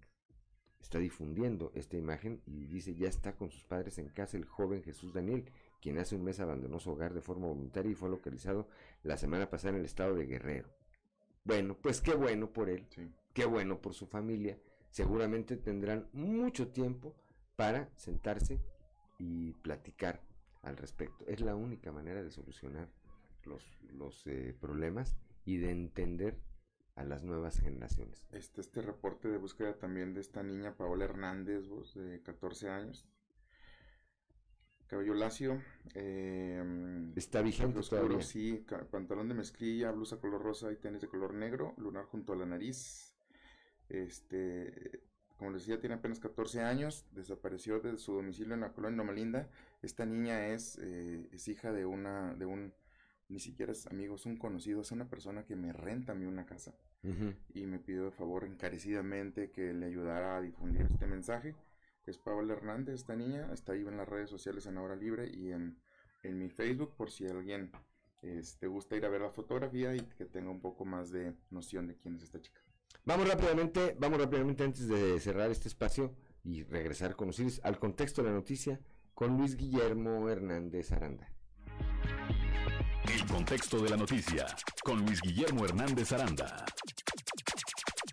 [0.79, 4.83] está difundiendo esta imagen y dice ya está con sus padres en casa el joven
[4.83, 8.67] Jesús Daniel, quien hace un mes abandonó su hogar de forma voluntaria y fue localizado
[9.03, 10.69] la semana pasada en el estado de Guerrero.
[11.43, 12.87] Bueno, pues qué bueno por él,
[13.33, 14.57] qué bueno por su familia.
[14.89, 17.15] Seguramente tendrán mucho tiempo
[17.55, 18.59] para sentarse
[19.17, 20.21] y platicar
[20.61, 21.25] al respecto.
[21.27, 22.89] Es la única manera de solucionar
[23.43, 23.63] los,
[23.93, 25.15] los eh, problemas
[25.45, 26.37] y de entender
[26.99, 28.25] a las nuevas generaciones.
[28.31, 33.07] Este, este reporte de búsqueda también de esta niña Paola Hernández, vos, de 14 años.
[34.87, 35.61] Cabello lacio.
[35.95, 36.61] eh,
[37.15, 38.21] Está vigente oscuro, todavía.
[38.21, 42.35] Sí, pantalón de mezclilla, blusa color rosa y tenis de color negro, lunar junto a
[42.35, 43.13] la nariz.
[43.87, 45.01] Este,
[45.37, 49.13] como les decía, tiene apenas 14 años, desapareció de su domicilio en la colonia Loma
[49.13, 49.47] Linda.
[49.81, 52.73] Esta niña es, eh, es hija de una, de un,
[53.29, 56.25] ni siquiera es amigo, es un conocido, es una persona que me renta a mí
[56.25, 56.73] una casa
[57.53, 61.55] y me pidió de favor encarecidamente que le ayudara a difundir este mensaje.
[62.05, 65.51] Es Paola Hernández, esta niña, está ahí en las redes sociales en Hora Libre y
[65.51, 65.77] en,
[66.23, 67.71] en mi Facebook por si alguien
[68.23, 71.87] este, gusta ir a ver la fotografía y que tenga un poco más de noción
[71.87, 72.61] de quién es esta chica.
[73.05, 78.23] Vamos rápidamente, vamos rápidamente antes de cerrar este espacio y regresar con Osiris al contexto
[78.23, 78.81] de la noticia
[79.13, 81.38] con Luis Guillermo Hernández Aranda.
[83.29, 84.47] Contexto de la noticia
[84.83, 86.65] con Luis Guillermo Hernández Aranda.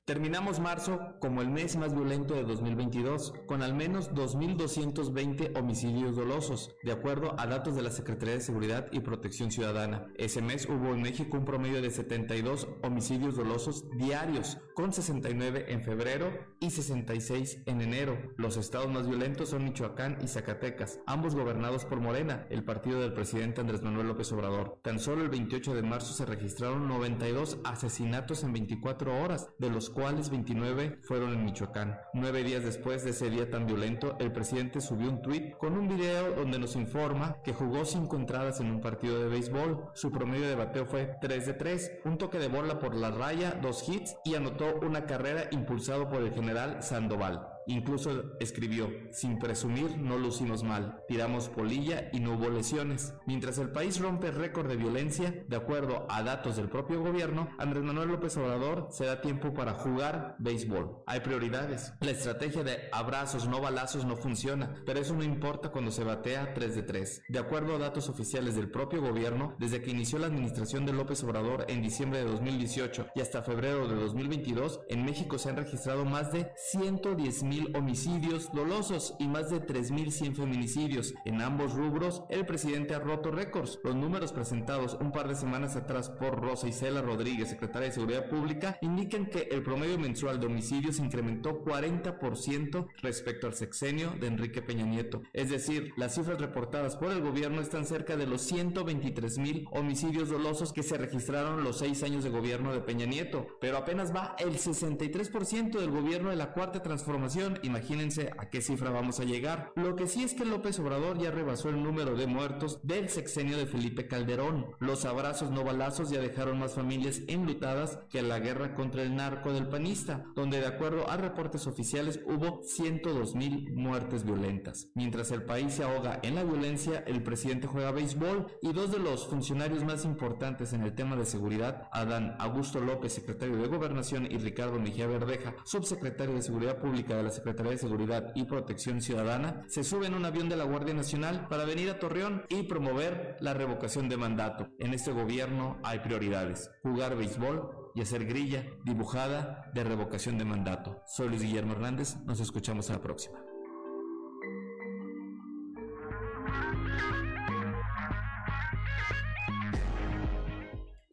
[0.07, 6.77] Terminamos marzo como el mes más violento de 2022, con al menos 2.220 homicidios dolosos,
[6.85, 10.07] de acuerdo a datos de la Secretaría de Seguridad y Protección Ciudadana.
[10.16, 15.83] Ese mes hubo en México un promedio de 72 homicidios dolosos diarios, con 69 en
[15.83, 16.31] febrero
[16.61, 18.16] y 66 en enero.
[18.37, 23.12] Los estados más violentos son Michoacán y Zacatecas, ambos gobernados por Morena, el partido del
[23.12, 24.78] presidente Andrés Manuel López Obrador.
[24.85, 29.91] Tan solo el 28 de marzo se registraron 92 asesinatos en 24 horas, de los
[29.97, 31.98] cuales 29 fueron en Michoacán.
[32.12, 35.89] Nueve días después de ese día tan violento, el presidente subió un tuit con un
[35.89, 39.86] video donde nos informa que jugó cinco entradas en un partido de béisbol.
[39.94, 43.59] Su promedio de bateo fue 3 de 3, un toque de bola por la raya,
[43.62, 47.56] dos hits y anotó una carrera impulsado por el general Sandoval.
[47.66, 53.14] Incluso escribió, sin presumir no lucimos mal, tiramos polilla y no hubo lesiones.
[53.26, 57.82] Mientras el país rompe récord de violencia, de acuerdo a datos del propio gobierno, Andrés
[57.82, 61.02] Manuel López Obrador se da tiempo para jugar béisbol.
[61.06, 61.93] Hay prioridades.
[62.01, 66.55] La estrategia de abrazos, no balazos no funciona, pero eso no importa cuando se batea
[66.55, 67.22] 3 de 3.
[67.28, 71.22] De acuerdo a datos oficiales del propio gobierno, desde que inició la administración de López
[71.24, 76.05] Obrador en diciembre de 2018 y hasta febrero de 2022, en México se han registrado
[76.05, 81.15] más de 110 mil homicidios dolosos y más de 3.100 feminicidios.
[81.24, 83.78] En ambos rubros, el presidente ha roto récords.
[83.83, 88.28] Los números presentados un par de semanas atrás por Rosa Isela Rodríguez, secretaria de Seguridad
[88.28, 94.62] Pública, indican que el promedio mensual de homicidios incrementó 40% respecto al sexenio de Enrique
[94.62, 95.23] Peña Nieto.
[95.33, 100.28] Es decir, las cifras reportadas por el gobierno están cerca de los 123 mil homicidios
[100.28, 104.37] dolosos que se registraron los seis años de gobierno de Peña Nieto, pero apenas va
[104.39, 109.73] el 63% del gobierno de la Cuarta Transformación imagínense a qué cifra vamos a llegar.
[109.77, 113.56] Lo que sí es que López Obrador ya rebasó el número de muertos del sexenio
[113.56, 114.66] de Felipe Calderón.
[114.81, 119.52] Los abrazos no balazos ya dejaron más familias enlutadas que la guerra contra el narco
[119.52, 124.89] del panista, donde de acuerdo a reportes oficiales hubo 102 mil muertes violentas.
[124.94, 128.98] Mientras el país se ahoga en la violencia, el presidente juega béisbol y dos de
[128.98, 134.27] los funcionarios más importantes en el tema de seguridad, Adán Augusto López, secretario de Gobernación,
[134.31, 139.01] y Ricardo Mejía Verdeja, subsecretario de Seguridad Pública de la Secretaría de Seguridad y Protección
[139.01, 142.65] Ciudadana, se suben a un avión de la Guardia Nacional para venir a Torreón y
[142.65, 144.69] promover la revocación de mandato.
[144.79, 151.01] En este gobierno hay prioridades, jugar béisbol y hacer grilla dibujada de revocación de mandato.
[151.07, 153.39] Soy Luis Guillermo Hernández, nos escuchamos a la próxima.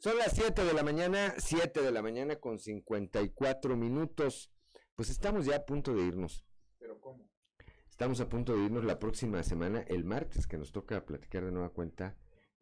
[0.03, 4.52] Son las 7 de la mañana, 7 de la mañana con 54 minutos.
[4.95, 6.45] Pues estamos ya a punto de irnos.
[6.79, 7.27] ¿Pero cómo?
[7.89, 11.51] Estamos a punto de irnos la próxima semana, el martes, que nos toca platicar de
[11.51, 12.15] nueva cuenta.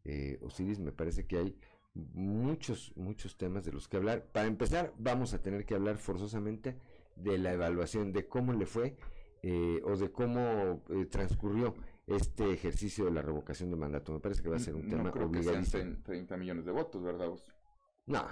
[0.04, 1.60] Eh, Osiris, me parece que hay
[1.94, 4.26] muchos, muchos temas de los que hablar.
[4.32, 6.78] Para empezar, vamos a tener que hablar forzosamente
[7.16, 8.98] de la evaluación, de cómo le fue
[9.44, 11.76] eh, o de cómo eh, transcurrió
[12.08, 14.14] este ejercicio de la revocación de mandato.
[14.14, 15.84] Me parece que va a ser un no tema creo que sean obligadísimo.
[15.84, 17.28] 30 30 millones de votos, ¿verdad?
[17.28, 17.46] vos?
[18.06, 18.26] No,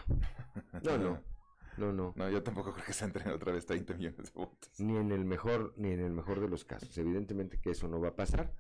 [0.84, 1.24] no, no,
[1.78, 2.14] no, no.
[2.16, 4.70] No, yo tampoco creo que sean tre- otra vez 30 millones de votos.
[4.80, 6.98] Ni en el mejor, ni en el mejor de los casos.
[6.98, 8.54] Evidentemente que eso no va a pasar.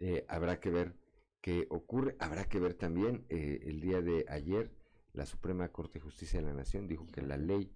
[0.00, 0.94] Eh, habrá que ver
[1.40, 2.16] qué ocurre.
[2.20, 4.70] Habrá que ver también eh, el día de ayer
[5.12, 7.72] la Suprema Corte de Justicia de la Nación dijo que la ley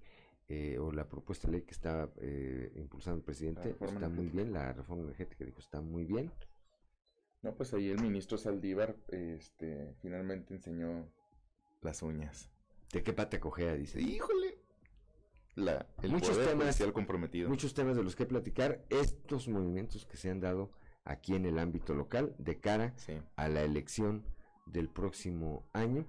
[0.48, 4.52] eh, o la propuesta de ley que está eh, impulsando el presidente está muy bien.
[4.52, 6.30] La reforma energética dijo está muy bien.
[7.42, 11.10] No, pues ahí el ministro Saldívar este, finalmente enseñó
[11.82, 12.50] las uñas.
[12.92, 13.74] ¿De qué pata cojea?
[13.74, 14.00] Dice.
[14.00, 14.58] Híjole.
[15.56, 17.48] La, el muchos poder temas, policial comprometido.
[17.48, 20.72] muchos temas de los que platicar, estos movimientos que se han dado
[21.04, 22.94] aquí en el ámbito local de cara
[23.36, 24.24] a la elección
[24.66, 26.06] del próximo año,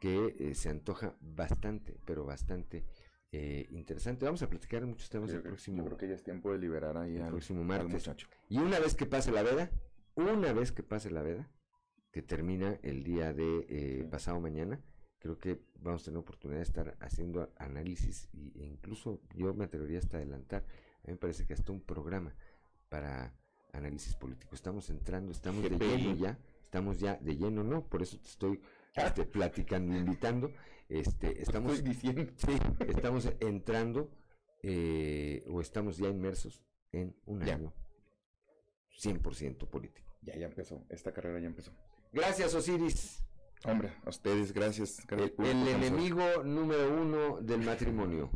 [0.00, 2.84] que eh, se antoja bastante, pero bastante
[3.32, 4.24] eh, interesante.
[4.24, 6.52] Vamos a platicar muchos temas Yo el creo- próximo, yo creo que ya es tiempo
[6.52, 7.92] de liberar ahí el al- próximo al martes.
[7.92, 8.28] muchacho.
[8.48, 9.70] Y una vez que pase la veda,
[10.14, 11.50] una vez que pase la veda,
[12.12, 14.80] que termina el día de eh, pasado mañana,
[15.18, 19.64] creo que vamos a tener oportunidad de estar haciendo análisis y- e incluso yo me
[19.64, 20.62] atrevería hasta adelantar,
[21.02, 22.34] a mí me parece que hasta un programa
[22.88, 23.34] para
[23.72, 24.54] análisis político.
[24.54, 27.86] Estamos entrando, estamos de lleno ya, estamos ya de lleno, ¿no?
[27.88, 28.60] Por eso te estoy
[28.94, 30.52] este, platicando, invitando.
[30.88, 32.22] Este, estamos, estoy diciendo.
[32.36, 32.52] Sí,
[32.88, 34.10] estamos entrando
[34.62, 36.62] eh, o estamos ya inmersos
[36.92, 37.54] en un Ya.
[37.56, 37.72] año
[38.98, 40.06] 100% político.
[40.22, 40.84] Ya, ya empezó.
[40.88, 41.72] Esta carrera ya empezó.
[42.12, 43.22] Gracias, Osiris.
[43.66, 45.04] Hombre, a ustedes, gracias.
[45.08, 48.30] gracias El, enemigo número uno del matrimonio.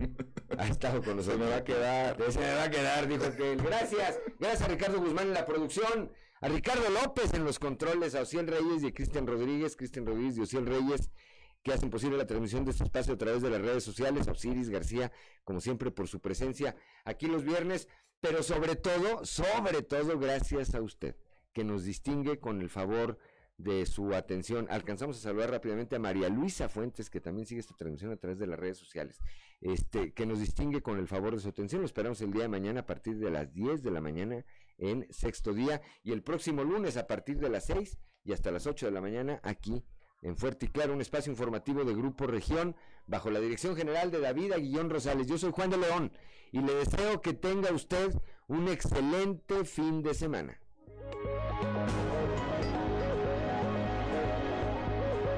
[0.59, 1.39] Ha estado con nosotros.
[1.39, 2.33] me va a quedar.
[2.33, 4.19] Se me va a quedar, dijo que Gracias.
[4.41, 6.11] Gracias a Ricardo Guzmán en la producción.
[6.41, 8.17] A Ricardo López en los controles.
[8.17, 9.77] A Ociel Reyes y a Cristian Rodríguez.
[9.77, 11.11] Cristian Rodríguez y Ociel Reyes
[11.63, 14.27] que hacen posible la transmisión de este espacio a través de las redes sociales.
[14.27, 15.13] A Osiris García,
[15.45, 16.75] como siempre, por su presencia
[17.05, 17.87] aquí los viernes.
[18.21, 21.17] Pero sobre todo, sobre todo, gracias a usted,
[21.53, 23.19] que nos distingue con el favor
[23.63, 24.67] de su atención.
[24.71, 28.39] Alcanzamos a saludar rápidamente a María Luisa Fuentes, que también sigue esta transmisión a través
[28.39, 29.19] de las redes sociales,
[29.61, 31.83] este, que nos distingue con el favor de su atención.
[31.83, 34.45] Lo esperamos el día de mañana a partir de las 10 de la mañana
[34.79, 38.67] en sexto día y el próximo lunes a partir de las 6 y hasta las
[38.67, 39.85] 8 de la mañana aquí
[40.23, 42.77] en Fuerte y Claro, un espacio informativo de Grupo Región
[43.07, 45.27] bajo la dirección general de David Aguillón Rosales.
[45.27, 46.13] Yo soy Juan de León
[46.53, 48.15] y le deseo que tenga usted
[48.47, 50.60] un excelente fin de semana.